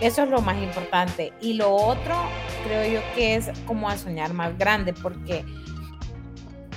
Eso 0.00 0.24
es 0.24 0.30
lo 0.30 0.40
más 0.40 0.60
importante. 0.60 1.32
Y 1.40 1.54
lo 1.54 1.72
otro, 1.74 2.16
creo 2.64 2.92
yo 2.92 3.00
que 3.14 3.34
es 3.36 3.50
como 3.66 3.88
a 3.88 3.96
soñar 3.96 4.32
más 4.34 4.56
grande, 4.58 4.92
porque 4.92 5.44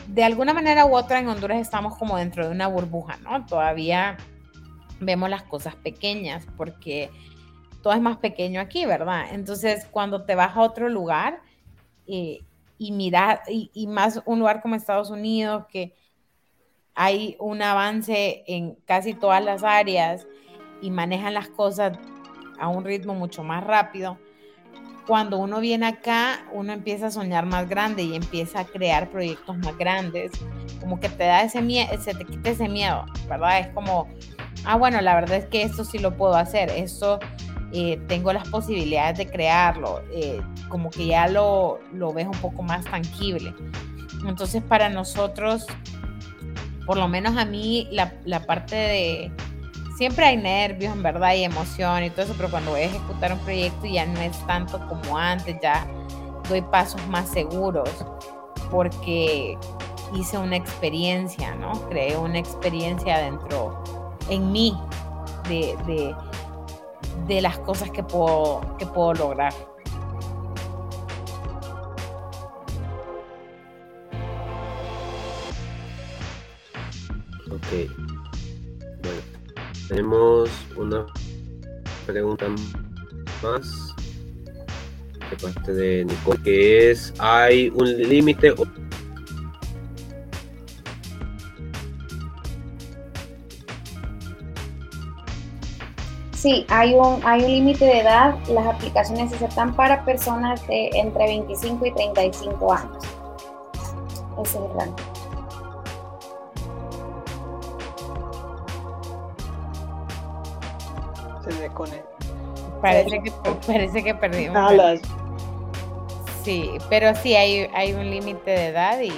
de 0.08 0.24
alguna 0.24 0.54
manera 0.54 0.86
u 0.86 0.96
otra 0.96 1.20
en 1.20 1.28
Honduras 1.28 1.60
estamos 1.60 1.98
como 1.98 2.18
dentro 2.18 2.46
de 2.46 2.52
una 2.52 2.68
burbuja, 2.68 3.18
¿no? 3.18 3.46
Todavía 3.46 4.18
vemos 5.00 5.30
las 5.30 5.44
cosas 5.44 5.76
pequeñas, 5.76 6.48
porque 6.58 7.10
todo 7.82 7.94
es 7.94 8.02
más 8.02 8.18
pequeño 8.18 8.62
aquí, 8.62 8.86
¿verdad? 8.86 9.26
Entonces, 9.32 9.86
cuando 9.92 10.24
te 10.24 10.36
vas 10.36 10.56
a 10.56 10.62
otro 10.62 10.90
lugar 10.90 11.42
eh, 12.08 12.40
y 12.78 12.92
mirar, 12.92 13.42
y, 13.48 13.72
y 13.74 13.88
más 13.88 14.22
un 14.26 14.40
lugar 14.40 14.62
como 14.62 14.76
Estados 14.76 15.10
Unidos, 15.10 15.66
que 15.72 15.94
hay 16.94 17.36
un 17.40 17.62
avance 17.62 18.44
en 18.48 18.76
casi 18.86 19.14
todas 19.14 19.44
las 19.44 19.64
áreas 19.64 20.26
y 20.82 20.92
manejan 20.92 21.34
las 21.34 21.50
cosas 21.50 21.98
a 22.58 22.70
un 22.70 22.86
ritmo 22.86 23.14
mucho 23.14 23.44
más 23.44 23.64
rápido. 23.64 24.18
Cuando 25.08 25.38
uno 25.38 25.60
viene 25.60 25.86
acá, 25.86 26.46
uno 26.52 26.74
empieza 26.74 27.08
a 27.08 27.12
soñar 27.12 27.46
más 27.46 27.70
grande 27.70 28.02
y 28.04 28.16
empieza 28.16 28.62
a 28.62 28.66
crear 28.66 29.10
proyectos 29.10 29.58
más 29.58 29.78
grandes, 29.78 30.32
como 30.80 31.00
que 31.00 31.10
te 31.10 31.26
da 31.26 31.44
ese 31.44 31.62
miedo, 31.62 31.90
se 32.02 32.16
te 32.16 32.26
quita 32.26 32.50
ese 32.50 32.68
miedo, 32.68 33.06
¿verdad? 33.30 33.60
Es 33.60 33.68
como, 33.68 34.08
ah, 34.66 34.78
bueno, 34.78 35.00
la 35.02 35.14
verdad 35.14 35.38
es 35.38 35.46
que 35.46 35.62
esto 35.62 35.86
sí 35.86 36.00
lo 36.00 36.18
puedo 36.18 36.36
hacer, 36.36 36.70
esto 36.72 37.20
eh, 37.72 38.00
tengo 38.08 38.34
las 38.34 38.48
posibilidades 38.50 39.18
de 39.18 39.28
crearlo, 39.28 40.02
eh, 40.12 40.42
como 40.70 40.90
que 40.90 41.06
ya 41.08 41.28
lo, 41.28 41.80
lo 41.94 42.12
ves 42.14 42.26
un 42.26 42.40
poco 42.40 42.64
más 42.64 42.86
tangible. 42.86 43.54
Entonces, 44.28 44.64
para 44.64 44.90
nosotros, 44.90 45.68
por 46.86 46.98
lo 46.98 47.08
menos 47.08 47.38
a 47.38 47.46
mí, 47.46 47.88
la, 47.92 48.14
la 48.26 48.46
parte 48.46 48.76
de 48.76 49.32
siempre 49.96 50.26
hay 50.26 50.38
nervios, 50.38 50.94
en 50.94 51.04
verdad, 51.04 51.34
y 51.34 51.44
emoción 51.44 52.04
y 52.04 52.10
todo 52.10 52.24
eso, 52.24 52.34
pero 52.38 52.50
cuando 52.50 52.72
voy 52.72 52.82
a 52.82 52.86
ejecutar 52.86 53.34
un 53.34 53.40
proyecto 53.40 53.86
ya 53.86 54.06
no 54.06 54.20
es 54.20 54.38
tanto 54.46 54.80
como 54.88 55.18
antes, 55.18 55.56
ya 55.62 55.88
doy 56.50 56.62
pasos 56.62 57.06
más 57.08 57.30
seguros, 57.30 57.90
porque 58.70 59.58
hice 60.14 60.38
una 60.38 60.58
experiencia, 60.58 61.56
¿no? 61.56 61.74
Creé 61.90 62.18
una 62.18 62.40
experiencia 62.40 63.18
dentro, 63.20 63.84
en 64.30 64.52
mí, 64.52 64.78
de, 65.48 66.16
de, 67.28 67.42
las 67.42 67.58
cosas 67.60 67.90
que 67.92 68.04
puedo, 68.04 68.62
que 68.78 68.86
puedo 68.86 69.14
lograr. 69.14 69.54
Ok. 77.52 78.05
Tenemos 79.88 80.50
una 80.76 81.06
pregunta 82.08 82.48
más 83.44 83.96
de 85.30 85.38
parte 85.38 85.74
de 85.74 86.06
Nicole, 86.06 86.42
que 86.44 86.92
es, 86.92 87.14
¿hay 87.20 87.70
un 87.70 87.98
límite 87.98 88.54
Sí, 96.34 96.64
hay 96.70 96.94
un, 96.94 97.20
hay 97.24 97.44
un 97.44 97.52
límite 97.52 97.86
de 97.86 98.02
edad. 98.02 98.36
Las 98.50 98.68
aplicaciones 98.68 99.32
se 99.32 99.38
aceptan 99.38 99.76
para 99.76 100.06
personas 100.06 100.66
de 100.68 100.90
entre 100.94 101.26
25 101.26 101.86
y 101.88 101.92
35 101.94 102.74
años. 102.74 103.04
Ese 104.44 104.58
es 104.60 104.64
el 104.64 104.80
rango. 104.80 105.15
Parece 112.86 113.22
que, 113.22 113.32
parece 113.68 114.04
que 114.04 114.16
perdimos. 114.16 114.58
Ah, 114.58 114.96
sí, 116.44 116.72
pero 116.90 117.16
sí 117.16 117.36
hay, 117.36 117.70
hay 117.74 117.94
un 117.94 118.10
límite 118.10 118.52
de 118.52 118.68
edad 118.68 119.00
y, 119.02 119.12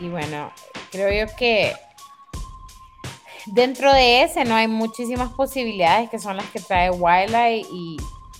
y 0.00 0.08
bueno, 0.08 0.50
creo 0.90 1.26
yo 1.26 1.34
que 1.36 1.74
Dentro 3.52 3.94
de 3.94 4.22
ese 4.22 4.44
no 4.44 4.54
hay 4.54 4.68
muchísimas 4.68 5.30
posibilidades 5.30 6.10
que 6.10 6.18
son 6.18 6.36
las 6.36 6.46
que 6.50 6.60
trae 6.60 6.90
Wildlife 6.90 7.66
y 7.72 7.96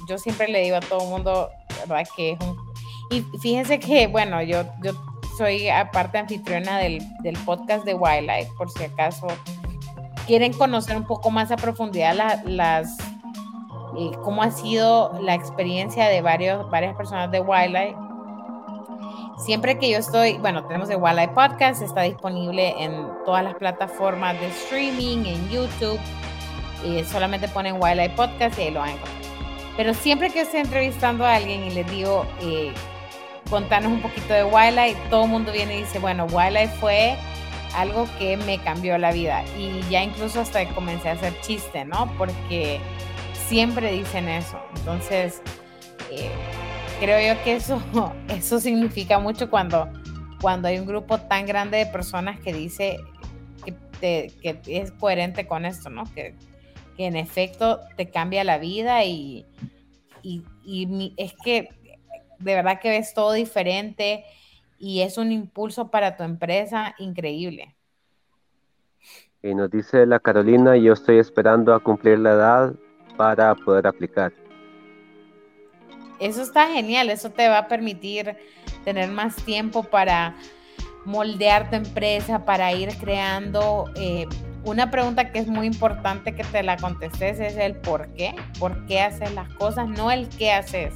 yo 0.07 0.19
siempre 0.19 0.49
le 0.49 0.61
digo 0.61 0.77
a 0.77 0.81
todo 0.81 1.03
el 1.03 1.09
mundo, 1.09 1.49
¿verdad? 1.81 2.07
Que 2.15 2.33
es 2.33 2.41
un... 2.41 2.57
Y 3.11 3.23
fíjense 3.39 3.79
que, 3.79 4.07
bueno, 4.07 4.43
yo, 4.43 4.65
yo 4.83 4.93
soy 5.39 5.71
aparte 5.71 6.19
anfitriona 6.19 6.79
del, 6.79 7.03
del 7.23 7.39
podcast 7.39 7.87
de 7.87 7.95
Wildlife, 7.95 8.51
por 8.59 8.71
si 8.71 8.85
acaso 8.85 9.29
quieren 10.27 10.53
conocer 10.53 10.95
un 10.97 11.07
poco 11.07 11.31
más 11.31 11.51
a 11.51 11.57
profundidad 11.57 12.43
las, 12.45 12.99
cómo 14.23 14.43
ha 14.43 14.51
sido 14.51 15.13
la 15.21 15.35
experiencia 15.35 16.07
de 16.07 16.23
varios, 16.23 16.71
varias 16.71 16.97
personas 16.97 17.31
de 17.31 17.41
Wildlife 17.41 17.97
Siempre 19.39 19.79
que 19.79 19.89
yo 19.89 19.99
estoy, 19.99 20.37
bueno, 20.39 20.65
tenemos 20.65 20.91
el 20.91 20.97
Wildlife 20.97 21.33
Podcast, 21.33 21.81
está 21.81 22.03
disponible 22.03 22.75
en 22.83 23.07
todas 23.25 23.45
las 23.45 23.55
plataformas 23.55 24.39
de 24.41 24.49
streaming, 24.49 25.27
en 25.27 25.49
YouTube. 25.49 25.99
Solamente 27.09 27.47
ponen 27.49 27.77
Wildlife 27.81 28.17
Podcast 28.17 28.59
y 28.59 28.63
ahí 28.63 28.71
lo 28.73 28.81
van. 28.81 28.97
Pero 29.77 29.95
siempre 29.95 30.31
que 30.31 30.41
estoy 30.41 30.61
entrevistando 30.61 31.25
a 31.25 31.37
alguien 31.37 31.63
y 31.63 31.71
les 31.71 31.89
digo, 31.89 32.27
eh, 32.43 32.73
contanos 33.49 33.93
un 33.93 34.03
poquito 34.03 34.35
de 34.35 34.43
Wildlife, 34.43 34.99
todo 35.09 35.25
el 35.25 35.31
mundo 35.31 35.53
viene 35.53 35.77
y 35.77 35.81
dice, 35.83 36.01
bueno, 36.01 36.27
Wildlife 36.33 36.75
fue 36.81 37.17
algo 37.77 38.09
que 38.19 38.37
me 38.39 38.59
cambió 38.59 38.99
la 38.99 39.13
vida. 39.13 39.45
Y 39.57 39.83
ya 39.89 40.03
incluso 40.03 40.41
hasta 40.41 40.67
comencé 40.71 41.11
a 41.11 41.13
hacer 41.13 41.41
chiste, 41.43 41.85
¿no? 41.85 42.13
Porque 42.19 42.81
siempre 43.49 43.91
dicen 43.93 44.29
eso. 44.29 44.61
Entonces, 44.77 45.41
eh, 46.13 46.31
creo 47.01 47.35
yo 47.35 47.43
que 47.43 47.57
eso, 47.57 47.83
eso 48.29 48.61
significa 48.61 49.19
mucho 49.19 49.51
cuando, 49.51 49.89
cuando 50.41 50.69
hay 50.69 50.79
un 50.79 50.87
grupo 50.87 51.19
tan 51.19 51.47
grande 51.47 51.79
de 51.79 51.87
personas 51.87 52.39
que 52.41 52.53
dice 52.53 52.99
que, 54.01 54.33
que 54.43 54.61
es 54.67 54.93
coherente 54.93 55.47
con 55.47 55.65
esto, 55.65 55.91
¿no? 55.91 56.05
Que, 56.15 56.35
en 56.99 57.15
efecto 57.15 57.79
te 57.97 58.11
cambia 58.11 58.43
la 58.43 58.59
vida 58.59 59.05
y, 59.05 59.47
y 60.25 61.15
es 61.17 61.33
que 61.45 61.69
de 62.41 62.55
verdad 62.57 62.81
que 62.81 62.91
ves 62.91 63.15
todo 63.15 63.35
diferente 63.35 64.25
y 64.81 65.03
es 65.03 65.17
un 65.17 65.31
impulso 65.31 65.93
para 65.93 66.17
tu 66.17 66.25
empresa 66.25 66.97
increíble. 66.99 67.77
Y 69.45 69.55
nos 69.55 69.71
dice 69.71 70.07
la 70.07 70.19
Carolina, 70.19 70.77
yo 70.77 70.93
estoy 70.93 71.21
esperando 71.21 71.73
a 71.73 71.79
cumplir 71.79 72.19
la 72.19 72.33
edad 72.33 72.75
para 73.19 73.55
poder 73.55 73.87
aplicar. 73.87 74.33
Eso 76.21 76.41
está 76.43 76.69
genial, 76.69 77.11
eso 77.11 77.31
te 77.31 77.49
va 77.49 77.59
a 77.59 77.69
permitir 77.69 78.37
tener 78.85 79.11
más 79.11 79.37
tiempo 79.37 79.83
para 79.83 80.35
moldear 81.05 81.69
tu 81.69 81.77
empresa, 81.77 82.45
para 82.45 82.73
ir 82.73 82.97
creando. 82.99 83.91
Eh, 83.97 84.27
una 84.65 84.91
pregunta 84.91 85.31
que 85.31 85.41
es 85.41 85.47
muy 85.47 85.67
importante 85.67 86.35
que 86.35 86.45
te 86.45 86.63
la 86.63 86.77
contestes 86.77 87.41
es 87.41 87.57
el 87.57 87.77
por 87.77 88.09
qué, 88.15 88.35
por 88.59 88.87
qué 88.87 89.01
haces 89.01 89.35
las 89.35 89.49
cosas, 89.55 89.89
no 89.89 90.11
el 90.11 90.29
qué 90.29 90.53
haces, 90.53 90.95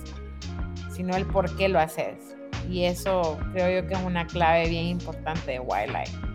sino 0.94 1.16
el 1.16 1.26
por 1.26 1.54
qué 1.56 1.68
lo 1.68 1.78
haces. 1.78 2.36
Y 2.68 2.84
eso 2.84 3.38
creo 3.52 3.82
yo 3.82 3.88
que 3.88 3.94
es 3.94 4.02
una 4.02 4.26
clave 4.26 4.68
bien 4.68 4.86
importante 4.86 5.52
de 5.52 5.60
Wildlife. 5.60 6.31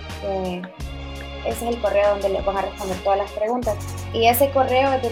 ese 1.46 1.68
es 1.68 1.76
el 1.76 1.80
correo 1.82 2.12
donde 2.12 2.30
les 2.30 2.44
van 2.44 2.56
a 2.56 2.62
responder 2.62 2.96
todas 3.04 3.18
las 3.18 3.30
preguntas. 3.32 3.76
Y 4.14 4.26
ese 4.26 4.50
correo 4.50 4.90
es, 4.92 5.02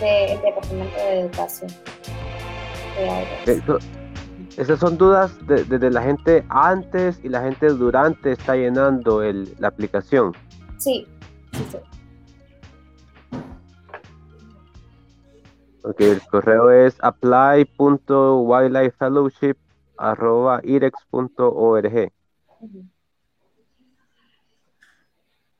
del, 0.00 0.42
Departamento 0.42 0.96
de 0.96 1.20
Educación. 1.20 1.70
Esas 4.56 4.80
son 4.80 4.98
dudas 4.98 5.32
desde 5.46 5.78
de, 5.78 5.90
la 5.90 6.02
gente 6.02 6.44
antes 6.48 7.20
y 7.22 7.28
la 7.28 7.42
gente 7.42 7.68
durante 7.68 8.32
está 8.32 8.56
llenando 8.56 9.22
el, 9.22 9.54
la 9.60 9.68
aplicación. 9.68 10.32
Sí, 10.78 11.06
sí, 11.52 11.66
sí. 11.70 11.78
Ok, 15.84 16.00
el 16.00 16.22
correo 16.22 16.70
es 16.70 16.96
apply.wildlifefellowship.irex.org. 20.02 22.12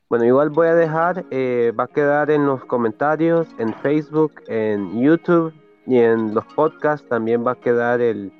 Bueno, 0.08 0.24
igual 0.26 0.50
voy 0.50 0.66
a 0.66 0.74
dejar, 0.74 1.24
eh, 1.30 1.72
va 1.78 1.84
a 1.84 1.88
quedar 1.88 2.30
en 2.30 2.44
los 2.44 2.62
comentarios, 2.66 3.46
en 3.58 3.72
Facebook, 3.76 4.34
en 4.48 5.00
YouTube 5.00 5.54
y 5.86 5.98
en 5.98 6.34
los 6.34 6.44
podcasts. 6.54 7.08
También 7.08 7.46
va 7.46 7.52
a 7.52 7.54
quedar 7.54 8.02
el, 8.02 8.30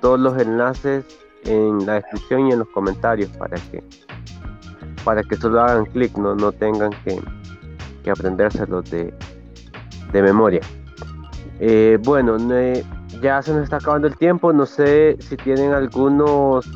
todos 0.00 0.18
los 0.18 0.36
enlaces 0.36 1.04
en 1.44 1.86
la 1.86 1.94
descripción 1.94 2.48
y 2.48 2.52
en 2.52 2.58
los 2.58 2.68
comentarios 2.70 3.30
para 3.36 3.56
que 3.70 3.84
para 5.04 5.22
que 5.22 5.36
solo 5.36 5.60
hagan 5.60 5.86
clic, 5.86 6.16
no, 6.16 6.34
no 6.34 6.52
tengan 6.52 6.90
que, 7.04 7.20
que 8.04 8.10
aprendérselos 8.10 8.88
de, 8.90 9.12
de 10.12 10.22
memoria. 10.22 10.60
Eh, 11.58 11.98
bueno, 12.02 12.36
ya 13.22 13.40
se 13.40 13.52
nos 13.52 13.62
está 13.62 13.76
acabando 13.76 14.08
el 14.08 14.16
tiempo. 14.16 14.52
No 14.52 14.66
sé 14.66 15.16
si 15.20 15.36
tienen 15.36 15.72
algunos 15.72 16.66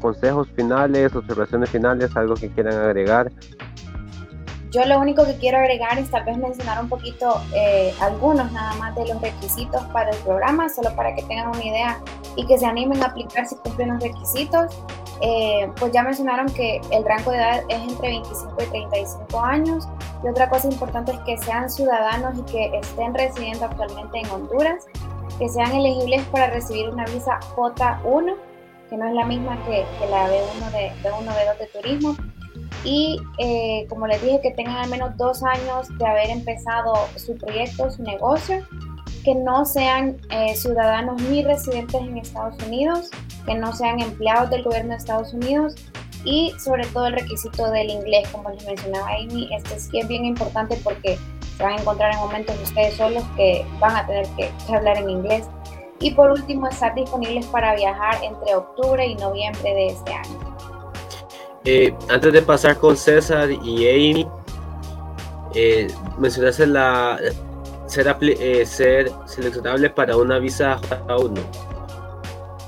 consejos 0.00 0.48
finales, 0.54 1.14
observaciones 1.14 1.70
finales, 1.70 2.14
algo 2.16 2.34
que 2.34 2.50
quieran 2.50 2.74
agregar. 2.74 3.30
Yo 4.70 4.84
lo 4.84 4.98
único 4.98 5.24
que 5.24 5.34
quiero 5.36 5.58
agregar 5.58 5.98
es 5.98 6.10
tal 6.10 6.24
vez 6.24 6.36
mencionar 6.36 6.82
un 6.82 6.90
poquito 6.90 7.40
eh, 7.54 7.94
algunos 8.00 8.52
nada 8.52 8.74
más 8.74 8.94
de 8.96 9.06
los 9.06 9.20
requisitos 9.22 9.82
para 9.94 10.10
el 10.10 10.16
programa, 10.18 10.68
solo 10.68 10.94
para 10.94 11.14
que 11.14 11.22
tengan 11.22 11.48
una 11.48 11.64
idea 11.64 12.02
y 12.36 12.46
que 12.46 12.58
se 12.58 12.66
animen 12.66 13.02
a 13.02 13.06
aplicar 13.06 13.46
si 13.46 13.56
cumplen 13.56 13.94
los 13.94 14.02
requisitos. 14.02 14.82
Eh, 15.22 15.70
pues 15.80 15.90
ya 15.92 16.02
mencionaron 16.02 16.46
que 16.52 16.80
el 16.90 17.04
rango 17.04 17.30
de 17.30 17.38
edad 17.38 17.62
es 17.68 17.92
entre 17.92 18.08
25 18.08 18.56
y 18.60 18.66
35 18.66 19.40
años. 19.40 19.88
Y 20.22 20.28
otra 20.28 20.50
cosa 20.50 20.68
importante 20.68 21.12
es 21.12 21.18
que 21.20 21.38
sean 21.38 21.70
ciudadanos 21.70 22.38
y 22.38 22.42
que 22.42 22.78
estén 22.78 23.14
residiendo 23.14 23.64
actualmente 23.64 24.18
en 24.18 24.30
Honduras, 24.30 24.86
que 25.38 25.48
sean 25.48 25.72
elegibles 25.72 26.24
para 26.26 26.50
recibir 26.50 26.88
una 26.88 27.04
visa 27.06 27.38
J1, 27.54 28.36
que 28.90 28.96
no 28.96 29.06
es 29.06 29.14
la 29.14 29.24
misma 29.24 29.58
que, 29.64 29.84
la 30.10 30.28
B1 30.28 30.72
de, 30.72 30.92
B1 31.02 31.26
B2 31.26 31.58
de 31.58 31.66
turismo. 31.66 32.16
Y 32.84 33.20
eh, 33.38 33.86
como 33.88 34.06
les 34.06 34.20
dije, 34.22 34.40
que 34.42 34.50
tengan 34.52 34.76
al 34.76 34.90
menos 34.90 35.16
dos 35.16 35.42
años 35.42 35.88
de 35.98 36.06
haber 36.06 36.30
empezado 36.30 36.94
su 37.16 37.36
proyecto, 37.36 37.90
su 37.90 38.02
negocio 38.02 38.64
que 39.24 39.34
no 39.34 39.64
sean 39.66 40.16
eh, 40.30 40.54
ciudadanos 40.56 41.20
ni 41.22 41.42
residentes 41.42 42.00
en 42.00 42.16
Estados 42.18 42.54
Unidos, 42.66 43.10
que 43.44 43.54
no 43.54 43.74
sean 43.74 44.00
empleados 44.00 44.50
del 44.50 44.62
gobierno 44.62 44.90
de 44.90 44.96
Estados 44.96 45.34
Unidos 45.34 45.74
y 46.24 46.52
sobre 46.58 46.86
todo 46.86 47.06
el 47.06 47.14
requisito 47.14 47.70
del 47.70 47.90
inglés, 47.90 48.28
como 48.30 48.50
les 48.50 48.64
mencionaba 48.64 49.08
Amy, 49.10 49.48
este 49.52 49.78
sí 49.78 49.98
es 49.98 50.08
bien 50.08 50.24
importante 50.24 50.78
porque 50.82 51.18
se 51.58 51.64
van 51.64 51.72
a 51.72 51.80
encontrar 51.80 52.12
en 52.12 52.20
momentos 52.20 52.56
ustedes 52.62 52.96
solos 52.96 53.24
que 53.36 53.66
van 53.80 53.96
a 53.96 54.06
tener 54.06 54.28
que, 54.36 54.52
hablar 54.72 54.96
en 54.96 55.10
inglés. 55.10 55.48
Y 55.98 56.12
por 56.12 56.30
último, 56.30 56.68
estar 56.68 56.94
disponibles 56.94 57.46
para 57.46 57.74
viajar 57.74 58.22
entre 58.22 58.54
octubre 58.54 59.04
y 59.04 59.16
noviembre 59.16 59.74
de 59.74 59.86
este 59.88 60.12
año. 60.12 60.56
Eh, 61.64 61.92
antes 62.08 62.32
de 62.32 62.42
pasar 62.42 62.78
con 62.78 62.96
César 62.96 63.50
y 63.50 63.88
Amy, 63.88 64.28
eh, 65.56 65.88
mencionaste 66.16 66.68
la, 66.68 67.18
ser, 67.86 68.16
eh, 68.20 68.64
ser 68.64 69.10
seleccionable 69.26 69.90
para 69.90 70.16
una 70.16 70.38
visa 70.38 70.78
J1. 70.78 71.40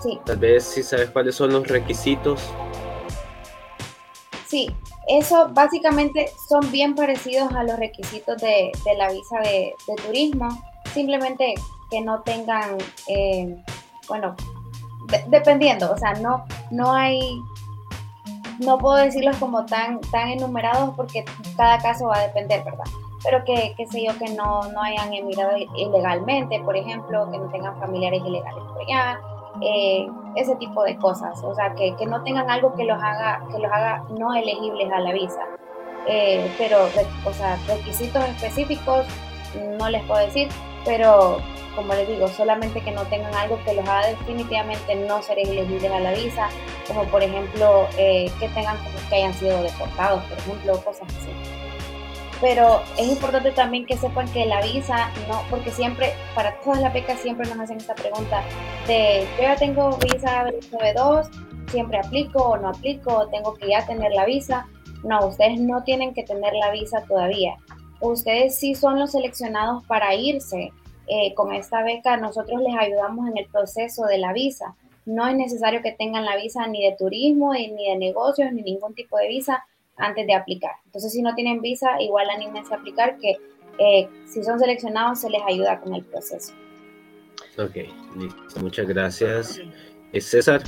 Sí. 0.03 0.20
Tal 0.26 0.38
vez 0.38 0.64
si 0.64 0.82
sabes 0.82 1.11
cuáles 1.11 1.36
son 1.36 1.53
los 1.53 1.68
requisitos. 1.68 2.41
Sí, 4.49 4.74
eso 5.18 5.48
básicamente 5.52 6.30
son 6.48 6.70
bien 6.70 6.94
parecidos 6.94 7.52
a 7.52 7.64
los 7.64 7.78
requisitos 7.78 8.40
de, 8.40 8.72
la 8.96 9.11
visa 9.11 9.40
de, 9.40 9.74
turismo, 10.06 10.48
simplemente 10.92 11.54
que 11.90 12.00
no 12.00 12.22
tengan, 12.22 12.78
eh, 13.08 13.56
bueno, 14.08 14.36
dependiendo, 15.26 15.90
o 15.92 15.96
sea, 15.96 16.14
no, 16.14 16.44
no 16.70 16.92
hay, 16.92 17.40
no 18.61 18.78
puedo 18.78 18.96
decirlos 18.96 19.36
como 19.38 19.66
tan, 19.66 20.00
tan 20.12 20.28
enumerados 20.28 20.94
porque 20.96 21.24
cada 21.56 21.78
caso 21.78 22.06
va 22.06 22.18
a 22.18 22.26
depender, 22.28 22.62
¿verdad? 22.64 22.84
pero 23.22 23.44
que, 23.44 23.74
que 23.76 23.86
sé 23.86 24.04
yo, 24.04 24.16
que 24.18 24.32
no, 24.34 24.62
no 24.72 24.82
hayan 24.82 25.12
emigrado 25.12 25.56
ilegalmente, 25.76 26.61
por 26.61 26.76
ejemplo, 26.76 27.30
que 27.30 27.38
no 27.38 27.48
tengan 27.50 27.78
familiares 27.78 28.22
ilegales 28.24 28.62
por 28.64 28.82
allá, 28.82 29.20
eh, 29.62 30.08
ese 30.36 30.56
tipo 30.56 30.84
de 30.84 30.96
cosas, 30.96 31.42
o 31.42 31.54
sea, 31.54 31.74
que, 31.74 31.94
que, 31.96 32.06
no 32.06 32.22
tengan 32.22 32.50
algo 32.50 32.74
que 32.74 32.84
los 32.84 33.00
haga, 33.02 33.42
que 33.50 33.58
los 33.58 33.70
haga 33.70 34.04
no 34.18 34.34
elegibles 34.34 34.90
a 34.92 35.00
la 35.00 35.12
visa. 35.12 35.46
Eh, 36.06 36.50
pero, 36.56 36.88
o 37.24 37.32
sea, 37.32 37.58
requisitos 37.68 38.24
específicos 38.24 39.06
no 39.78 39.90
les 39.90 40.02
puedo 40.04 40.20
decir, 40.24 40.48
pero 40.84 41.38
como 41.76 41.94
les 41.94 42.08
digo, 42.08 42.26
solamente 42.28 42.80
que 42.80 42.90
no 42.90 43.04
tengan 43.04 43.34
algo 43.34 43.58
que 43.64 43.74
los 43.74 43.86
haga 43.88 44.08
definitivamente 44.08 44.94
no 44.94 45.22
ser 45.22 45.38
elegibles 45.38 45.90
a 45.90 46.00
la 46.00 46.12
visa, 46.12 46.48
como 46.86 47.04
por 47.04 47.22
ejemplo 47.22 47.86
eh, 47.96 48.30
que 48.40 48.48
tengan 48.48 48.76
que 49.08 49.16
hayan 49.16 49.34
sido 49.34 49.62
deportados, 49.62 50.22
por 50.24 50.38
ejemplo, 50.38 50.84
cosas 50.84 51.08
así 51.08 51.49
pero 52.41 52.80
es 52.97 53.07
importante 53.07 53.51
también 53.53 53.84
que 53.84 53.97
sepan 53.97 54.30
que 54.32 54.47
la 54.47 54.62
visa, 54.62 55.11
no, 55.28 55.43
porque 55.51 55.70
siempre, 55.70 56.12
para 56.34 56.59
todas 56.61 56.80
las 56.80 56.93
becas 56.93 57.20
siempre 57.20 57.47
nos 57.49 57.59
hacen 57.61 57.76
esta 57.76 57.95
pregunta 57.95 58.43
de, 58.86 59.26
yo 59.36 59.43
ya 59.43 59.57
tengo 59.57 59.99
visa 59.99 60.47
B2, 60.72 61.28
siempre 61.70 61.99
aplico 61.99 62.43
o 62.43 62.57
no 62.57 62.70
aplico, 62.70 63.28
tengo 63.28 63.55
que 63.55 63.68
ya 63.68 63.86
tener 63.86 64.12
la 64.12 64.24
visa. 64.24 64.66
No, 65.05 65.26
ustedes 65.26 65.61
no 65.61 65.82
tienen 65.82 66.14
que 66.14 66.24
tener 66.24 66.53
la 66.55 66.70
visa 66.70 67.05
todavía. 67.07 67.57
Ustedes 68.01 68.59
sí 68.59 68.74
son 68.74 68.99
los 68.99 69.12
seleccionados 69.12 69.84
para 69.86 70.14
irse. 70.14 70.72
Eh, 71.07 71.34
con 71.34 71.53
esta 71.53 71.82
beca 71.82 72.16
nosotros 72.16 72.61
les 72.61 72.76
ayudamos 72.78 73.28
en 73.28 73.36
el 73.36 73.47
proceso 73.47 74.05
de 74.05 74.18
la 74.18 74.32
visa. 74.32 74.76
No 75.05 75.26
es 75.26 75.34
necesario 75.34 75.82
que 75.82 75.93
tengan 75.93 76.24
la 76.24 76.36
visa 76.36 76.66
ni 76.66 76.84
de 76.84 76.97
turismo, 76.97 77.53
ni 77.53 77.88
de 77.88 77.97
negocios, 77.97 78.53
ni 78.53 78.62
ningún 78.62 78.95
tipo 78.95 79.16
de 79.18 79.28
visa 79.28 79.64
antes 80.01 80.26
de 80.26 80.34
aplicar. 80.34 80.72
Entonces, 80.86 81.12
si 81.12 81.22
no 81.22 81.34
tienen 81.34 81.61
visa, 81.61 82.01
igual 82.01 82.28
anímense 82.30 82.72
a 82.74 82.78
aplicar, 82.78 83.18
que 83.18 83.36
eh, 83.78 84.09
si 84.26 84.42
son 84.42 84.59
seleccionados 84.59 85.20
se 85.20 85.30
les 85.30 85.42
ayuda 85.46 85.80
con 85.80 85.94
el 85.94 86.05
proceso. 86.05 86.53
Ok, 87.59 87.76
listo. 88.16 88.61
Muchas 88.61 88.86
gracias. 88.86 89.61
¿Es 90.12 90.26
César? 90.26 90.62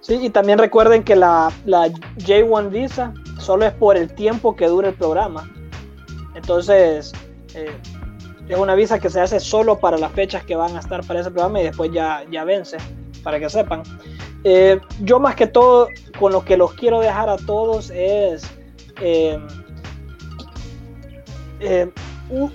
Sí, 0.00 0.18
y 0.20 0.30
también 0.30 0.58
recuerden 0.58 1.04
que 1.04 1.14
la, 1.14 1.52
la 1.64 1.88
J1 1.88 2.70
Visa 2.70 3.14
solo 3.38 3.66
es 3.66 3.72
por 3.72 3.96
el 3.96 4.12
tiempo 4.14 4.56
que 4.56 4.66
dura 4.66 4.88
el 4.88 4.94
programa. 4.94 5.48
Entonces, 6.34 7.12
eh, 7.54 7.76
es 8.48 8.58
una 8.58 8.74
visa 8.74 8.98
que 8.98 9.10
se 9.10 9.20
hace 9.20 9.38
solo 9.38 9.78
para 9.78 9.98
las 9.98 10.12
fechas 10.12 10.44
que 10.44 10.56
van 10.56 10.76
a 10.76 10.80
estar 10.80 11.06
para 11.06 11.20
ese 11.20 11.30
programa 11.30 11.60
y 11.60 11.64
después 11.64 11.90
ya, 11.92 12.24
ya 12.30 12.44
vence, 12.44 12.78
para 13.22 13.38
que 13.38 13.48
sepan. 13.48 13.82
Eh, 14.44 14.80
yo 15.00 15.20
más 15.20 15.36
que 15.36 15.46
todo, 15.46 15.88
con 16.18 16.32
lo 16.32 16.44
que 16.44 16.56
los 16.56 16.74
quiero 16.74 17.00
dejar 17.00 17.28
a 17.28 17.36
todos 17.36 17.90
es 17.90 18.42
eh, 19.00 19.38
eh, 21.60 21.90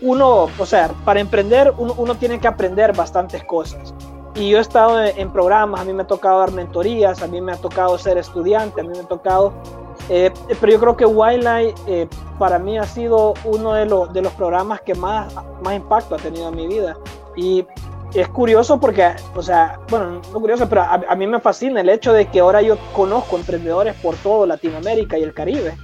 uno, 0.02 0.50
o 0.58 0.66
sea, 0.66 0.90
para 1.06 1.20
emprender 1.20 1.74
uno, 1.78 2.16
tiene 2.16 2.40
que 2.40 2.48
aprender 2.48 2.96
bastantes 2.96 3.44
cosas. 3.44 3.94
Y 4.36 4.50
yo 4.50 4.58
he 4.58 4.62
estado 4.62 5.04
en, 5.04 5.32
programas, 5.32 5.82
a 5.82 5.86
mí 5.86 5.94
me 5.94 6.04
ha 6.04 6.08
tocado 6.08 6.40
dar 6.40 6.52
mentorías, 6.52 7.22
a 7.24 7.28
mí 7.28 7.42
me 7.42 7.54
ha 7.54 7.58
tocado 7.58 7.98
ser 7.98 8.18
estudiante, 8.18 8.82
a 8.82 8.84
mí 8.84 8.90
me 8.90 9.00
ha 9.00 9.08
tocado... 9.08 9.54
pero 10.08 10.72
yo 10.72 10.80
creo 10.80 10.98
que 10.98 11.06
Wildlife 11.06 12.08
para 12.38 12.60
mí 12.60 12.78
ha 12.78 12.84
sido 12.84 13.34
uno 13.46 13.74
de, 13.74 13.86
los, 13.88 14.14
de 14.14 14.22
los 14.22 14.32
programas 14.34 14.82
que 14.82 14.94
más, 14.94 15.34
más 15.64 15.76
impacto 15.76 16.16
ha 16.16 16.20
tenido 16.20 16.50
en 16.50 16.56
mi 16.56 16.68
vida. 16.68 16.96
Y 17.36 17.66
es 18.14 18.28
curioso 18.30 18.80
porque, 18.80 19.12
o 19.36 19.42
sea, 19.42 19.80
bueno, 19.90 20.22
no 20.34 20.40
curioso, 20.40 20.68
pero 20.70 20.82
a, 20.82 21.16
mí 21.16 21.28
me 21.28 21.40
fascina 21.40 21.82
el 21.82 21.90
hecho 21.90 22.14
de 22.14 22.28
que 22.28 22.40
ahora 22.40 22.62
yo 22.62 22.78
conozco 22.94 23.38
emprendedores 23.38 23.96
por 23.96 24.16
todo 24.16 24.46
Latinoamérica 24.46 25.18
y 25.18 25.24
el 25.24 25.34
Caribe. 25.34 25.76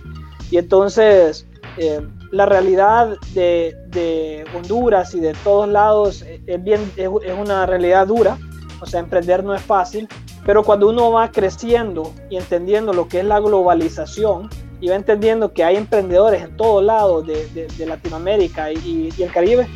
Y 0.50 0.58
entonces, 0.58 1.46
eh, 1.78 2.02
la 2.32 2.46
realidad 2.46 3.18
de, 3.34 3.76
de, 3.88 4.46
Honduras 4.56 5.14
y 5.16 5.20
de 5.20 5.34
todos 5.44 5.68
lados 5.68 6.24
es, 6.48 6.64
bien, 6.64 6.92
es, 6.96 7.08
una 7.08 7.66
realidad 7.66 8.08
dura. 8.08 8.38
O 8.80 8.86
sea, 8.86 9.00
emprender 9.00 9.44
no 9.44 9.56
es 9.56 9.62
fácil, 9.62 10.08
pero 10.46 10.64
cuando 10.64 10.90
uno 10.90 11.12
va 11.12 11.32
creciendo 11.32 12.14
y 12.30 12.38
entendiendo 12.38 12.94
lo 12.94 13.08
que 13.08 13.20
es 13.20 13.26
la 13.26 13.40
globalización 13.40 14.50
y 14.82 14.90
va 14.90 14.96
entendiendo 14.96 15.54
que 15.54 15.64
hay 15.64 15.78
emprendedores 15.78 16.44
en 16.44 16.58
todos 16.58 16.84
lados 16.84 17.26
de, 17.26 17.48
de, 17.48 17.86
Latinoamérica 17.86 18.72
y, 18.72 19.10
y, 19.18 19.24
el 19.24 19.32
Caribe, 19.32 19.68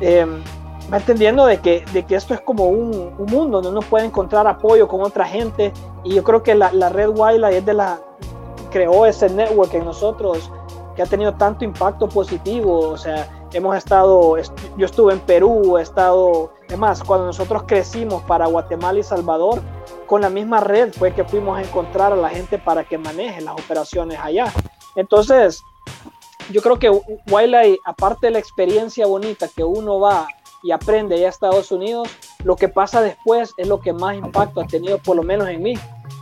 eh, 0.00 0.26
va 0.92 0.98
entendiendo 0.98 1.46
de 1.46 1.58
que, 1.60 1.84
de 1.92 2.04
que 2.04 2.16
esto 2.16 2.34
es 2.34 2.40
como 2.40 2.68
un, 2.68 3.14
un, 3.18 3.26
mundo 3.26 3.62
donde 3.62 3.70
uno 3.70 3.80
puede 3.80 4.04
encontrar 4.04 4.46
apoyo 4.46 4.86
con 4.86 5.00
otra 5.00 5.24
gente 5.24 5.72
y 6.04 6.14
yo 6.14 6.22
creo 6.22 6.42
que 6.42 6.54
la, 6.54 6.70
la 6.72 6.90
red 6.90 7.08
Wildlife 7.08 7.58
es 7.58 7.64
de 7.64 7.74
la 7.74 8.00
creó 8.70 9.06
ese 9.06 9.28
network 9.30 9.72
en 9.74 9.84
nosotros 9.84 10.50
que 10.94 11.02
ha 11.02 11.06
tenido 11.06 11.34
tanto 11.34 11.64
impacto 11.64 12.08
positivo, 12.08 12.90
o 12.90 12.98
sea, 12.98 13.46
hemos 13.52 13.76
estado, 13.76 14.36
yo 14.76 14.86
estuve 14.86 15.14
en 15.14 15.20
Perú, 15.20 15.78
he 15.78 15.82
estado, 15.82 16.52
además, 16.68 17.02
cuando 17.02 17.26
nosotros 17.26 17.62
crecimos 17.66 18.22
para 18.24 18.46
Guatemala 18.46 18.98
y 18.98 19.02
Salvador, 19.02 19.62
con 20.06 20.20
la 20.20 20.28
misma 20.28 20.60
red 20.60 20.92
fue 20.92 21.14
que 21.14 21.24
fuimos 21.24 21.58
a 21.58 21.62
encontrar 21.62 22.12
a 22.12 22.16
la 22.16 22.28
gente 22.28 22.58
para 22.58 22.84
que 22.84 22.98
maneje 22.98 23.40
las 23.40 23.54
operaciones 23.54 24.18
allá. 24.22 24.52
Entonces, 24.94 25.62
yo 26.50 26.60
creo 26.60 26.78
que 26.78 26.90
Wildlife, 27.30 27.78
aparte 27.86 28.26
de 28.26 28.32
la 28.32 28.38
experiencia 28.38 29.06
bonita 29.06 29.48
que 29.48 29.64
uno 29.64 29.98
va 29.98 30.26
y 30.62 30.70
aprende 30.70 31.16
allá 31.16 31.26
a 31.26 31.30
Estados 31.30 31.72
Unidos, 31.72 32.08
lo 32.44 32.56
que 32.56 32.68
pasa 32.68 33.00
después 33.00 33.52
es 33.56 33.68
lo 33.68 33.80
que 33.80 33.92
más 33.92 34.16
impacto 34.16 34.60
ha 34.60 34.66
tenido, 34.66 34.98
por 34.98 35.16
lo 35.16 35.22
menos 35.22 35.48
en 35.48 35.62
mí. 35.62 35.74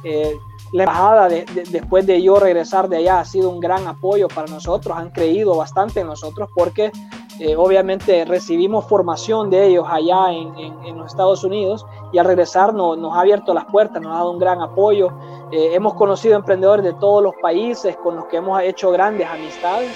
Eh, 0.04 0.36
la 0.72 0.84
embajada 0.84 1.28
después 1.28 2.06
de 2.06 2.22
yo 2.22 2.38
regresar 2.38 2.88
de 2.88 2.98
allá 2.98 3.20
ha 3.20 3.24
sido 3.24 3.50
un 3.50 3.58
gran 3.58 3.88
apoyo 3.88 4.28
para 4.28 4.46
nosotros, 4.46 4.96
han 4.96 5.10
creído 5.10 5.56
bastante 5.56 6.00
en 6.00 6.06
nosotros 6.06 6.48
porque 6.54 6.92
eh, 7.40 7.56
obviamente 7.56 8.24
recibimos 8.24 8.86
formación 8.86 9.50
de 9.50 9.66
ellos 9.66 9.86
allá 9.90 10.30
en, 10.30 10.96
los 10.96 11.08
Estados 11.08 11.42
Unidos 11.42 11.84
y 12.12 12.18
al 12.18 12.26
regresar 12.26 12.72
nos 12.72 13.16
ha 13.16 13.20
abierto 13.20 13.52
las 13.52 13.64
puertas, 13.64 14.00
nos 14.00 14.12
ha 14.12 14.18
dado 14.18 14.30
un 14.30 14.38
gran 14.38 14.60
apoyo. 14.60 15.10
Eh, 15.50 15.70
hemos 15.74 15.94
conocido 15.94 16.36
emprendedores 16.36 16.84
de 16.84 16.92
todos 16.92 17.20
los 17.20 17.34
países 17.42 17.96
con 17.96 18.14
los 18.14 18.26
que 18.26 18.36
hemos 18.36 18.62
hecho 18.62 18.92
grandes 18.92 19.26
amistades 19.26 19.90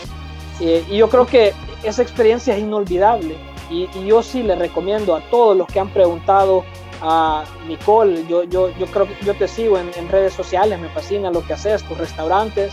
y 0.61 0.97
yo 0.97 1.09
creo 1.09 1.27
que 1.27 1.53
esa 1.83 2.03
experiencia 2.03 2.55
es 2.57 2.63
inolvidable 2.63 3.37
y, 3.71 3.89
yo 4.07 4.23
sí 4.23 4.43
le 4.43 4.55
recomiendo 4.57 5.15
a 5.15 5.21
todos 5.31 5.57
los 5.57 5.67
que 5.67 5.81
han 5.81 5.89
preguntado 5.89 6.65
a 7.01 7.45
Nicole, 7.67 8.27
yo, 8.29 8.45
yo, 8.45 8.71
yo 8.79 8.87
creo 8.87 9.07
que 9.07 9.15
yo 9.25 9.35
te 9.35 9.49
sigo 9.49 9.79
en, 9.79 10.09
redes 10.09 10.33
sociales, 10.33 10.79
me 10.79 10.89
fascina 10.89 11.31
lo 11.31 11.45
que 11.45 11.53
haces, 11.55 11.83
tus 11.85 11.99
restaurantes. 11.99 12.73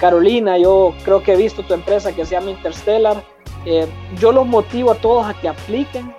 Carolina, 0.00 0.58
yo 0.58 0.92
creo 1.04 1.22
que 1.22 1.34
he 1.34 1.36
visto 1.36 1.62
tu 1.62 1.72
empresa 1.72 2.12
que 2.12 2.24
se 2.24 2.32
llama 2.32 2.50
Interstellar 2.50 3.22
eh, 3.64 3.86
yo 4.18 4.32
los 4.32 4.46
motivo 4.46 4.90
a 4.90 4.96
todos 4.96 5.26
a 5.26 5.34
que 5.34 5.48
apliquen 5.48 6.12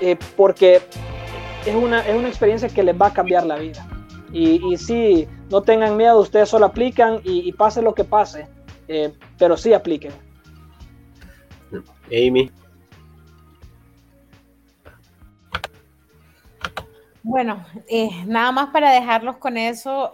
eh, 0.00 0.16
porque 0.36 0.82
es 1.64 1.74
una, 1.74 2.00
es 2.06 2.14
una 2.14 2.28
experiencia 2.28 2.68
que 2.68 2.82
les 2.82 3.00
va 3.00 3.06
a 3.06 3.12
cambiar 3.12 3.46
la 3.46 3.56
vida. 3.56 3.86
Y, 4.32 4.76
sí, 4.78 5.28
no 5.48 5.62
tengan 5.62 5.96
miedo, 5.96 6.18
ustedes 6.18 6.48
solo 6.48 6.66
aplican 6.66 7.20
y, 7.22 7.52
pase 7.52 7.80
lo 7.80 7.94
que 7.94 8.02
pase, 8.02 8.48
eh, 8.88 9.12
pero 9.38 9.56
sí 9.56 9.72
apliquen. 9.72 10.10
Amy. 12.08 12.50
Bueno, 17.26 17.64
nada 18.26 18.52
más 18.52 18.68
para 18.68 18.90
dejarlos 18.92 19.38
con 19.38 19.56
eso, 19.56 20.12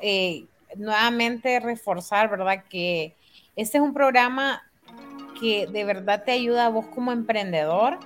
nuevamente 0.76 1.58
reforzar, 1.58 2.30
¿verdad? 2.30 2.64
Que 2.70 3.16
este 3.56 3.78
es 3.78 3.82
un 3.82 3.92
programa 3.92 4.62
que 5.40 5.66
de 5.66 5.84
verdad 5.84 6.22
te 6.24 6.30
ayuda 6.30 6.66
a 6.66 6.68
vos 6.68 6.86
como 6.86 7.10
emprendedor, 7.10 7.98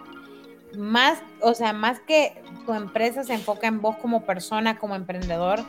más, 0.79 1.23
o 1.43 1.53
sea, 1.53 1.75
más 1.75 2.01
que 2.01 2.43
tu 2.65 2.73
empresa 2.73 3.25
se 3.25 3.35
enfoca 3.35 3.67
en 3.67 3.83
vos 3.83 3.97
como 3.99 4.23
persona, 4.23 4.79
como 4.79 4.97
emprendedor, 4.97 5.61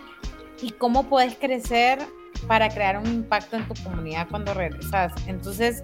y 0.62 0.72
cómo 0.72 1.04
puedes 1.04 1.36
crecer 1.36 2.00
para 2.48 2.70
crear 2.70 2.98
un 2.98 3.08
impacto 3.08 3.58
en 3.58 3.68
tu 3.68 3.74
comunidad 3.84 4.28
cuando 4.30 4.54
regresas. 4.54 5.12
Entonces, 5.28 5.84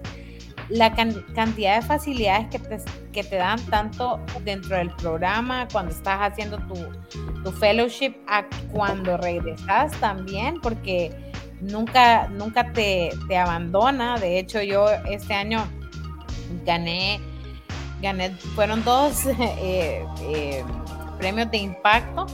la 0.68 0.94
cantidad 0.94 1.80
de 1.80 1.82
facilidades 1.82 2.48
que 2.48 2.58
te, 2.58 2.78
que 3.12 3.24
te, 3.24 3.36
dan 3.36 3.60
tanto 3.66 4.20
dentro 4.44 4.76
del 4.76 4.90
programa, 4.90 5.68
cuando 5.70 5.92
estás 5.92 6.18
haciendo 6.20 6.58
tu, 6.58 6.74
tu 7.42 7.52
fellowship, 7.52 8.14
a 8.26 8.44
cuando 8.72 9.16
regresas 9.16 9.92
también, 10.00 10.60
porque 10.60 11.14
nunca, 11.60 12.28
nunca 12.28 12.72
te, 12.72 13.10
abandona. 13.36 14.18
De 14.18 14.38
hecho, 14.38 14.62
yo 14.62 14.88
este 15.08 15.34
año 15.34 15.64
gané, 16.64 17.20
gané, 18.00 18.30
fueron 18.54 18.84
dos 18.84 19.26
eh, 19.38 20.04
eh, 20.22 20.64
premios 21.18 21.50
de 21.50 21.58
impacto, 21.58 22.26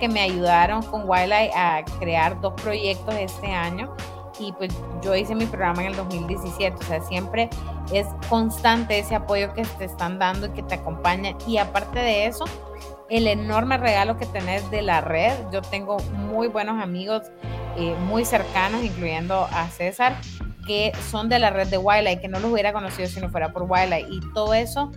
que 0.00 0.08
me 0.08 0.20
ayudaron 0.20 0.82
con 0.82 1.06
Wildlife 1.06 1.52
a 1.54 1.84
crear 1.98 2.40
dos 2.40 2.54
proyectos 2.54 3.14
este 3.16 3.48
año. 3.48 3.94
Y 4.38 4.52
pues 4.52 4.72
yo 5.02 5.14
hice 5.14 5.34
mi 5.34 5.46
programa 5.46 5.82
en 5.82 5.88
el 5.88 5.96
2017, 5.96 6.76
o 6.76 6.82
sea, 6.82 7.00
siempre 7.02 7.50
es 7.92 8.06
constante 8.28 8.98
ese 8.98 9.14
apoyo 9.14 9.52
que 9.54 9.62
te 9.62 9.84
están 9.84 10.18
dando 10.18 10.46
y 10.46 10.50
que 10.50 10.62
te 10.62 10.74
acompaña. 10.74 11.36
Y 11.46 11.58
aparte 11.58 11.98
de 11.98 12.26
eso, 12.26 12.44
el 13.10 13.26
enorme 13.26 13.76
regalo 13.76 14.16
que 14.16 14.26
tenés 14.26 14.68
de 14.70 14.82
la 14.82 15.00
red. 15.00 15.32
Yo 15.52 15.62
tengo 15.62 15.98
muy 15.98 16.48
buenos 16.48 16.82
amigos 16.82 17.22
eh, 17.76 17.94
muy 18.06 18.24
cercanos, 18.24 18.82
incluyendo 18.82 19.46
a 19.52 19.68
César, 19.68 20.16
que 20.66 20.92
son 21.10 21.28
de 21.28 21.38
la 21.38 21.50
red 21.50 21.68
de 21.68 21.78
Wildlife, 21.78 22.22
que 22.22 22.28
no 22.28 22.40
los 22.40 22.52
hubiera 22.52 22.72
conocido 22.72 23.08
si 23.08 23.20
no 23.20 23.30
fuera 23.30 23.52
por 23.52 23.64
Wildlife. 23.68 24.08
Y 24.10 24.20
todo 24.32 24.54
eso, 24.54 24.90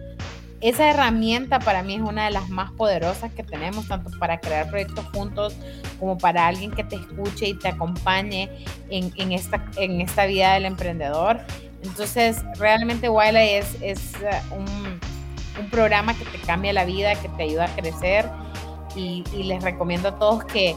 esa 0.59 0.89
herramienta 0.89 1.59
para 1.59 1.83
mí 1.83 1.95
es 1.95 2.01
una 2.01 2.25
de 2.25 2.31
las 2.31 2.49
más 2.49 2.71
poderosas 2.71 3.31
que 3.33 3.43
tenemos, 3.43 3.87
tanto 3.87 4.09
para 4.19 4.39
crear 4.39 4.69
proyectos 4.69 5.05
juntos 5.13 5.55
como 5.99 6.17
para 6.17 6.47
alguien 6.47 6.71
que 6.71 6.83
te 6.83 6.95
escuche 6.95 7.49
y 7.49 7.53
te 7.53 7.67
acompañe 7.67 8.49
en, 8.89 9.31
esta, 9.31 9.63
en 9.77 10.01
esta 10.01 10.25
vida 10.25 10.53
del 10.53 10.65
emprendedor. 10.65 11.39
Entonces, 11.83 12.43
realmente 12.57 13.07
Wildlife 13.07 13.57
es, 13.57 13.77
es 13.81 14.13
uh, 14.21 14.55
un, 14.55 14.99
programa 15.71 16.13
que 16.13 16.23
te 16.25 16.37
cambia 16.39 16.71
la 16.71 16.85
vida, 16.85 17.15
que 17.15 17.29
te 17.29 17.43
ayuda 17.43 17.65
a 17.65 17.75
crecer 17.75 18.29
y, 18.95 19.23
y 19.33 19.43
les 19.43 19.63
recomiendo 19.63 20.09
a 20.09 20.19
todos 20.19 20.43
que 20.45 20.75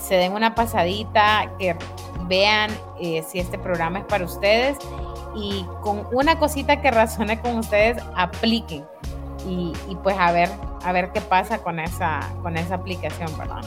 se 0.00 0.14
den 0.14 0.32
una 0.32 0.54
pasadita, 0.54 1.50
que 1.58 1.76
vean 2.28 2.70
eh, 3.00 3.24
si 3.28 3.40
este 3.40 3.58
programa 3.58 4.00
es 4.00 4.04
para 4.04 4.24
ustedes 4.24 4.78
y 5.36 5.64
con 5.82 6.06
una 6.12 6.38
cosita 6.38 6.80
que 6.80 6.90
razone 6.90 7.40
con 7.40 7.58
ustedes, 7.58 8.02
apliquen 8.14 8.84
y, 9.48 9.72
pues 10.02 10.16
a 10.18 10.32
ver, 10.32 10.48
a 10.82 10.92
ver 10.92 11.10
qué 11.14 11.20
pasa 11.20 11.58
con 11.58 11.78
esa, 11.78 12.20
con 12.42 12.56
esa 12.56 12.74
aplicación, 12.74 13.30
¿verdad? 13.38 13.62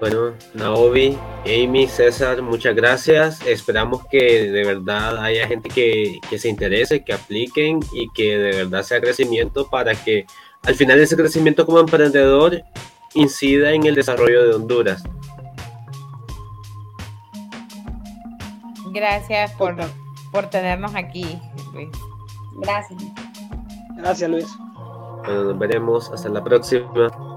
Bueno, 0.00 0.34
Naomi, 0.54 1.18
Amy, 1.44 1.88
César, 1.88 2.40
muchas 2.42 2.74
gracias. 2.74 3.44
Esperamos 3.46 4.06
que 4.10 4.50
de 4.50 4.64
verdad 4.64 5.22
haya 5.22 5.46
gente 5.48 5.68
que, 5.70 6.18
que, 6.28 6.38
se 6.38 6.48
interese, 6.48 7.02
que 7.04 7.12
apliquen 7.12 7.80
y 7.92 8.08
que 8.10 8.38
de 8.38 8.56
verdad 8.64 8.82
sea 8.82 9.00
crecimiento 9.00 9.68
para 9.68 9.94
que 9.94 10.26
al 10.62 10.74
final 10.74 11.00
ese 11.00 11.16
crecimiento 11.16 11.66
como 11.66 11.80
emprendedor 11.80 12.62
incida 13.14 13.72
en 13.72 13.84
el 13.86 13.94
desarrollo 13.94 14.44
de 14.46 14.54
Honduras. 14.54 15.02
Gracias 18.92 19.52
por, 19.52 19.74
por 20.30 20.46
tenernos 20.46 20.94
aquí, 20.94 21.40
Luis. 21.72 21.90
Gracias. 22.58 23.02
Gracias, 23.96 24.30
Luis. 24.30 24.46
Bueno, 25.24 25.44
nos 25.44 25.58
veremos. 25.58 26.10
Hasta 26.12 26.28
la 26.28 26.42
próxima. 26.44 27.31